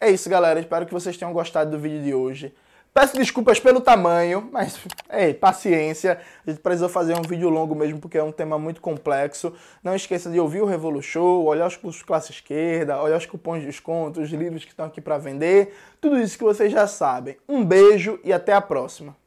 É 0.00 0.10
isso, 0.10 0.28
galera. 0.30 0.58
Espero 0.58 0.86
que 0.86 0.92
vocês 0.92 1.16
tenham 1.16 1.32
gostado 1.32 1.70
do 1.70 1.78
vídeo 1.78 2.02
de 2.02 2.14
hoje. 2.14 2.54
Peço 2.92 3.16
desculpas 3.16 3.60
pelo 3.60 3.80
tamanho, 3.80 4.48
mas 4.50 4.80
ei, 5.12 5.32
paciência. 5.32 6.20
A 6.44 6.50
gente 6.50 6.60
precisou 6.60 6.88
fazer 6.88 7.14
um 7.14 7.22
vídeo 7.22 7.48
longo 7.48 7.74
mesmo 7.74 8.00
porque 8.00 8.18
é 8.18 8.22
um 8.22 8.32
tema 8.32 8.58
muito 8.58 8.80
complexo. 8.80 9.54
Não 9.82 9.94
esqueça 9.94 10.28
de 10.28 10.40
ouvir 10.40 10.60
o 10.60 10.66
Revolu 10.66 11.00
Show, 11.00 11.44
olhar 11.44 11.66
os 11.66 11.76
cursos 11.76 12.02
classe 12.02 12.32
esquerda, 12.32 13.00
olhar 13.00 13.16
os 13.16 13.26
cupons 13.26 13.60
de 13.60 13.66
desconto, 13.66 14.20
os 14.20 14.30
livros 14.30 14.64
que 14.64 14.70
estão 14.70 14.86
aqui 14.86 15.00
para 15.00 15.18
vender, 15.18 15.72
tudo 16.00 16.18
isso 16.18 16.36
que 16.36 16.42
vocês 16.42 16.72
já 16.72 16.86
sabem. 16.86 17.36
Um 17.48 17.64
beijo 17.64 18.18
e 18.24 18.32
até 18.32 18.52
a 18.52 18.60
próxima. 18.60 19.19